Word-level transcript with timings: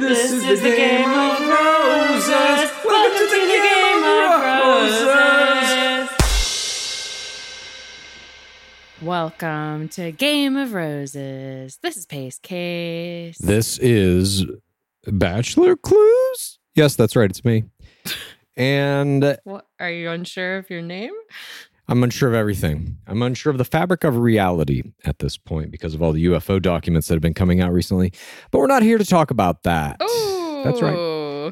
This 0.00 0.32
is 0.32 0.62
the 0.62 0.70
game 0.70 1.10
of 1.10 1.40
roses. 1.40 2.70
Welcome 2.82 3.18
to 3.18 3.26
the 3.30 3.60
game 3.62 4.02
of 4.02 4.40
roses. 4.40 6.08
Welcome 9.02 9.88
to 9.90 10.10
Game 10.12 10.56
of 10.56 10.72
Roses. 10.72 11.78
This 11.82 11.98
is 11.98 12.06
Pace 12.06 12.38
Case. 12.38 13.36
This 13.36 13.76
is 13.76 14.46
Bachelor 15.06 15.76
Clues? 15.76 16.58
Yes, 16.74 16.96
that's 16.96 17.14
right. 17.14 17.28
It's 17.28 17.44
me. 17.44 17.64
And 18.56 19.38
What, 19.44 19.66
are 19.78 19.90
you 19.90 20.10
unsure 20.10 20.58
of 20.58 20.68
your 20.68 20.82
name? 20.82 21.12
I'm 21.90 22.04
unsure 22.04 22.28
of 22.28 22.34
everything. 22.36 22.98
I'm 23.08 23.20
unsure 23.20 23.50
of 23.50 23.58
the 23.58 23.64
fabric 23.64 24.04
of 24.04 24.16
reality 24.16 24.82
at 25.04 25.18
this 25.18 25.36
point 25.36 25.72
because 25.72 25.92
of 25.92 26.00
all 26.00 26.12
the 26.12 26.24
UFO 26.26 26.62
documents 26.62 27.08
that 27.08 27.14
have 27.14 27.20
been 27.20 27.34
coming 27.34 27.60
out 27.60 27.72
recently. 27.72 28.12
But 28.52 28.60
we're 28.60 28.68
not 28.68 28.84
here 28.84 28.96
to 28.96 29.04
talk 29.04 29.32
about 29.32 29.64
that. 29.64 29.96
Oh, 29.98 30.62
That's 30.64 30.80
right. 30.80 30.94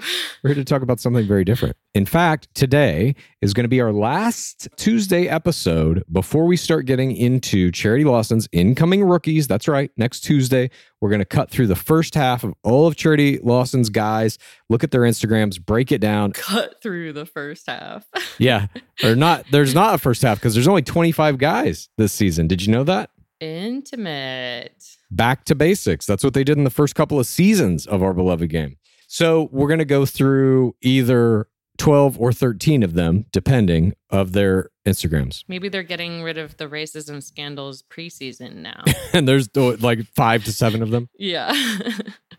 We're 0.42 0.48
here 0.54 0.54
to 0.56 0.64
talk 0.64 0.82
about 0.82 1.00
something 1.00 1.26
very 1.26 1.44
different. 1.44 1.76
In 1.94 2.06
fact, 2.06 2.48
today 2.54 3.14
is 3.42 3.54
going 3.54 3.64
to 3.64 3.68
be 3.68 3.80
our 3.80 3.92
last 3.92 4.68
Tuesday 4.76 5.26
episode 5.28 6.04
before 6.10 6.44
we 6.46 6.56
start 6.56 6.86
getting 6.86 7.12
into 7.16 7.70
Charity 7.70 8.04
Lawson's 8.04 8.48
incoming 8.52 9.02
rookies. 9.04 9.46
That's 9.48 9.66
right. 9.68 9.90
Next 9.96 10.20
Tuesday, 10.20 10.70
we're 11.00 11.08
going 11.10 11.18
to 11.20 11.24
cut 11.24 11.50
through 11.50 11.66
the 11.66 11.76
first 11.76 12.14
half 12.14 12.44
of 12.44 12.54
all 12.62 12.86
of 12.86 12.96
Charity 12.96 13.38
Lawson's 13.42 13.88
guys, 13.88 14.38
look 14.68 14.84
at 14.84 14.90
their 14.90 15.02
Instagrams, 15.02 15.60
break 15.64 15.90
it 15.92 16.00
down. 16.00 16.32
Cut 16.32 16.80
through 16.82 17.12
the 17.12 17.26
first 17.26 17.66
half. 17.68 18.06
Yeah. 18.38 18.68
Or 19.02 19.16
not, 19.16 19.44
there's 19.50 19.74
not 19.74 19.94
a 19.94 19.98
first 19.98 20.22
half 20.22 20.38
because 20.38 20.54
there's 20.54 20.68
only 20.68 20.82
25 20.82 21.38
guys 21.38 21.88
this 21.98 22.12
season. 22.12 22.46
Did 22.46 22.64
you 22.64 22.70
know 22.72 22.84
that? 22.84 23.10
Intimate. 23.40 24.84
back 25.10 25.44
to 25.44 25.54
basics. 25.54 26.06
That's 26.06 26.24
what 26.24 26.34
they 26.34 26.44
did 26.44 26.56
in 26.58 26.64
the 26.64 26.70
first 26.70 26.94
couple 26.94 27.18
of 27.20 27.26
seasons 27.26 27.86
of 27.86 28.02
our 28.02 28.12
beloved 28.12 28.48
game. 28.50 28.76
So 29.08 29.48
we're 29.50 29.68
going 29.68 29.78
to 29.78 29.86
go 29.86 30.04
through 30.04 30.76
either 30.82 31.48
12 31.78 32.20
or 32.20 32.30
13 32.32 32.82
of 32.82 32.92
them, 32.92 33.24
depending 33.32 33.94
of 34.10 34.32
their 34.32 34.68
Instagrams. 34.86 35.44
Maybe 35.48 35.70
they're 35.70 35.82
getting 35.82 36.22
rid 36.22 36.36
of 36.36 36.58
the 36.58 36.66
racism 36.66 37.22
scandals 37.22 37.82
preseason 37.82 38.56
now. 38.56 38.84
And 39.14 39.26
there's 39.26 39.48
like 39.56 40.04
five 40.14 40.44
to 40.44 40.52
seven 40.52 40.82
of 40.82 40.90
them. 40.90 41.08
yeah. 41.18 41.52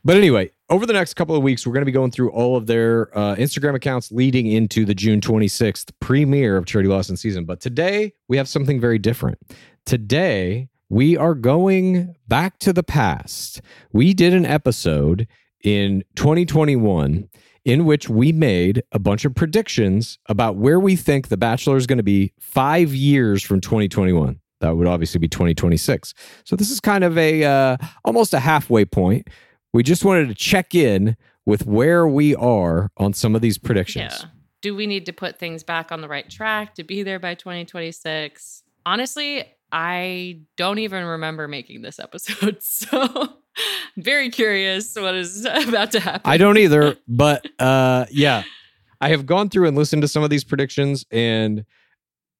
But 0.06 0.16
anyway, 0.16 0.50
over 0.70 0.86
the 0.86 0.94
next 0.94 1.16
couple 1.16 1.36
of 1.36 1.44
weeks, 1.44 1.68
we're 1.68 1.74
going 1.74 1.82
to 1.82 1.86
be 1.86 1.92
going 1.92 2.12
through 2.12 2.32
all 2.32 2.56
of 2.56 2.68
their 2.68 3.16
uh, 3.18 3.36
Instagram 3.36 3.76
accounts 3.76 4.14
leading 4.14 4.48
into 4.48 4.86
the 4.86 4.96
June 4.96 5.20
26th 5.20 5.92
premiere 6.00 6.56
of 6.56 6.66
Charity 6.66 6.88
Lawson 6.88 7.18
season. 7.18 7.44
But 7.44 7.60
today, 7.60 8.14
we 8.30 8.38
have 8.38 8.48
something 8.48 8.80
very 8.80 8.98
different. 8.98 9.40
Today, 9.86 10.70
we 10.88 11.18
are 11.18 11.36
going 11.36 12.16
back 12.30 12.60
to 12.60 12.72
the 12.72 12.82
past. 12.82 13.62
We 13.92 14.14
did 14.14 14.34
an 14.34 14.46
episode 14.46 15.28
in 15.64 16.04
2021 16.16 17.30
in 17.66 17.86
which 17.86 18.10
we 18.10 18.32
made 18.32 18.82
a 18.92 19.00
bunch 19.00 19.26
of 19.26 19.36
predictions 19.36 20.18
about 20.28 20.56
where 20.56 20.80
we 20.80 20.96
think 20.96 21.28
The 21.28 21.38
Bachelor 21.38 21.78
is 21.78 21.86
going 21.86 21.98
to 21.98 22.04
be 22.04 22.34
five 22.40 22.94
years 22.94 23.44
from 23.44 23.62
2021. 23.62 24.40
That 24.62 24.76
would 24.76 24.88
obviously 24.88 25.20
be 25.20 25.28
2026. 25.28 26.14
So 26.44 26.56
this 26.56 26.70
is 26.70 26.80
kind 26.80 27.04
of 27.04 27.18
a 27.18 27.44
uh, 27.44 27.78
almost 28.04 28.34
a 28.34 28.40
halfway 28.40 28.86
point. 28.86 29.28
We 29.72 29.84
just 29.84 30.04
wanted 30.04 30.28
to 30.30 30.36
check 30.36 30.74
in 30.74 31.16
with 31.46 31.66
where 31.66 32.08
we 32.08 32.36
are 32.36 32.90
on 32.98 33.14
some 33.14 33.36
of 33.36 33.42
these 33.42 33.58
predictions. 33.58 34.18
Yeah. 34.20 34.30
Do 34.62 34.76
we 34.76 34.88
need 34.88 35.06
to 35.06 35.14
put 35.14 35.40
things 35.40 35.64
back 35.64 35.92
on 35.92 36.02
the 36.02 36.10
right 36.10 36.30
track 36.30 36.76
to 36.76 36.84
be 36.84 37.04
there 37.04 37.20
by 37.20 37.36
2026? 37.36 38.64
Honestly, 38.86 39.46
I 39.72 40.42
don't 40.58 40.80
even 40.80 41.06
remember 41.06 41.48
making 41.48 41.82
this 41.82 42.00
episode. 42.00 42.58
So 42.70 43.30
very 43.98 44.30
curious 44.30 44.96
what 44.96 45.16
is 45.16 45.46
about 45.50 45.92
to 45.92 46.00
happen. 46.00 46.22
I 46.24 46.38
don't 46.38 46.58
either, 46.58 46.98
but 47.08 47.46
uh 47.60 48.06
yeah. 48.10 48.44
I 49.02 49.10
have 49.10 49.26
gone 49.26 49.50
through 49.50 49.68
and 49.68 49.78
listened 49.78 50.02
to 50.02 50.08
some 50.08 50.24
of 50.24 50.30
these 50.30 50.44
predictions 50.44 51.06
and 51.10 51.66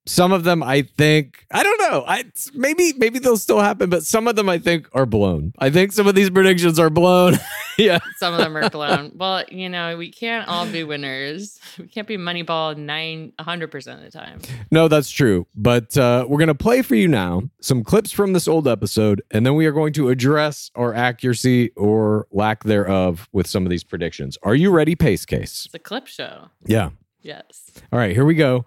some 0.06 0.32
of 0.32 0.44
them 0.44 0.62
I 0.62 0.82
think 0.82 1.44
I 1.50 1.62
don't 1.62 1.78
know. 1.90 2.04
I 2.06 2.24
maybe 2.54 2.92
maybe 2.96 3.18
they'll 3.18 3.36
still 3.36 3.60
happen, 3.60 3.90
but 3.90 4.04
some 4.04 4.26
of 4.28 4.36
them 4.36 4.48
I 4.48 4.58
think 4.58 4.88
are 4.92 5.06
blown. 5.06 5.52
I 5.58 5.70
think 5.70 5.92
some 5.92 6.06
of 6.06 6.14
these 6.14 6.30
predictions 6.30 6.78
are 6.78 6.90
blown. 6.90 7.38
yeah. 7.78 7.98
Some 8.16 8.34
of 8.34 8.40
them 8.40 8.56
are 8.56 8.68
blown. 8.70 9.12
well, 9.14 9.44
you 9.50 9.68
know, 9.68 9.96
we 9.96 10.10
can't 10.10 10.48
all 10.48 10.66
be 10.66 10.84
winners. 10.84 11.58
We 11.78 11.86
can't 11.86 12.06
be 12.06 12.18
Moneyball 12.18 12.76
nine 12.76 13.32
hundred 13.40 13.70
percent 13.70 14.04
of 14.04 14.04
the 14.04 14.10
time. 14.10 14.40
No, 14.70 14.88
that's 14.88 15.10
true. 15.10 15.46
But 15.54 15.96
uh, 15.96 16.26
we're 16.28 16.38
gonna 16.38 16.54
play 16.54 16.82
for 16.82 16.94
you 16.94 17.08
now 17.08 17.42
some 17.60 17.84
clips 17.84 18.12
from 18.12 18.32
this 18.32 18.46
old 18.46 18.68
episode, 18.68 19.22
and 19.30 19.46
then 19.46 19.54
we 19.54 19.66
are 19.66 19.72
going 19.72 19.92
to 19.94 20.08
address 20.10 20.70
our 20.74 20.92
accuracy 20.94 21.70
or 21.76 22.26
lack 22.32 22.64
thereof 22.64 23.28
with 23.32 23.46
some 23.46 23.64
of 23.64 23.70
these 23.70 23.84
predictions. 23.84 24.36
Are 24.42 24.54
you 24.54 24.70
ready, 24.70 24.94
Pace 24.94 25.24
Case? 25.24 25.64
It's 25.66 25.74
a 25.74 25.78
clip 25.78 26.06
show. 26.06 26.48
Yeah. 26.66 26.90
Yes. 27.22 27.70
All 27.92 27.98
right, 27.98 28.12
here 28.12 28.24
we 28.24 28.34
go. 28.34 28.64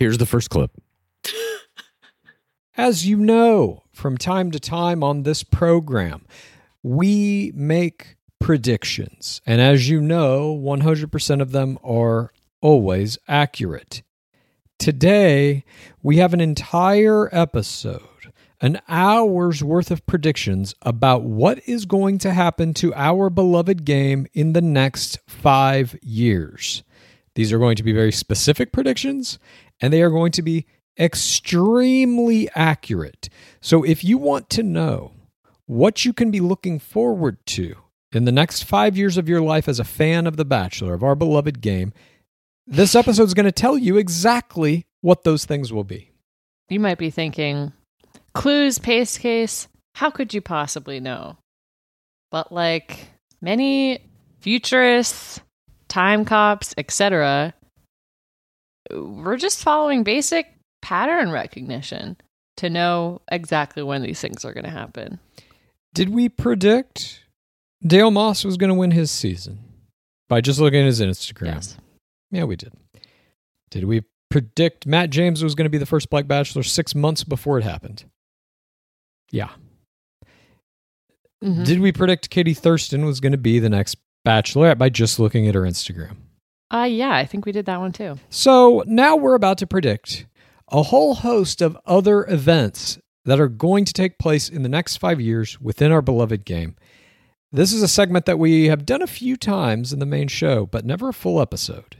Here's 0.00 0.16
the 0.16 0.24
first 0.24 0.48
clip. 0.48 0.70
As 2.74 3.06
you 3.06 3.18
know, 3.18 3.82
from 3.92 4.16
time 4.16 4.50
to 4.52 4.58
time 4.58 5.04
on 5.04 5.24
this 5.24 5.42
program, 5.42 6.24
we 6.82 7.52
make 7.54 8.16
predictions. 8.38 9.42
And 9.44 9.60
as 9.60 9.90
you 9.90 10.00
know, 10.00 10.56
100% 10.56 11.42
of 11.42 11.52
them 11.52 11.78
are 11.84 12.32
always 12.62 13.18
accurate. 13.28 14.02
Today, 14.78 15.64
we 16.02 16.16
have 16.16 16.32
an 16.32 16.40
entire 16.40 17.28
episode, 17.30 18.32
an 18.62 18.80
hour's 18.88 19.62
worth 19.62 19.90
of 19.90 20.06
predictions 20.06 20.74
about 20.80 21.24
what 21.24 21.60
is 21.68 21.84
going 21.84 22.16
to 22.20 22.32
happen 22.32 22.72
to 22.72 22.94
our 22.94 23.28
beloved 23.28 23.84
game 23.84 24.26
in 24.32 24.54
the 24.54 24.62
next 24.62 25.18
five 25.26 25.94
years. 26.00 26.84
These 27.34 27.52
are 27.52 27.58
going 27.58 27.76
to 27.76 27.82
be 27.82 27.92
very 27.92 28.12
specific 28.12 28.72
predictions, 28.72 29.38
and 29.80 29.92
they 29.92 30.02
are 30.02 30.10
going 30.10 30.32
to 30.32 30.42
be 30.42 30.66
extremely 30.98 32.48
accurate. 32.54 33.28
So 33.60 33.82
if 33.82 34.04
you 34.04 34.18
want 34.18 34.50
to 34.50 34.62
know 34.62 35.12
what 35.66 36.04
you 36.04 36.12
can 36.12 36.30
be 36.30 36.40
looking 36.40 36.78
forward 36.78 37.38
to 37.46 37.76
in 38.12 38.24
the 38.24 38.32
next 38.32 38.64
five 38.64 38.96
years 38.96 39.16
of 39.16 39.28
your 39.28 39.40
life 39.40 39.68
as 39.68 39.78
a 39.78 39.84
fan 39.84 40.26
of 40.26 40.36
The 40.36 40.44
Bachelor, 40.44 40.94
of 40.94 41.02
our 41.02 41.14
beloved 41.14 41.60
game, 41.60 41.92
this 42.66 42.94
episode 42.94 43.24
is 43.24 43.34
going 43.34 43.46
to 43.46 43.52
tell 43.52 43.78
you 43.78 43.96
exactly 43.96 44.86
what 45.00 45.24
those 45.24 45.44
things 45.44 45.72
will 45.72 45.84
be. 45.84 46.10
You 46.68 46.80
might 46.80 46.98
be 46.98 47.10
thinking, 47.10 47.72
clues, 48.32 48.78
pace 48.78 49.18
case, 49.18 49.68
how 49.94 50.10
could 50.10 50.34
you 50.34 50.40
possibly 50.40 51.00
know? 51.00 51.36
But 52.30 52.52
like 52.52 53.08
many 53.40 54.00
futurists, 54.40 55.40
time 55.88 56.24
cops, 56.24 56.74
etc., 56.78 57.54
we're 58.94 59.36
just 59.36 59.62
following 59.62 60.02
basic 60.02 60.46
pattern 60.82 61.30
recognition 61.30 62.16
to 62.56 62.70
know 62.70 63.20
exactly 63.30 63.82
when 63.82 64.02
these 64.02 64.20
things 64.20 64.44
are 64.44 64.52
going 64.52 64.64
to 64.64 64.70
happen. 64.70 65.18
Did 65.94 66.10
we 66.10 66.28
predict 66.28 67.24
Dale 67.86 68.10
Moss 68.10 68.44
was 68.44 68.56
going 68.56 68.68
to 68.68 68.74
win 68.74 68.90
his 68.90 69.10
season 69.10 69.58
by 70.28 70.40
just 70.40 70.60
looking 70.60 70.80
at 70.80 70.86
his 70.86 71.00
Instagram? 71.00 71.46
Yes. 71.46 71.76
Yeah, 72.30 72.44
we 72.44 72.56
did. 72.56 72.72
Did 73.70 73.84
we 73.84 74.02
predict 74.30 74.86
Matt 74.86 75.10
James 75.10 75.42
was 75.42 75.54
going 75.54 75.64
to 75.64 75.70
be 75.70 75.78
the 75.78 75.86
first 75.86 76.10
Black 76.10 76.26
Bachelor 76.28 76.62
six 76.62 76.94
months 76.94 77.24
before 77.24 77.58
it 77.58 77.64
happened? 77.64 78.04
Yeah. 79.32 79.50
Mhm. 81.42 81.64
Did 81.64 81.80
we 81.80 81.90
predict 81.92 82.30
Katie 82.30 82.54
Thurston 82.54 83.04
was 83.04 83.18
going 83.20 83.32
to 83.32 83.38
be 83.38 83.58
the 83.58 83.70
next 83.70 83.96
Bachelorette 84.26 84.78
by 84.78 84.90
just 84.90 85.18
looking 85.18 85.48
at 85.48 85.54
her 85.54 85.62
Instagram? 85.62 86.16
Uh, 86.72 86.86
yeah, 86.88 87.12
I 87.12 87.26
think 87.26 87.46
we 87.46 87.52
did 87.52 87.66
that 87.66 87.80
one 87.80 87.92
too. 87.92 88.18
So 88.28 88.84
now 88.86 89.16
we're 89.16 89.34
about 89.34 89.58
to 89.58 89.66
predict 89.66 90.26
a 90.68 90.84
whole 90.84 91.16
host 91.16 91.60
of 91.60 91.76
other 91.84 92.24
events 92.28 92.98
that 93.24 93.40
are 93.40 93.48
going 93.48 93.84
to 93.84 93.92
take 93.92 94.18
place 94.18 94.48
in 94.48 94.62
the 94.62 94.68
next 94.68 94.98
five 94.98 95.20
years 95.20 95.60
within 95.60 95.92
our 95.92 96.02
beloved 96.02 96.44
game. 96.44 96.76
This 97.52 97.72
is 97.72 97.82
a 97.82 97.88
segment 97.88 98.26
that 98.26 98.38
we 98.38 98.66
have 98.66 98.86
done 98.86 99.02
a 99.02 99.08
few 99.08 99.36
times 99.36 99.92
in 99.92 99.98
the 99.98 100.06
main 100.06 100.28
show, 100.28 100.66
but 100.66 100.84
never 100.84 101.08
a 101.08 101.12
full 101.12 101.40
episode. 101.40 101.96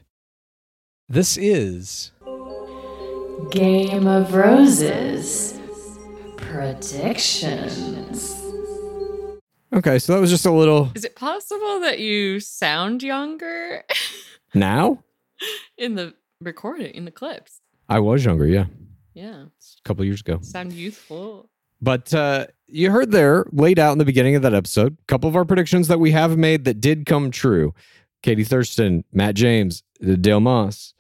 This 1.09 1.37
is 1.37 2.13
Game 3.51 4.07
of 4.07 4.33
Roses 4.33 5.59
predictions. 6.37 8.33
okay. 9.73 9.99
So 9.99 10.15
that 10.15 10.21
was 10.21 10.31
just 10.31 10.47
a 10.47 10.53
little 10.53 10.93
Is 10.95 11.05
it 11.05 11.17
possible 11.17 11.81
that 11.81 11.99
you 11.99 12.39
sound 12.39 13.03
younger 13.03 13.83
now. 14.55 15.03
in 15.79 15.95
the 15.95 16.15
recording, 16.41 16.95
in 16.95 17.05
the 17.05 17.11
clips? 17.11 17.61
I 17.89 17.99
was 18.01 18.25
younger, 18.25 18.47
yeah, 18.47 18.67
Yeah, 19.15 19.45
a 19.45 19.83
couple 19.85 20.05
years 20.05 20.21
ago. 20.21 20.39
sound 20.43 20.73
youthful. 20.73 21.49
But 21.83 22.13
uh, 22.13 22.47
you 22.67 22.91
heard 22.91 23.11
there 23.11 23.47
laid 23.53 23.79
out 23.79 23.93
in 23.93 23.99
the 23.99 24.05
beginning 24.05 24.35
of 24.37 24.43
that 24.43 24.53
episode 24.55 24.99
a 25.01 25.05
couple 25.07 25.29
of 25.31 25.35
our 25.37 25.45
predictions 25.47 25.89
that 25.89 25.99
we 25.99 26.11
have 26.13 26.37
made 26.37 26.65
that 26.67 26.81
did 26.81 27.07
come 27.07 27.31
true. 27.31 27.75
Katie 28.23 28.45
Thurston, 28.45 29.03
Matt 29.13 29.35
James, 29.35 29.83
Dale 30.21 30.41
Moss, 30.41 30.93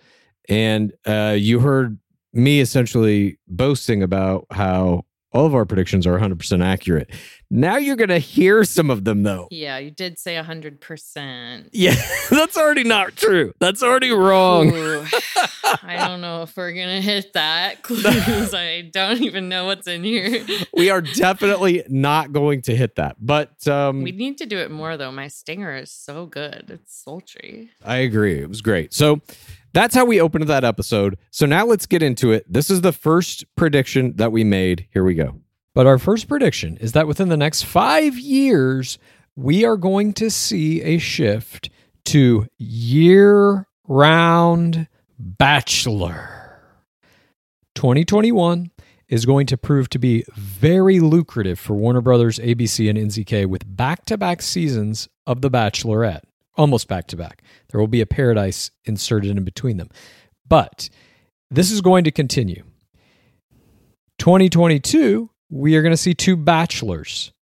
and 0.49 0.93
uh, 1.06 1.37
you 1.38 1.61
heard 1.61 1.99
me 2.32 2.61
essentially 2.61 3.38
boasting 3.46 4.03
about 4.03 4.46
how 4.50 5.05
all 5.32 5.47
of 5.47 5.55
our 5.55 5.65
predictions 5.65 6.06
are 6.06 6.19
100% 6.19 6.65
accurate. 6.65 7.11
Now 7.53 7.77
you're 7.79 7.97
going 7.97 8.11
to 8.11 8.19
hear 8.19 8.62
some 8.65 8.91
of 8.91 9.05
them 9.05 9.23
though. 9.25 9.49
Yeah, 9.50 9.79
you 9.79 9.91
did 9.91 10.19
say 10.19 10.37
100%. 10.37 11.69
Yeah, 11.73 11.94
that's 12.31 12.56
already 12.56 12.85
not 12.85 13.17
true. 13.17 13.53
That's 13.59 13.82
already 13.82 14.11
wrong. 14.11 14.73
Ooh, 14.73 15.05
I 15.82 15.97
don't 16.06 16.21
know 16.21 16.43
if 16.43 16.56
we're 16.56 16.73
going 16.73 16.88
to 16.88 17.00
hit 17.00 17.32
that 17.32 17.82
clues. 17.82 18.55
I 18.55 18.82
don't 18.93 19.21
even 19.23 19.49
know 19.49 19.67
what's 19.67 19.87
in 19.87 20.05
here. 20.05 20.44
We 20.75 20.91
are 20.91 21.00
definitely 21.00 21.82
not 21.88 22.32
going 22.32 22.62
to 22.62 22.77
hit 22.77 22.97
that. 22.97 23.17
But 23.21 23.67
um, 23.67 24.03
We 24.03 24.12
need 24.12 24.38
to 24.38 24.47
do 24.47 24.59
it 24.59 24.71
more, 24.71 24.97
though. 24.97 25.12
My 25.12 25.29
stinger 25.29 25.77
is 25.77 25.91
so 25.91 26.27
good. 26.27 26.67
It's 26.69 27.03
sultry. 27.03 27.71
I 27.85 27.97
agree. 27.99 28.41
It 28.41 28.49
was 28.49 28.62
great. 28.62 28.94
So 28.94 29.21
that's 29.72 29.94
how 29.94 30.05
we 30.05 30.20
opened 30.20 30.46
that 30.49 30.64
episode. 30.64 31.19
So 31.31 31.46
now 31.46 31.64
let's 31.67 31.87
get 31.87 32.02
into 32.02 32.32
it. 32.32 32.44
This 32.50 32.70
is 32.70 32.81
the 32.81 32.93
first 32.93 33.44
prediction 33.56 34.14
that 34.17 34.32
we 34.32 34.44
made. 34.44 34.87
Here 34.93 35.05
we 35.05 35.14
go. 35.14 35.40
But 35.75 35.87
our 35.87 35.99
first 35.99 36.28
prediction 36.28 36.76
is 36.78 36.93
that 36.93 37.06
within 37.06 37.28
the 37.28 37.37
next 37.37 37.62
five 37.62 38.19
years, 38.19 38.99
we 39.37 39.64
are 39.64 39.76
going 39.76 40.12
to 40.14 40.31
see 40.31 40.82
a 40.82 40.99
shift 40.99 41.70
to 42.06 42.46
year 42.58 43.67
round 43.86 44.89
Bachelor. 45.19 46.60
2021 47.74 48.70
is 49.08 49.27
going 49.27 49.46
to 49.46 49.56
prove 49.56 49.89
to 49.91 49.98
be 49.98 50.24
very 50.34 51.00
lucrative 51.00 51.58
for 51.58 51.74
Warner 51.74 52.00
Brothers, 52.00 52.39
ABC, 52.39 52.89
and 52.89 52.98
NZK 52.98 53.46
with 53.46 53.65
back 53.77 54.05
to 54.06 54.17
back 54.17 54.41
seasons 54.41 55.08
of 55.27 55.41
The 55.41 55.50
Bachelorette, 55.50 56.22
almost 56.60 56.88
back 56.88 57.06
to 57.06 57.17
back. 57.17 57.43
There 57.70 57.81
will 57.81 57.88
be 57.88 58.02
a 58.02 58.06
paradise 58.06 58.70
inserted 58.84 59.31
in 59.31 59.43
between 59.44 59.79
them. 59.79 59.88
But 60.46 60.90
this 61.50 61.70
is 61.70 61.81
going 61.81 62.05
to 62.05 62.10
continue. 62.10 62.64
2022, 64.19 65.31
we 65.48 65.74
are 65.74 65.82
going 65.82 65.94
to 65.94 65.96
see 65.96 66.12
two 66.12 66.36
bachelors 66.36 67.32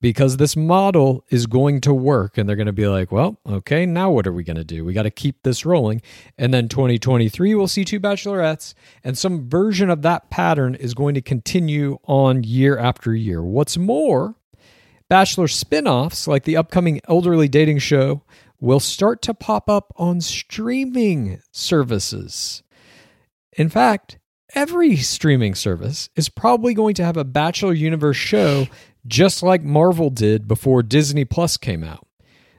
because 0.00 0.38
this 0.38 0.56
model 0.56 1.22
is 1.28 1.46
going 1.46 1.82
to 1.82 1.92
work 1.92 2.38
and 2.38 2.48
they're 2.48 2.56
going 2.56 2.66
to 2.66 2.72
be 2.72 2.88
like, 2.88 3.12
well, 3.12 3.38
okay, 3.46 3.84
now 3.84 4.10
what 4.10 4.26
are 4.26 4.32
we 4.32 4.42
going 4.42 4.56
to 4.56 4.64
do? 4.64 4.86
We 4.86 4.94
got 4.94 5.02
to 5.02 5.10
keep 5.10 5.42
this 5.42 5.66
rolling. 5.66 6.00
And 6.38 6.54
then 6.54 6.68
2023, 6.68 7.54
we'll 7.54 7.68
see 7.68 7.84
two 7.84 8.00
bachelorettes, 8.00 8.72
and 9.04 9.18
some 9.18 9.50
version 9.50 9.90
of 9.90 10.00
that 10.02 10.30
pattern 10.30 10.74
is 10.74 10.94
going 10.94 11.14
to 11.14 11.20
continue 11.20 11.98
on 12.04 12.42
year 12.42 12.78
after 12.78 13.14
year. 13.14 13.42
What's 13.42 13.76
more, 13.76 14.36
bachelor 15.12 15.46
spin 15.46 15.86
offs 15.86 16.26
like 16.26 16.44
the 16.44 16.56
upcoming 16.56 16.98
elderly 17.06 17.46
dating 17.46 17.78
show 17.78 18.22
will 18.62 18.80
start 18.80 19.20
to 19.20 19.34
pop 19.34 19.68
up 19.68 19.92
on 19.96 20.20
streaming 20.20 21.40
services. 21.50 22.62
In 23.58 23.68
fact, 23.68 24.18
every 24.54 24.96
streaming 24.96 25.56
service 25.56 26.08
is 26.14 26.28
probably 26.28 26.72
going 26.72 26.94
to 26.94 27.04
have 27.04 27.16
a 27.16 27.24
Bachelor 27.24 27.72
Universe 27.72 28.16
show 28.16 28.68
just 29.04 29.42
like 29.42 29.64
Marvel 29.64 30.10
did 30.10 30.46
before 30.46 30.84
Disney 30.84 31.24
Plus 31.24 31.56
came 31.56 31.82
out. 31.82 32.06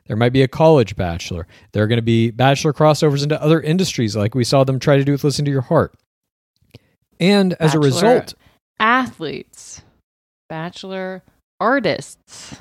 There 0.07 0.17
might 0.17 0.33
be 0.33 0.41
a 0.41 0.48
college 0.50 0.98
bachelor. 0.98 1.48
There 1.72 1.83
are 1.83 1.88
going 1.88 1.98
to 1.98 2.01
be 2.01 2.31
bachelor 2.31 2.74
crossovers 2.74 3.24
into 3.24 3.41
other 3.41 3.62
industries 3.62 4.13
like 4.13 4.36
we 4.36 4.43
saw 4.43 4.65
them 4.65 4.79
try 4.79 4.98
to 4.98 5.05
do 5.05 5.13
with 5.13 5.24
Listen 5.24 5.45
to 5.45 5.51
Your 5.51 5.62
Heart. 5.62 5.95
And 7.17 7.53
as 7.62 7.74
a 7.74 7.79
result, 7.79 8.33
athletes, 8.77 9.81
bachelor 10.50 11.24
artists. 11.62 12.57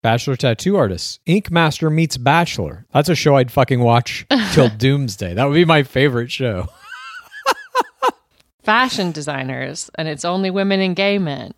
Bachelor 0.00 0.36
tattoo 0.36 0.76
artists, 0.76 1.18
Ink 1.26 1.50
Master 1.50 1.90
meets 1.90 2.16
Bachelor. 2.16 2.86
That's 2.94 3.08
a 3.08 3.16
show 3.16 3.36
I'd 3.36 3.50
fucking 3.50 3.80
watch 3.80 4.26
till 4.52 4.68
doomsday. 4.68 5.34
That 5.34 5.46
would 5.46 5.54
be 5.54 5.64
my 5.64 5.82
favorite 5.82 6.30
show. 6.30 6.68
fashion 8.62 9.10
designers, 9.10 9.90
and 9.96 10.06
it's 10.06 10.24
only 10.24 10.50
women 10.50 10.80
and 10.80 10.94
gay 10.94 11.18
men. 11.18 11.52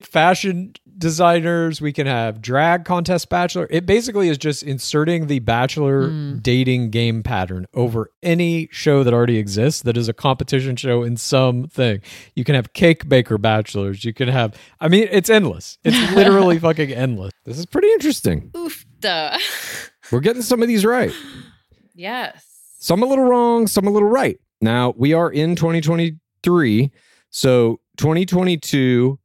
Fashion 0.00 0.72
designers. 0.98 1.80
We 1.80 1.92
can 1.92 2.06
have 2.06 2.42
drag 2.42 2.84
contest 2.84 3.28
bachelor. 3.30 3.66
It 3.70 3.86
basically 3.86 4.28
is 4.28 4.36
just 4.38 4.62
inserting 4.62 5.26
the 5.28 5.38
bachelor 5.38 6.08
Mm. 6.08 6.42
dating 6.42 6.90
game 6.90 7.22
pattern 7.22 7.66
over 7.74 8.10
any 8.22 8.68
show 8.70 9.02
that 9.02 9.14
already 9.14 9.38
exists 9.38 9.82
that 9.82 9.96
is 9.96 10.08
a 10.08 10.12
competition 10.12 10.76
show 10.76 11.02
in 11.02 11.16
some 11.16 11.68
thing. 11.68 12.00
You 12.34 12.44
can 12.44 12.54
have 12.54 12.72
cake 12.74 13.08
baker 13.08 13.38
bachelors. 13.38 14.04
You 14.04 14.12
can 14.12 14.28
have, 14.28 14.54
I 14.80 14.88
mean, 14.88 15.08
it's 15.10 15.30
endless. 15.30 15.78
It's 15.84 16.12
literally 16.14 16.58
fucking 16.58 16.90
endless. 16.92 17.32
This 17.46 17.58
is 17.58 17.66
pretty 17.66 17.88
interesting. 17.92 18.50
Oof, 18.56 18.84
duh. 19.00 19.38
We're 20.12 20.20
getting 20.20 20.42
some 20.42 20.60
of 20.60 20.68
these 20.68 20.84
right. 20.84 21.12
yes. 21.94 22.46
Some 22.82 23.02
a 23.02 23.06
little 23.06 23.24
wrong, 23.24 23.66
some 23.66 23.86
a 23.86 23.90
little 23.90 24.08
right. 24.08 24.38
Now 24.60 24.92
we 24.96 25.12
are 25.12 25.30
in 25.30 25.54
2023. 25.56 26.90
So 27.30 27.80
2022 27.98 29.18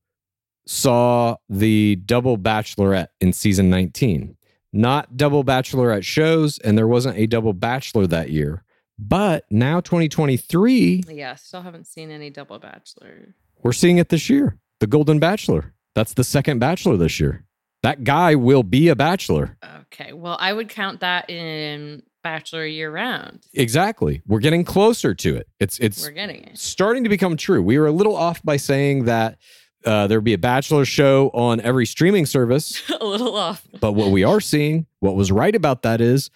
saw 0.67 1.35
the 1.49 1.95
double 1.97 2.37
bachelorette 2.37 3.07
in 3.21 3.33
season 3.33 3.69
19. 3.69 4.35
Not 4.73 5.15
double 5.15 5.43
bachelorette 5.43 6.03
shows, 6.03 6.57
and 6.59 6.77
there 6.77 6.87
wasn't 6.87 7.17
a 7.17 7.27
double 7.27 7.53
bachelor 7.53 8.07
that 8.07 8.29
year. 8.29 8.63
But 8.99 9.45
now 9.49 9.79
2023, 9.79 11.03
Yeah, 11.09 11.35
still 11.35 11.61
haven't 11.61 11.87
seen 11.87 12.11
any 12.11 12.29
double 12.29 12.59
bachelor. 12.59 13.35
we're 13.63 13.73
seeing 13.73 13.97
it 13.97 14.09
this 14.09 14.29
year. 14.29 14.57
The 14.79 14.87
Golden 14.87 15.19
Bachelor. 15.19 15.73
That's 15.95 16.13
the 16.13 16.23
second 16.25 16.59
bachelor 16.59 16.97
this 16.97 17.19
year. 17.19 17.45
That 17.83 18.03
guy 18.03 18.35
will 18.35 18.63
be 18.63 18.89
a 18.89 18.95
bachelor. 18.95 19.57
Okay, 19.83 20.11
well, 20.11 20.35
I 20.39 20.51
would 20.51 20.67
count 20.69 20.99
that 20.99 21.29
in 21.29 22.03
bachelor 22.23 22.65
year 22.65 22.91
round. 22.91 23.45
Exactly. 23.53 24.21
We're 24.27 24.39
getting 24.39 24.65
closer 24.65 25.13
to 25.13 25.35
it. 25.35 25.47
It's 25.59 25.77
it's 25.79 26.01
We're 26.03 26.11
getting 26.11 26.43
it. 26.43 26.57
starting 26.57 27.03
to 27.03 27.09
become 27.09 27.37
true. 27.37 27.61
We 27.61 27.77
were 27.79 27.85
a 27.87 27.91
little 27.91 28.15
off 28.17 28.41
by 28.43 28.57
saying 28.57 29.05
that 29.05 29.37
uh, 29.85 30.07
there'd 30.07 30.23
be 30.23 30.33
a 30.33 30.37
bachelor 30.37 30.85
show 30.85 31.29
on 31.33 31.61
every 31.61 31.85
streaming 31.85 32.25
service, 32.25 32.81
a 33.01 33.05
little 33.05 33.35
off. 33.35 33.67
but 33.79 33.93
what 33.93 34.11
we 34.11 34.23
are 34.23 34.41
seeing, 34.41 34.85
what 34.99 35.15
was 35.15 35.31
right 35.31 35.55
about 35.55 35.83
that 35.83 36.01
is 36.01 36.29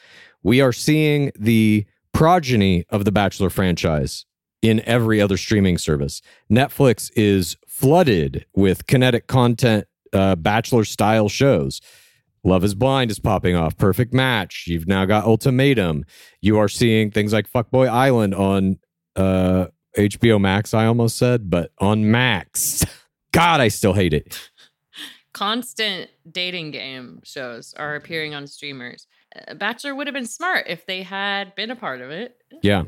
we 0.43 0.61
are 0.61 0.73
seeing 0.73 1.31
the 1.37 1.85
progeny 2.13 2.85
of 2.89 3.05
the 3.05 3.11
Bachelor 3.11 3.49
franchise 3.49 4.25
in 4.61 4.81
every 4.81 5.21
other 5.21 5.37
streaming 5.37 5.77
service. 5.77 6.21
Netflix 6.51 7.11
is 7.15 7.57
flooded 7.67 8.45
with 8.53 8.87
kinetic 8.87 9.27
content, 9.27 9.85
uh, 10.13 10.35
Bachelor 10.35 10.83
style 10.83 11.29
shows. 11.29 11.81
Love 12.43 12.63
is 12.63 12.73
Blind 12.75 13.11
is 13.11 13.19
popping 13.19 13.55
off. 13.55 13.77
Perfect 13.77 14.13
Match. 14.13 14.65
You've 14.67 14.87
now 14.87 15.05
got 15.05 15.25
Ultimatum. 15.25 16.05
You 16.41 16.57
are 16.57 16.69
seeing 16.69 17.11
things 17.11 17.33
like 17.33 17.51
Fuckboy 17.51 17.89
Island 17.89 18.33
on 18.33 18.79
uh, 19.15 19.67
HBO 19.97 20.39
Max, 20.39 20.73
I 20.73 20.85
almost 20.85 21.17
said, 21.17 21.49
but 21.49 21.71
on 21.79 22.09
Max. 22.09 22.85
God, 23.31 23.61
I 23.61 23.67
still 23.67 23.93
hate 23.93 24.13
it. 24.13 24.49
Constant 25.33 26.09
dating 26.29 26.71
game 26.71 27.21
shows 27.23 27.73
are 27.77 27.95
appearing 27.95 28.33
on 28.33 28.47
streamers. 28.47 29.07
Uh, 29.35 29.53
Bachelor 29.53 29.95
would 29.95 30.07
have 30.07 30.13
been 30.13 30.25
smart 30.25 30.65
if 30.67 30.85
they 30.85 31.03
had 31.03 31.55
been 31.55 31.69
a 31.69 31.75
part 31.75 32.01
of 32.01 32.09
it. 32.09 32.37
Yeah. 32.61 32.83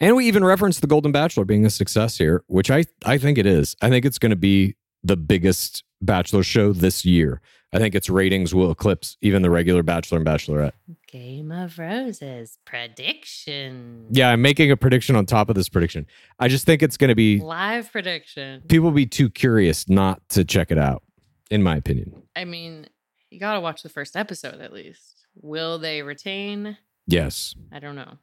And 0.00 0.16
we 0.16 0.26
even 0.26 0.44
referenced 0.44 0.80
the 0.80 0.86
Golden 0.86 1.12
Bachelor 1.12 1.44
being 1.44 1.66
a 1.66 1.70
success 1.70 2.18
here, 2.18 2.44
which 2.46 2.70
I, 2.70 2.84
I 3.04 3.18
think 3.18 3.36
it 3.36 3.46
is. 3.46 3.76
I 3.82 3.88
think 3.88 4.04
it's 4.04 4.18
going 4.18 4.30
to 4.30 4.36
be 4.36 4.76
the 5.02 5.16
biggest 5.16 5.82
Bachelor 6.00 6.42
show 6.42 6.72
this 6.72 7.04
year. 7.04 7.40
I 7.74 7.78
think 7.78 7.94
its 7.94 8.10
ratings 8.10 8.54
will 8.54 8.70
eclipse 8.70 9.16
even 9.22 9.40
the 9.42 9.50
regular 9.50 9.82
Bachelor 9.82 10.18
and 10.18 10.26
Bachelorette. 10.26 10.72
Game 11.08 11.50
of 11.50 11.78
Roses 11.78 12.58
prediction. 12.66 14.06
Yeah, 14.10 14.28
I'm 14.30 14.42
making 14.42 14.70
a 14.70 14.76
prediction 14.76 15.16
on 15.16 15.26
top 15.26 15.48
of 15.48 15.54
this 15.54 15.68
prediction. 15.68 16.06
I 16.38 16.48
just 16.48 16.66
think 16.66 16.82
it's 16.82 16.96
going 16.96 17.08
to 17.08 17.14
be, 17.14 17.40
Live 17.40 17.90
prediction. 17.90 18.62
people 18.68 18.84
will 18.84 18.90
be 18.92 19.06
too 19.06 19.30
curious 19.30 19.88
not 19.88 20.26
to 20.30 20.44
check 20.44 20.70
it 20.70 20.78
out, 20.78 21.02
in 21.50 21.62
my 21.62 21.76
opinion. 21.76 22.22
I 22.36 22.44
mean, 22.44 22.86
you 23.30 23.40
got 23.40 23.54
to 23.54 23.60
watch 23.60 23.82
the 23.82 23.88
first 23.88 24.16
episode 24.16 24.60
at 24.60 24.72
least. 24.72 25.26
Will 25.40 25.78
they 25.78 26.02
retain? 26.02 26.76
Yes. 27.06 27.54
I 27.72 27.78
don't 27.78 27.96
know. 27.96 28.18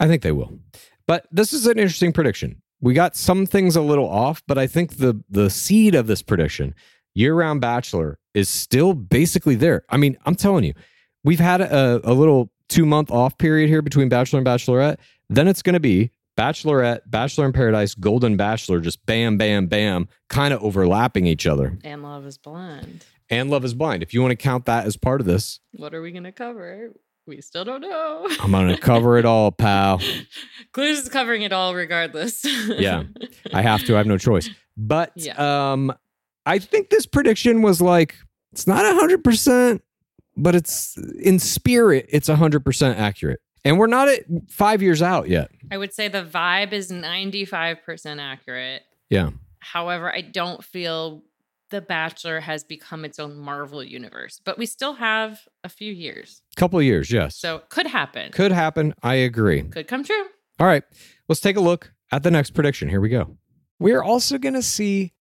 I 0.00 0.08
think 0.08 0.22
they 0.22 0.32
will. 0.32 0.58
But 1.06 1.26
this 1.30 1.52
is 1.52 1.66
an 1.66 1.78
interesting 1.78 2.12
prediction. 2.12 2.62
We 2.80 2.94
got 2.94 3.16
some 3.16 3.46
things 3.46 3.76
a 3.76 3.82
little 3.82 4.08
off, 4.08 4.42
but 4.46 4.58
I 4.58 4.66
think 4.66 4.96
the 4.96 5.22
the 5.30 5.48
seed 5.50 5.94
of 5.94 6.06
this 6.06 6.20
prediction, 6.22 6.74
year-round 7.14 7.60
bachelor, 7.60 8.18
is 8.34 8.48
still 8.48 8.92
basically 8.94 9.54
there. 9.54 9.84
I 9.88 9.96
mean, 9.96 10.16
I'm 10.26 10.34
telling 10.34 10.64
you, 10.64 10.74
we've 11.22 11.40
had 11.40 11.60
a, 11.60 12.00
a 12.04 12.12
little 12.12 12.50
two-month 12.68 13.10
off 13.10 13.38
period 13.38 13.68
here 13.68 13.82
between 13.82 14.08
Bachelor 14.08 14.38
and 14.40 14.46
Bachelorette. 14.46 14.96
Then 15.30 15.48
it's 15.48 15.62
going 15.62 15.74
to 15.74 15.80
be 15.80 16.10
Bachelorette, 16.36 17.00
Bachelor 17.06 17.46
in 17.46 17.52
Paradise, 17.52 17.94
Golden 17.94 18.36
Bachelor, 18.36 18.80
just 18.80 19.04
bam, 19.06 19.36
bam, 19.38 19.66
bam, 19.66 20.08
kind 20.28 20.52
of 20.52 20.62
overlapping 20.62 21.26
each 21.26 21.46
other. 21.46 21.78
And 21.84 22.02
Love 22.02 22.26
is 22.26 22.38
Blind. 22.38 23.04
And 23.30 23.50
Love 23.50 23.64
is 23.64 23.72
Blind. 23.74 24.02
If 24.02 24.12
you 24.12 24.20
want 24.20 24.32
to 24.32 24.36
count 24.36 24.64
that 24.66 24.84
as 24.86 24.96
part 24.96 25.20
of 25.20 25.26
this, 25.26 25.60
What 25.72 25.94
are 25.94 26.02
we 26.02 26.10
going 26.12 26.24
to 26.24 26.32
cover? 26.32 26.90
We 27.26 27.40
still 27.40 27.64
don't 27.64 27.80
know. 27.80 28.26
I'm 28.40 28.50
going 28.50 28.68
to 28.68 28.76
cover 28.76 29.16
it 29.16 29.24
all, 29.24 29.50
pal. 29.50 29.98
Clues 30.72 30.98
is 31.04 31.08
covering 31.08 31.40
it 31.42 31.52
all 31.54 31.74
regardless. 31.74 32.44
Yeah. 32.44 33.04
I 33.54 33.62
have 33.62 33.82
to. 33.84 33.94
I 33.94 33.98
have 33.98 34.06
no 34.06 34.18
choice. 34.18 34.50
But 34.76 35.12
Yeah. 35.14 35.72
um, 35.72 35.90
I 36.46 36.58
think 36.58 36.90
this 36.90 37.06
prediction 37.06 37.62
was 37.62 37.80
like 37.80 38.16
it's 38.52 38.66
not 38.66 38.84
hundred 38.94 39.24
percent, 39.24 39.82
but 40.36 40.54
it's 40.54 40.96
in 41.20 41.38
spirit. 41.38 42.06
It's 42.08 42.28
hundred 42.28 42.64
percent 42.64 42.98
accurate, 42.98 43.40
and 43.64 43.78
we're 43.78 43.86
not 43.86 44.08
at 44.08 44.24
five 44.50 44.82
years 44.82 45.02
out 45.02 45.28
yet. 45.28 45.50
I 45.70 45.76
would 45.78 45.92
say 45.94 46.08
the 46.08 46.22
vibe 46.24 46.72
is 46.72 46.90
95% 46.90 48.20
accurate. 48.20 48.82
Yeah, 49.10 49.30
However, 49.60 50.14
I 50.14 50.20
don't 50.20 50.62
feel 50.62 51.22
The 51.70 51.80
Bachelor 51.80 52.40
has 52.40 52.64
become 52.64 53.04
its 53.04 53.18
own 53.18 53.36
Marvel 53.38 53.82
universe, 53.82 54.40
but 54.44 54.58
we 54.58 54.66
still 54.66 54.94
have 54.94 55.40
a 55.64 55.68
few 55.68 55.90
years. 55.92 56.42
couple 56.56 56.78
of 56.78 56.84
years. 56.84 57.10
Yes, 57.10 57.36
So 57.36 57.62
could 57.70 57.86
happen. 57.86 58.30
could 58.32 58.52
happen. 58.52 58.94
I 59.02 59.14
agree. 59.14 59.62
Could 59.62 59.88
come 59.88 60.04
true. 60.04 60.24
All 60.60 60.66
right, 60.66 60.84
let's 61.28 61.40
take 61.40 61.56
a 61.56 61.60
look 61.60 61.92
at 62.12 62.22
the 62.22 62.30
next 62.30 62.50
prediction. 62.50 62.88
Here 62.90 63.00
we 63.00 63.08
go. 63.08 63.36
We're 63.80 64.02
also 64.02 64.36
going 64.38 64.54
to 64.54 64.62
see 64.62 65.14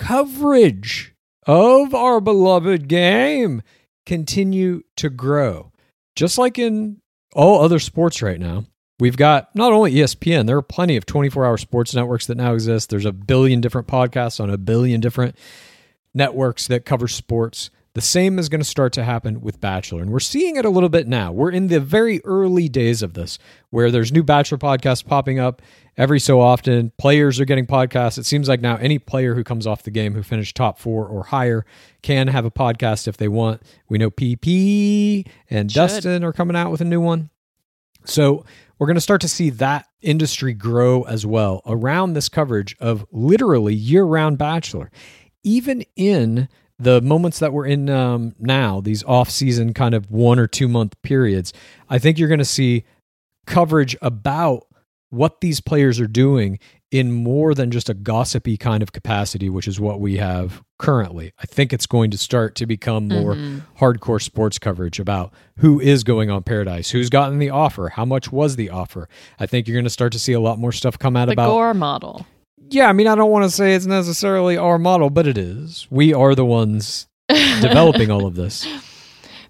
coverage 0.00 1.14
of 1.46 1.94
our 1.94 2.20
beloved 2.22 2.88
game 2.88 3.62
continue 4.06 4.82
to 4.96 5.10
grow. 5.10 5.72
Just 6.16 6.38
like 6.38 6.58
in 6.58 7.02
all 7.34 7.62
other 7.62 7.78
sports 7.78 8.22
right 8.22 8.40
now, 8.40 8.64
we've 8.98 9.18
got 9.18 9.54
not 9.54 9.72
only 9.72 9.92
ESPN, 9.92 10.46
there 10.46 10.56
are 10.56 10.62
plenty 10.62 10.96
of 10.96 11.04
24 11.04 11.44
hour 11.44 11.58
sports 11.58 11.94
networks 11.94 12.26
that 12.26 12.38
now 12.38 12.54
exist. 12.54 12.88
There's 12.88 13.04
a 13.04 13.12
billion 13.12 13.60
different 13.60 13.88
podcasts 13.88 14.40
on 14.40 14.48
a 14.48 14.56
billion 14.56 15.02
different 15.02 15.36
networks 16.14 16.66
that 16.68 16.86
cover 16.86 17.06
sports. 17.06 17.70
The 17.94 18.00
same 18.00 18.38
is 18.38 18.48
going 18.48 18.60
to 18.60 18.66
start 18.66 18.92
to 18.92 19.04
happen 19.04 19.40
with 19.40 19.60
Bachelor. 19.60 20.00
And 20.00 20.12
we're 20.12 20.20
seeing 20.20 20.54
it 20.54 20.64
a 20.64 20.70
little 20.70 20.88
bit 20.88 21.08
now. 21.08 21.32
We're 21.32 21.50
in 21.50 21.66
the 21.66 21.80
very 21.80 22.20
early 22.24 22.68
days 22.68 23.02
of 23.02 23.14
this, 23.14 23.38
where 23.70 23.90
there's 23.90 24.12
new 24.12 24.22
Bachelor 24.22 24.58
podcasts 24.58 25.04
popping 25.04 25.40
up 25.40 25.60
every 25.96 26.20
so 26.20 26.40
often. 26.40 26.92
Players 26.98 27.40
are 27.40 27.44
getting 27.44 27.66
podcasts. 27.66 28.16
It 28.16 28.26
seems 28.26 28.48
like 28.48 28.60
now 28.60 28.76
any 28.76 29.00
player 29.00 29.34
who 29.34 29.42
comes 29.42 29.66
off 29.66 29.82
the 29.82 29.90
game 29.90 30.14
who 30.14 30.22
finished 30.22 30.56
top 30.56 30.78
four 30.78 31.04
or 31.06 31.24
higher 31.24 31.66
can 32.02 32.28
have 32.28 32.44
a 32.44 32.50
podcast 32.50 33.08
if 33.08 33.16
they 33.16 33.28
want. 33.28 33.60
We 33.88 33.98
know 33.98 34.10
PP 34.10 35.26
and 35.48 35.70
Should. 35.70 35.76
Dustin 35.76 36.22
are 36.22 36.32
coming 36.32 36.56
out 36.56 36.70
with 36.70 36.80
a 36.80 36.84
new 36.84 37.00
one. 37.00 37.30
So 38.04 38.44
we're 38.78 38.86
going 38.86 38.94
to 38.94 39.00
start 39.00 39.20
to 39.22 39.28
see 39.28 39.50
that 39.50 39.86
industry 40.00 40.54
grow 40.54 41.02
as 41.02 41.26
well 41.26 41.60
around 41.66 42.12
this 42.12 42.28
coverage 42.28 42.76
of 42.78 43.04
literally 43.10 43.74
year 43.74 44.04
round 44.04 44.38
Bachelor. 44.38 44.92
Even 45.42 45.84
in 45.96 46.48
the 46.80 47.00
moments 47.02 47.38
that 47.38 47.52
we're 47.52 47.66
in 47.66 47.90
um, 47.90 48.34
now, 48.38 48.80
these 48.80 49.04
off 49.04 49.30
season 49.30 49.74
kind 49.74 49.94
of 49.94 50.10
one 50.10 50.38
or 50.38 50.46
two 50.46 50.66
month 50.66 51.00
periods, 51.02 51.52
I 51.88 51.98
think 51.98 52.18
you're 52.18 52.28
going 52.28 52.38
to 52.38 52.44
see 52.44 52.84
coverage 53.46 53.96
about 54.00 54.66
what 55.10 55.40
these 55.40 55.60
players 55.60 56.00
are 56.00 56.06
doing 56.06 56.58
in 56.90 57.12
more 57.12 57.54
than 57.54 57.70
just 57.70 57.88
a 57.88 57.94
gossipy 57.94 58.56
kind 58.56 58.82
of 58.82 58.92
capacity, 58.92 59.48
which 59.48 59.68
is 59.68 59.78
what 59.78 60.00
we 60.00 60.16
have 60.16 60.62
currently. 60.78 61.32
I 61.38 61.46
think 61.46 61.72
it's 61.72 61.86
going 61.86 62.10
to 62.10 62.18
start 62.18 62.56
to 62.56 62.66
become 62.66 63.06
more 63.06 63.34
hardcore 63.78 64.20
sports 64.20 64.58
coverage 64.58 64.98
about 64.98 65.32
who 65.58 65.78
is 65.80 66.02
going 66.02 66.30
on 66.30 66.42
Paradise, 66.42 66.90
who's 66.90 67.10
gotten 67.10 67.38
the 67.38 67.50
offer, 67.50 67.90
how 67.90 68.04
much 68.04 68.32
was 68.32 68.56
the 68.56 68.70
offer. 68.70 69.08
I 69.38 69.46
think 69.46 69.68
you're 69.68 69.76
going 69.76 69.84
to 69.84 69.90
start 69.90 70.12
to 70.12 70.18
see 70.18 70.32
a 70.32 70.40
lot 70.40 70.58
more 70.58 70.72
stuff 70.72 70.98
come 70.98 71.16
out 71.16 71.26
The 71.26 71.32
about 71.32 71.46
the 71.46 71.52
Gore 71.52 71.74
model. 71.74 72.26
Yeah, 72.70 72.88
I 72.88 72.92
mean, 72.92 73.06
I 73.06 73.14
don't 73.14 73.30
want 73.30 73.44
to 73.44 73.50
say 73.50 73.74
it's 73.74 73.86
necessarily 73.86 74.56
our 74.56 74.78
model, 74.78 75.10
but 75.10 75.26
it 75.26 75.36
is. 75.36 75.86
We 75.90 76.14
are 76.14 76.34
the 76.34 76.44
ones 76.44 77.08
developing 77.28 78.10
all 78.10 78.26
of 78.26 78.34
this. 78.36 78.66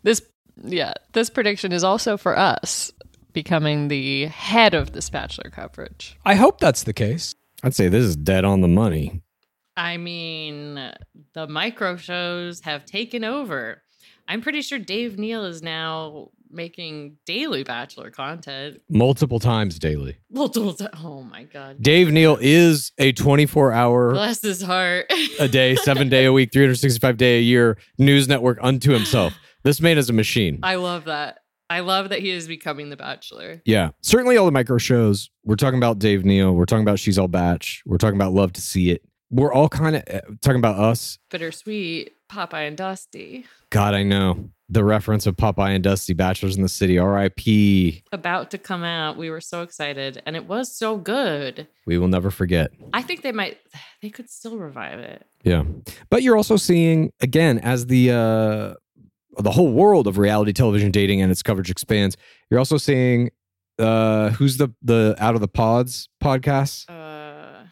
This, 0.02 0.22
yeah, 0.56 0.94
this 1.12 1.30
prediction 1.30 1.72
is 1.72 1.84
also 1.84 2.16
for 2.16 2.36
us 2.36 2.90
becoming 3.32 3.88
the 3.88 4.26
head 4.26 4.74
of 4.74 4.92
this 4.92 5.10
Bachelor 5.10 5.50
coverage. 5.50 6.18
I 6.24 6.34
hope 6.34 6.58
that's 6.60 6.82
the 6.82 6.92
case. 6.92 7.34
I'd 7.62 7.74
say 7.74 7.88
this 7.88 8.04
is 8.04 8.16
dead 8.16 8.44
on 8.44 8.62
the 8.62 8.68
money. 8.68 9.22
I 9.76 9.98
mean, 9.98 10.92
the 11.34 11.46
micro 11.46 11.96
shows 11.96 12.60
have 12.62 12.84
taken 12.84 13.24
over. 13.24 13.82
I'm 14.26 14.40
pretty 14.40 14.62
sure 14.62 14.78
Dave 14.78 15.18
Neal 15.18 15.44
is 15.44 15.62
now 15.62 16.30
making 16.50 17.16
daily 17.26 17.62
Bachelor 17.62 18.10
content. 18.10 18.80
multiple 18.88 19.38
times 19.38 19.78
daily. 19.78 20.16
Multiple 20.30 20.74
ti- 20.74 20.86
Oh 21.02 21.22
my 21.22 21.44
God. 21.44 21.82
Dave 21.82 22.10
Neal 22.10 22.38
is 22.40 22.92
a 22.98 23.12
24 23.12 23.72
hour 23.72 24.12
Bless 24.12 24.42
his 24.42 24.62
heart. 24.62 25.06
a 25.38 25.48
day, 25.48 25.76
seven 25.76 26.08
day 26.08 26.24
a 26.24 26.32
week, 26.32 26.50
365 26.52 27.16
day 27.16 27.38
a 27.38 27.42
year 27.42 27.78
news 27.98 28.28
network 28.28 28.58
unto 28.62 28.92
himself. 28.92 29.34
This 29.62 29.80
man 29.80 29.98
is 29.98 30.08
a 30.10 30.12
machine. 30.12 30.58
I 30.62 30.76
love 30.76 31.04
that. 31.04 31.38
I 31.68 31.80
love 31.80 32.08
that 32.08 32.18
he 32.18 32.30
is 32.30 32.48
becoming 32.48 32.90
the 32.90 32.96
Bachelor. 32.96 33.62
Yeah. 33.64 33.90
Certainly 34.02 34.36
all 34.36 34.46
the 34.46 34.50
micro 34.52 34.76
shows. 34.78 35.30
We're 35.44 35.54
talking 35.56 35.78
about 35.78 36.00
Dave 36.00 36.24
Neal. 36.24 36.52
We're 36.52 36.64
talking 36.64 36.82
about 36.82 36.98
She's 36.98 37.16
All 37.18 37.28
Batch. 37.28 37.82
We're 37.86 37.98
talking 37.98 38.16
about 38.16 38.32
Love 38.32 38.52
to 38.54 38.60
See 38.60 38.90
It. 38.90 39.02
We're 39.30 39.52
all 39.52 39.68
kind 39.68 39.94
of 39.94 40.02
uh, 40.12 40.20
talking 40.40 40.58
about 40.58 40.76
us. 40.80 41.18
Bittersweet, 41.30 42.10
Popeye 42.30 42.68
and 42.68 42.76
Dusty. 42.76 43.44
God, 43.70 43.94
I 43.94 44.04
know. 44.04 44.50
The 44.68 44.84
reference 44.84 45.26
of 45.26 45.36
Popeye 45.36 45.74
and 45.74 45.82
Dusty, 45.82 46.14
Bachelors 46.14 46.54
in 46.56 46.62
the 46.62 46.68
City, 46.68 46.96
RIP. 46.98 48.04
About 48.12 48.52
to 48.52 48.58
come 48.58 48.84
out. 48.84 49.16
We 49.16 49.30
were 49.30 49.40
so 49.40 49.62
excited. 49.62 50.22
And 50.24 50.36
it 50.36 50.46
was 50.46 50.72
so 50.72 50.96
good. 50.96 51.66
We 51.86 51.98
will 51.98 52.06
never 52.06 52.30
forget. 52.30 52.70
I 52.92 53.02
think 53.02 53.22
they 53.22 53.32
might, 53.32 53.58
they 54.02 54.10
could 54.10 54.30
still 54.30 54.58
revive 54.58 55.00
it. 55.00 55.26
Yeah. 55.42 55.64
But 56.08 56.22
you're 56.22 56.36
also 56.36 56.56
seeing, 56.56 57.12
again, 57.20 57.58
as 57.58 57.86
the 57.86 58.12
uh 58.12 58.74
the 59.38 59.50
whole 59.52 59.72
world 59.72 60.06
of 60.06 60.18
reality 60.18 60.52
television 60.52 60.90
dating 60.90 61.22
and 61.22 61.30
its 61.32 61.42
coverage 61.42 61.70
expands, 61.70 62.16
you're 62.50 62.58
also 62.58 62.76
seeing 62.76 63.30
uh 63.78 64.30
who's 64.30 64.56
the 64.56 64.68
the 64.82 65.16
out 65.18 65.34
of 65.34 65.40
the 65.40 65.48
pods 65.48 66.08
podcast? 66.22 66.88
Uh, 66.88 67.64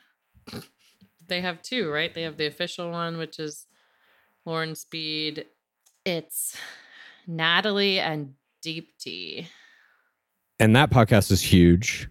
they 1.28 1.42
have 1.42 1.62
two, 1.62 1.90
right? 1.90 2.12
They 2.12 2.22
have 2.22 2.38
the 2.38 2.46
official 2.46 2.90
one, 2.90 3.18
which 3.18 3.38
is 3.38 3.66
Lauren 4.48 4.74
Speed. 4.74 5.44
It's 6.06 6.56
Natalie 7.26 8.00
and 8.00 8.32
Deepti. 8.64 9.46
And 10.58 10.74
that 10.74 10.88
podcast 10.88 11.30
is 11.30 11.42
huge. 11.42 12.08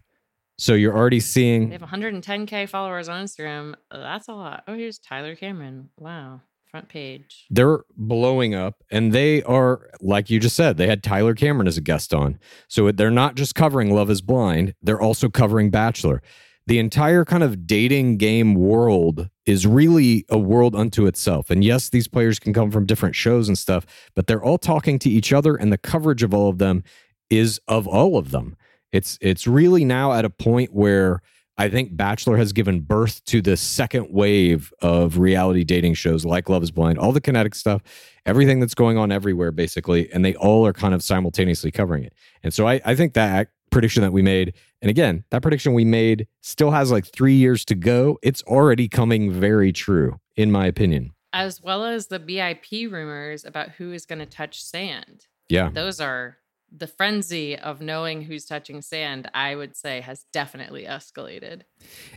So 0.60 0.76
you're 0.76 0.96
already 0.96 1.20
seeing. 1.20 1.70
They 1.70 1.78
have 1.80 1.90
110k 1.90 2.70
followers 2.70 3.10
on 3.10 3.26
Instagram. 3.26 3.74
That's 3.92 4.28
a 4.28 4.34
lot. 4.34 4.64
Oh, 4.68 4.76
here's 4.76 5.00
Tyler 5.00 5.36
Cameron. 5.36 5.90
Wow, 5.98 6.42
front 6.70 6.90
page. 6.90 7.48
they're 7.50 7.80
blowing 7.96 8.54
up 8.54 8.84
and 8.92 9.14
they 9.14 9.42
are 9.44 9.90
like 10.00 10.30
you 10.30 10.40
just 10.40 10.56
said 10.56 10.76
they 10.78 10.86
had 10.86 11.02
tyler 11.02 11.34
cameron 11.34 11.66
as 11.66 11.78
a 11.78 11.82
guest 11.82 12.14
on 12.14 12.38
so 12.68 12.92
they're 12.92 13.10
not 13.10 13.36
just 13.36 13.56
covering 13.56 13.96
love 13.96 14.10
is 14.10 14.22
blind 14.22 14.76
they're 14.82 15.00
also 15.00 15.30
covering 15.30 15.70
bachelor 15.70 16.22
the 16.68 16.80
entire 16.80 17.26
kind 17.26 17.44
of 17.44 17.66
dating 17.66 18.18
game 18.18 18.54
world 18.54 19.30
is 19.46 19.66
really 19.66 20.26
a 20.30 20.38
world 20.38 20.76
unto 20.76 21.08
itself 21.08 21.50
and 21.50 21.64
yes 21.64 21.90
these 21.90 22.08
players 22.08 22.40
can 22.40 22.54
come 22.54 22.70
from 22.70 22.86
different 22.86 23.16
shows 23.16 23.48
and 23.48 23.58
stuff 23.58 23.86
but 24.16 24.28
they're 24.28 24.44
all 24.44 24.58
talking 24.58 25.00
to 25.00 25.10
each 25.10 25.34
other 25.34 25.56
and 25.56 25.74
the 25.74 25.78
coverage 25.78 26.24
of 26.24 26.34
all 26.34 26.50
of 26.50 26.60
them 26.60 26.84
is 27.30 27.60
of 27.68 27.88
all 27.88 28.18
of 28.18 28.32
them 28.32 28.56
it's 28.92 29.18
it's 29.22 29.48
really 29.48 29.84
now 29.84 30.14
at 30.14 30.26
a 30.26 30.30
point 30.30 30.74
where 30.74 31.22
I 31.60 31.70
think 31.70 31.98
Bachelor 31.98 32.38
has 32.38 32.54
given 32.54 32.82
birth 32.82 33.24
to 33.26 33.42
the 33.42 33.58
second 33.58 34.10
wave 34.12 34.72
of 34.82 35.18
reality 35.18 35.64
dating 35.64 35.96
shows 35.96 36.24
like 36.24 36.50
Love 36.50 36.62
is 36.62 36.70
Blind, 36.70 37.00
all 37.00 37.12
the 37.12 37.20
kinetic 37.20 37.56
stuff, 37.56 37.82
everything 38.28 38.60
that's 38.60 38.76
going 38.76 38.96
on 38.98 39.12
everywhere, 39.12 39.52
basically. 39.52 40.12
And 40.14 40.24
they 40.24 40.36
all 40.36 40.68
are 40.68 40.74
kind 40.74 40.94
of 40.94 41.02
simultaneously 41.02 41.72
covering 41.72 42.04
it. 42.04 42.14
And 42.44 42.54
so 42.54 42.68
I, 42.68 42.80
I 42.86 42.94
think 42.94 43.16
that 43.16 43.50
prediction 43.70 44.02
that 44.02 44.14
we 44.14 44.22
made, 44.22 44.54
and 44.82 44.90
again, 44.90 45.24
that 45.30 45.42
prediction 45.42 45.74
we 45.74 45.86
made 45.86 46.28
still 46.42 46.72
has 46.72 46.92
like 46.92 47.06
three 47.06 47.36
years 47.36 47.66
to 47.66 47.76
go. 47.76 48.18
It's 48.22 48.44
already 48.44 48.88
coming 48.88 49.32
very 49.32 49.72
true, 49.72 50.20
in 50.36 50.52
my 50.52 50.66
opinion. 50.66 51.12
As 51.34 51.62
well 51.62 51.84
as 51.84 52.08
the 52.08 52.20
BIP 52.20 52.92
rumors 52.92 53.46
about 53.46 53.72
who 53.72 53.92
is 53.92 54.06
going 54.06 54.20
to 54.20 54.26
touch 54.26 54.64
sand. 54.64 55.28
Yeah. 55.50 55.70
Those 55.70 56.00
are 56.00 56.38
the 56.72 56.88
frenzy 56.88 57.58
of 57.58 57.82
knowing 57.82 58.24
who's 58.24 58.46
touching 58.46 58.82
sand, 58.82 59.30
I 59.34 59.56
would 59.56 59.76
say, 59.76 60.02
has 60.02 60.26
definitely 60.34 60.84
escalated. 60.84 61.62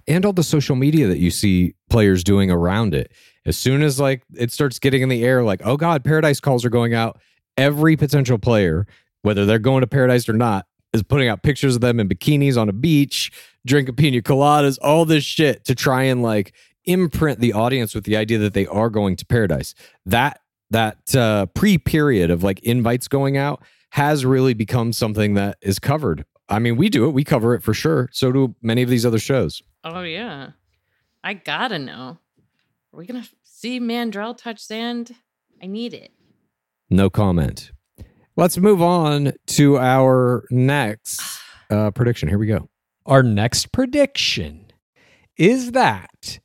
and 0.08 0.24
all 0.24 0.32
the 0.32 0.42
social 0.42 0.76
media 0.76 1.06
that 1.06 1.18
you 1.18 1.30
see 1.30 1.74
players 1.88 2.24
doing 2.24 2.50
around 2.50 2.94
it. 2.94 3.12
As 3.46 3.56
soon 3.56 3.82
as 3.82 4.00
like 4.00 4.22
it 4.34 4.50
starts 4.52 4.78
getting 4.78 5.02
in 5.02 5.08
the 5.08 5.24
air, 5.24 5.42
like, 5.42 5.60
oh 5.64 5.76
God, 5.76 6.04
paradise 6.04 6.40
calls 6.40 6.64
are 6.64 6.70
going 6.70 6.94
out, 6.94 7.20
every 7.56 7.96
potential 7.96 8.38
player, 8.38 8.86
whether 9.22 9.46
they're 9.46 9.58
going 9.58 9.82
to 9.82 9.86
paradise 9.86 10.28
or 10.28 10.32
not, 10.32 10.66
is 10.92 11.02
putting 11.02 11.28
out 11.28 11.42
pictures 11.42 11.74
of 11.74 11.80
them 11.80 12.00
in 12.00 12.08
bikinis 12.08 12.56
on 12.56 12.68
a 12.68 12.72
beach, 12.72 13.30
drinking 13.66 13.96
pina 13.96 14.20
coladas, 14.20 14.78
all 14.82 15.04
this 15.04 15.24
shit 15.24 15.64
to 15.64 15.74
try 15.74 16.02
and 16.02 16.22
like 16.22 16.52
imprint 16.84 17.40
the 17.40 17.52
audience 17.52 17.94
with 17.94 18.04
the 18.04 18.16
idea 18.16 18.38
that 18.38 18.54
they 18.54 18.66
are 18.66 18.90
going 18.90 19.16
to 19.16 19.26
paradise. 19.26 19.74
That 20.06 20.40
that 20.70 21.14
uh, 21.16 21.46
pre-period 21.46 22.30
of 22.30 22.42
like 22.42 22.60
invites 22.60 23.08
going 23.08 23.36
out 23.36 23.62
has 23.90 24.24
really 24.24 24.54
become 24.54 24.92
something 24.92 25.34
that 25.34 25.58
is 25.60 25.78
covered. 25.80 26.24
I 26.48 26.58
mean, 26.58 26.76
we 26.76 26.88
do 26.88 27.06
it, 27.06 27.10
we 27.10 27.24
cover 27.24 27.54
it 27.54 27.62
for 27.62 27.74
sure. 27.74 28.08
So 28.12 28.32
do 28.32 28.54
many 28.62 28.82
of 28.82 28.88
these 28.88 29.04
other 29.04 29.18
shows. 29.18 29.62
Oh, 29.84 30.02
yeah. 30.02 30.50
I 31.22 31.34
gotta 31.34 31.78
know. 31.78 32.18
Are 32.92 32.98
we 32.98 33.06
to 33.06 33.28
see 33.42 33.80
Mandrell 33.80 34.36
touch 34.36 34.60
sand? 34.60 35.14
I 35.62 35.66
need 35.66 35.94
it. 35.94 36.12
No 36.88 37.10
comment. 37.10 37.72
Let's 38.36 38.58
move 38.58 38.80
on 38.80 39.32
to 39.48 39.78
our 39.78 40.44
next 40.50 41.20
uh, 41.68 41.90
prediction. 41.90 42.28
Here 42.28 42.38
we 42.38 42.46
go. 42.46 42.68
Our 43.06 43.22
next 43.22 43.72
prediction 43.72 44.72
is 45.36 45.72
that 45.72 46.38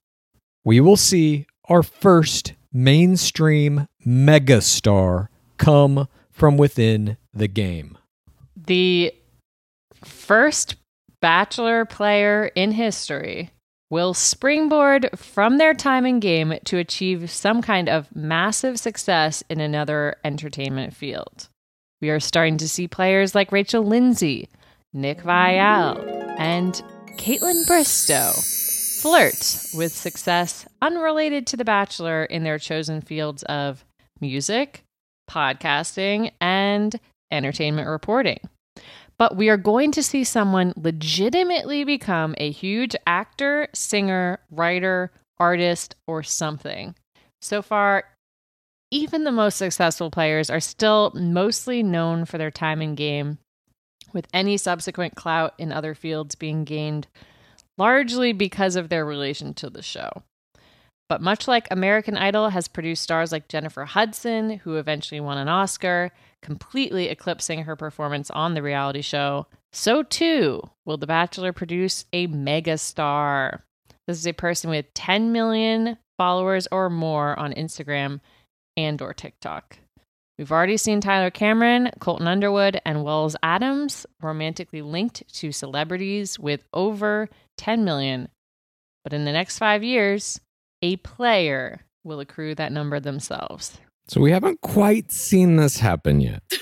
we 0.64 0.80
will 0.80 0.98
see 0.98 1.46
our 1.70 1.84
first 1.84 2.54
mainstream 2.74 3.88
megastar 4.06 5.28
come 5.58 6.08
from 6.32 6.58
within 6.58 7.18
the 7.34 7.48
game. 7.48 7.98
The 8.56 9.14
first 10.04 10.76
Bachelor 11.22 11.86
player 11.86 12.52
in 12.56 12.72
history 12.72 13.50
will 13.90 14.14
springboard 14.14 15.10
from 15.16 15.58
their 15.58 15.74
time 15.74 16.06
in 16.06 16.20
game 16.20 16.54
to 16.66 16.78
achieve 16.78 17.32
some 17.32 17.62
kind 17.62 17.90
of 17.90 18.16
massive 18.16 18.80
success 18.80 19.44
in 19.50 19.60
another 19.60 20.18
entertainment 20.24 20.94
field. 20.94 21.50
We 22.06 22.12
are 22.12 22.20
starting 22.20 22.58
to 22.58 22.70
see 22.70 22.88
players 22.88 23.34
like 23.34 23.52
Rachel 23.52 23.84
Lindsay, 23.84 24.48
Nick 24.94 25.24
Viall, 25.24 25.98
and 26.38 26.80
Kaitlyn 27.18 27.66
Bristowe 27.66 29.02
flirt 29.02 29.66
with 29.74 29.92
success 29.92 30.68
unrelated 30.84 31.48
to 31.48 31.58
The 31.58 31.66
Bachelor 31.66 32.26
in 32.26 32.44
their 32.44 32.60
chosen 32.60 33.02
fields 33.02 33.42
of 33.46 33.84
music, 34.22 34.84
podcasting, 35.28 36.30
and 36.40 37.00
entertainment 37.32 37.88
reporting. 37.88 38.40
But 39.18 39.36
we 39.36 39.50
are 39.50 39.58
going 39.58 39.92
to 39.94 40.04
see 40.04 40.24
someone 40.24 40.76
legitimately 40.76 41.86
become 41.86 42.36
a 42.38 42.52
huge 42.52 42.96
actor, 43.08 43.68
singer, 43.74 44.42
writer, 44.52 45.12
artist, 45.40 45.96
or 46.06 46.22
something. 46.22 46.94
So 47.42 47.64
far, 47.64 48.04
even 48.92 49.24
the 49.24 49.32
most 49.32 49.58
successful 49.58 50.12
players 50.12 50.50
are 50.50 50.60
still 50.60 51.12
mostly 51.16 51.84
known 51.84 52.26
for 52.26 52.38
their 52.38 52.52
time 52.52 52.82
in 52.82 52.96
game, 52.96 53.40
with 54.14 54.28
any 54.34 54.58
subsequent 54.58 55.16
clout 55.16 55.54
in 55.58 55.72
other 55.72 55.94
fields 55.94 56.36
being 56.36 56.64
gained 56.64 57.08
largely 57.78 58.32
because 58.32 58.76
of 58.76 58.90
their 58.90 59.06
relation 59.06 59.54
to 59.54 59.70
the 59.70 59.82
show. 59.82 60.24
But 61.08 61.22
much 61.22 61.48
like 61.48 61.68
American 61.70 62.18
Idol 62.18 62.50
has 62.50 62.68
produced 62.68 63.04
stars 63.04 63.32
like 63.32 63.48
Jennifer 63.48 63.86
Hudson, 63.86 64.60
who 64.60 64.78
eventually 64.78 65.20
won 65.20 65.38
an 65.38 65.50
Oscar, 65.50 66.12
completely 66.42 67.10
eclipsing 67.10 67.64
her 67.64 67.76
performance 67.76 68.32
on 68.32 68.54
the 68.54 68.64
reality 68.64 69.02
show, 69.02 69.46
so 69.72 70.04
too 70.04 70.62
will 70.86 70.98
The 70.98 71.06
Bachelor 71.06 71.52
produce 71.52 72.06
a 72.14 72.28
megastar. 72.28 73.60
This 74.08 74.18
is 74.18 74.26
a 74.26 74.34
person 74.34 74.70
with 74.70 74.94
10 74.94 75.32
million 75.32 75.98
followers 76.18 76.68
or 76.72 76.90
more 76.90 77.38
on 77.38 77.54
Instagram 77.54 78.22
and 78.78 79.02
or 79.02 79.14
TikTok. 79.14 79.78
We've 80.38 80.52
already 80.52 80.76
seen 80.78 81.00
Tyler 81.00 81.30
Cameron, 81.32 81.92
Colton 82.00 82.28
Underwood, 82.28 82.82
and 82.86 83.04
Wells 83.04 83.38
Adams 83.42 84.06
romantically 84.22 84.82
linked 84.82 85.24
to 85.36 85.52
celebrities 85.54 86.38
with 86.38 86.66
over 86.74 87.30
10 87.58 87.86
million. 87.86 88.28
But 89.04 89.14
in 89.14 89.24
the 89.24 89.32
next 89.32 89.58
five 89.60 89.82
years, 89.84 90.42
a 90.82 90.98
player 90.98 91.86
will 92.04 92.20
accrue 92.20 92.54
that 92.56 92.72
number 92.74 93.00
themselves. 93.00 93.80
So 94.08 94.20
we 94.20 94.32
haven't 94.32 94.60
quite 94.62 95.12
seen 95.12 95.56
this 95.56 95.78
happen 95.80 96.22
yet. 96.22 96.44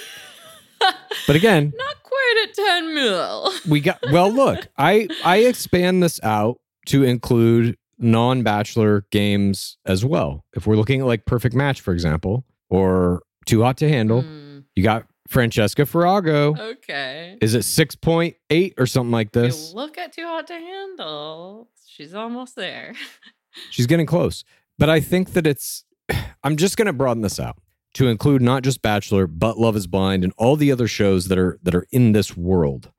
But 1.28 1.38
again, 1.38 1.72
Not 1.78 2.04
quite 2.04 2.46
at 2.50 2.54
10 2.56 2.94
mil. 2.96 3.50
we 3.70 3.80
got 3.80 4.00
well 4.12 4.30
look, 4.30 4.68
I 4.78 5.08
I 5.24 5.38
expand 5.38 6.04
this 6.04 6.20
out 6.24 6.60
to 6.88 7.04
include 7.04 7.78
non-bachelor 8.00 9.06
games 9.12 9.78
as 9.86 10.04
well. 10.06 10.46
If 10.56 10.68
we're 10.68 10.76
looking 10.76 11.02
at 11.02 11.08
like 11.08 11.26
Perfect 11.26 11.56
Match 11.56 11.82
for 11.82 11.94
example, 11.94 12.46
or 12.70 13.22
Too 13.46 13.62
Hot 13.64 13.78
to 13.78 13.90
Handle, 13.90 14.22
Hmm, 14.22 14.60
you 14.76 14.84
got 14.84 15.06
Francesca 15.28 15.84
Farago. 15.84 16.58
okay. 16.60 17.38
Is 17.42 17.54
it 17.56 17.60
6.8 17.64 18.74
or 18.78 18.86
something 18.86 19.12
like 19.12 19.32
this? 19.32 19.74
look 19.74 19.98
at 19.98 20.14
Too 20.14 20.26
Hot 20.26 20.48
to 20.48 20.54
Handle. 20.54 21.70
She's 21.88 22.14
almost 22.14 22.56
there. 22.56 22.94
She's 23.70 23.88
getting 23.88 24.06
close. 24.06 24.44
But 24.80 24.90
I 24.90 25.00
think 25.00 25.34
that 25.34 25.46
it's 25.46 25.86
I'm 26.44 26.58
just 26.58 26.78
going 26.78 26.88
to 26.88 26.94
broaden 26.94 27.22
this 27.22 27.40
out. 27.40 27.58
to 27.96 28.08
include 28.08 28.42
not 28.42 28.64
just 28.64 28.82
Bachelor, 28.82 29.28
but 29.28 29.60
Love 29.60 29.76
is 29.76 29.86
Blind 29.88 30.24
and 30.24 30.34
all 30.38 30.56
the 30.56 30.72
other 30.72 30.88
shows 30.88 31.28
that 31.28 31.38
are 31.38 31.60
that 31.64 31.76
are 31.76 31.86
in 31.92 32.12
this 32.14 32.36
world. 32.36 32.92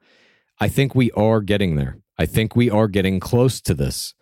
I 0.61 0.69
think 0.69 0.95
we 0.95 1.11
are 1.13 1.41
getting 1.41 1.75
there. 1.75 1.99
I 2.17 2.27
think 2.27 2.55
we 2.55 2.71
are 2.71 2.87
getting 2.87 3.19
close 3.19 3.61
to 3.63 3.75
this. 3.75 4.15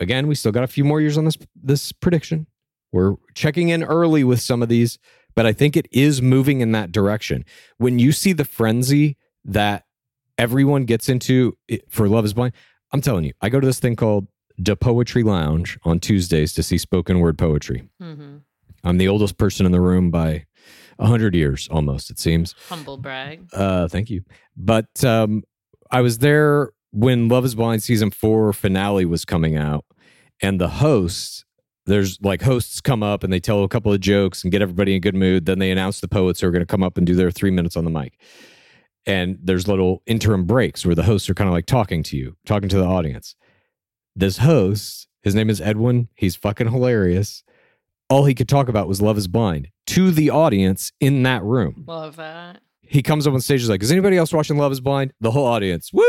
Again, 0.00 0.26
we 0.26 0.34
still 0.34 0.52
got 0.52 0.64
a 0.64 0.68
few 0.68 0.84
more 0.84 1.00
years 1.00 1.16
on 1.16 1.24
this 1.24 1.38
this 1.54 1.92
prediction. 1.92 2.46
We're 2.92 3.14
checking 3.34 3.68
in 3.70 3.82
early 3.82 4.24
with 4.24 4.40
some 4.40 4.62
of 4.62 4.68
these, 4.68 4.98
but 5.34 5.46
I 5.46 5.52
think 5.52 5.76
it 5.76 5.86
is 5.90 6.22
moving 6.22 6.60
in 6.60 6.72
that 6.72 6.92
direction. 6.92 7.44
When 7.78 7.98
you 7.98 8.12
see 8.12 8.32
the 8.32 8.44
frenzy 8.44 9.16
that 9.44 9.84
everyone 10.38 10.84
gets 10.84 11.08
into 11.08 11.56
for 11.88 12.08
Love 12.08 12.24
is 12.24 12.34
Blind, 12.34 12.52
I'm 12.92 13.00
telling 13.00 13.24
you, 13.24 13.32
I 13.40 13.48
go 13.48 13.58
to 13.60 13.66
this 13.66 13.80
thing 13.80 13.96
called 13.96 14.28
the 14.58 14.76
Poetry 14.76 15.22
Lounge 15.22 15.78
on 15.84 16.00
Tuesdays 16.00 16.52
to 16.54 16.62
see 16.62 16.78
spoken 16.78 17.20
word 17.20 17.38
poetry. 17.38 17.88
hmm 18.00 18.38
I'm 18.84 18.98
the 18.98 19.08
oldest 19.08 19.36
person 19.36 19.66
in 19.66 19.72
the 19.72 19.80
room 19.80 20.10
by 20.12 20.46
a 20.98 21.06
hundred 21.06 21.34
years 21.34 21.66
almost, 21.70 22.08
it 22.10 22.18
seems. 22.20 22.54
Humble 22.68 22.96
brag. 22.98 23.48
Uh, 23.52 23.88
thank 23.88 24.10
you. 24.10 24.22
But 24.56 25.02
um, 25.04 25.42
I 25.90 26.02
was 26.02 26.18
there 26.18 26.70
when 26.96 27.28
Love 27.28 27.44
is 27.44 27.54
Blind 27.54 27.82
season 27.82 28.10
four 28.10 28.54
finale 28.54 29.04
was 29.04 29.26
coming 29.26 29.54
out, 29.54 29.84
and 30.40 30.58
the 30.58 30.68
hosts, 30.68 31.44
there's 31.84 32.18
like 32.22 32.40
hosts 32.42 32.80
come 32.80 33.02
up 33.02 33.22
and 33.22 33.30
they 33.30 33.38
tell 33.38 33.62
a 33.64 33.68
couple 33.68 33.92
of 33.92 34.00
jokes 34.00 34.42
and 34.42 34.50
get 34.50 34.62
everybody 34.62 34.92
in 34.92 34.96
a 34.96 35.00
good 35.00 35.14
mood. 35.14 35.44
Then 35.44 35.58
they 35.58 35.70
announce 35.70 36.00
the 36.00 36.08
poets 36.08 36.40
who 36.40 36.46
are 36.48 36.50
going 36.50 36.62
to 36.62 36.66
come 36.66 36.82
up 36.82 36.96
and 36.96 37.06
do 37.06 37.14
their 37.14 37.30
three 37.30 37.50
minutes 37.50 37.76
on 37.76 37.84
the 37.84 37.90
mic. 37.90 38.18
And 39.04 39.38
there's 39.42 39.68
little 39.68 40.02
interim 40.06 40.46
breaks 40.46 40.86
where 40.86 40.94
the 40.94 41.02
hosts 41.04 41.28
are 41.28 41.34
kind 41.34 41.48
of 41.48 41.54
like 41.54 41.66
talking 41.66 42.02
to 42.04 42.16
you, 42.16 42.36
talking 42.46 42.68
to 42.70 42.78
the 42.78 42.86
audience. 42.86 43.36
This 44.16 44.38
host, 44.38 45.06
his 45.22 45.34
name 45.34 45.50
is 45.50 45.60
Edwin. 45.60 46.08
He's 46.14 46.34
fucking 46.34 46.72
hilarious. 46.72 47.44
All 48.08 48.24
he 48.24 48.34
could 48.34 48.48
talk 48.48 48.68
about 48.68 48.88
was 48.88 49.02
Love 49.02 49.18
is 49.18 49.28
Blind 49.28 49.68
to 49.88 50.10
the 50.10 50.30
audience 50.30 50.92
in 50.98 51.22
that 51.24 51.42
room 51.44 51.84
Love 51.86 52.16
that. 52.16 52.60
he 52.80 53.02
comes 53.02 53.26
up 53.26 53.34
on 53.34 53.40
stage, 53.40 53.60
he's 53.60 53.68
like, 53.68 53.82
Is 53.82 53.92
anybody 53.92 54.16
else 54.16 54.32
watching 54.32 54.56
Love 54.56 54.72
is 54.72 54.80
Blind? 54.80 55.12
The 55.20 55.30
whole 55.30 55.46
audience, 55.46 55.92
woo, 55.92 56.02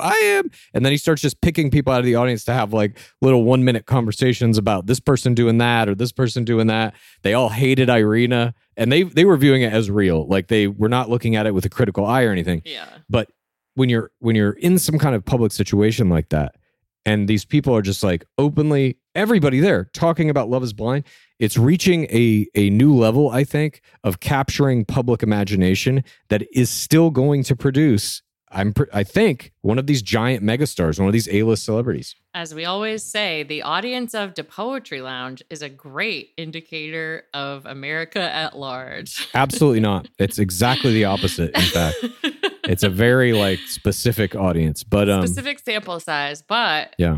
I 0.00 0.14
am. 0.38 0.50
And 0.74 0.84
then 0.84 0.92
he 0.92 0.96
starts 0.96 1.22
just 1.22 1.40
picking 1.40 1.70
people 1.70 1.92
out 1.92 2.00
of 2.00 2.06
the 2.06 2.14
audience 2.14 2.44
to 2.44 2.52
have 2.52 2.72
like 2.72 2.98
little 3.20 3.44
one 3.44 3.64
minute 3.64 3.86
conversations 3.86 4.58
about 4.58 4.86
this 4.86 5.00
person 5.00 5.34
doing 5.34 5.58
that 5.58 5.88
or 5.88 5.94
this 5.94 6.12
person 6.12 6.44
doing 6.44 6.68
that. 6.68 6.94
They 7.22 7.34
all 7.34 7.48
hated 7.48 7.88
Irina 7.88 8.54
and 8.76 8.90
they 8.90 9.02
they 9.02 9.24
were 9.24 9.36
viewing 9.36 9.62
it 9.62 9.72
as 9.72 9.90
real. 9.90 10.26
Like 10.26 10.48
they 10.48 10.66
were 10.66 10.88
not 10.88 11.10
looking 11.10 11.36
at 11.36 11.46
it 11.46 11.54
with 11.54 11.64
a 11.64 11.70
critical 11.70 12.06
eye 12.06 12.22
or 12.22 12.32
anything. 12.32 12.62
Yeah. 12.64 12.86
But 13.08 13.30
when 13.74 13.88
you're 13.88 14.10
when 14.18 14.36
you're 14.36 14.52
in 14.52 14.78
some 14.78 14.98
kind 14.98 15.14
of 15.14 15.24
public 15.24 15.52
situation 15.52 16.08
like 16.08 16.28
that, 16.30 16.56
and 17.04 17.28
these 17.28 17.44
people 17.44 17.74
are 17.76 17.82
just 17.82 18.02
like 18.02 18.24
openly 18.38 18.98
everybody 19.14 19.60
there 19.60 19.84
talking 19.92 20.30
about 20.30 20.48
Love 20.48 20.62
is 20.62 20.72
Blind, 20.72 21.04
it's 21.38 21.56
reaching 21.56 22.04
a 22.04 22.46
a 22.54 22.70
new 22.70 22.94
level, 22.94 23.30
I 23.30 23.44
think, 23.44 23.82
of 24.04 24.20
capturing 24.20 24.84
public 24.84 25.22
imagination 25.22 26.04
that 26.28 26.44
is 26.52 26.70
still 26.70 27.10
going 27.10 27.42
to 27.44 27.56
produce. 27.56 28.22
I'm 28.52 28.72
pr- 28.72 28.84
I 28.92 29.02
think 29.02 29.52
one 29.62 29.78
of 29.78 29.86
these 29.86 30.02
giant 30.02 30.44
megastars, 30.44 30.98
one 30.98 31.08
of 31.08 31.12
these 31.12 31.28
A-list 31.30 31.64
celebrities. 31.64 32.14
As 32.34 32.54
we 32.54 32.64
always 32.64 33.02
say, 33.02 33.42
the 33.42 33.62
audience 33.62 34.14
of 34.14 34.34
the 34.34 34.44
Poetry 34.44 35.00
Lounge 35.00 35.42
is 35.50 35.62
a 35.62 35.68
great 35.68 36.30
indicator 36.36 37.24
of 37.32 37.66
America 37.66 38.20
at 38.20 38.56
large. 38.56 39.28
Absolutely 39.34 39.80
not. 39.80 40.08
It's 40.18 40.38
exactly 40.38 40.92
the 40.92 41.04
opposite. 41.06 41.56
In 41.56 41.62
fact, 41.62 41.96
it's 42.64 42.82
a 42.82 42.90
very 42.90 43.32
like 43.32 43.58
specific 43.60 44.34
audience. 44.34 44.84
But 44.84 45.08
um, 45.08 45.26
specific 45.26 45.58
sample 45.58 46.00
size, 46.00 46.42
but 46.42 46.94
yeah, 46.98 47.16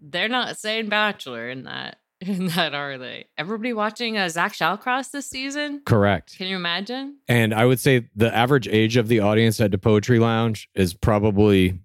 they're 0.00 0.28
not 0.28 0.58
saying 0.58 0.88
bachelor 0.88 1.48
in 1.48 1.64
that. 1.64 1.98
In 2.26 2.46
that, 2.46 2.72
are 2.72 2.98
they? 2.98 3.26
Everybody 3.36 3.72
watching 3.72 4.16
uh, 4.16 4.28
Zach 4.28 4.52
Shallcross 4.52 5.10
this 5.10 5.26
season? 5.26 5.82
correct. 5.84 6.38
Can 6.38 6.46
you 6.46 6.54
imagine? 6.54 7.16
And 7.26 7.52
I 7.52 7.64
would 7.64 7.80
say 7.80 8.08
the 8.14 8.32
average 8.32 8.68
age 8.68 8.96
of 8.96 9.08
the 9.08 9.18
audience 9.18 9.60
at 9.60 9.72
the 9.72 9.78
Poetry 9.78 10.20
Lounge 10.20 10.68
is 10.76 10.94
probably 10.94 11.80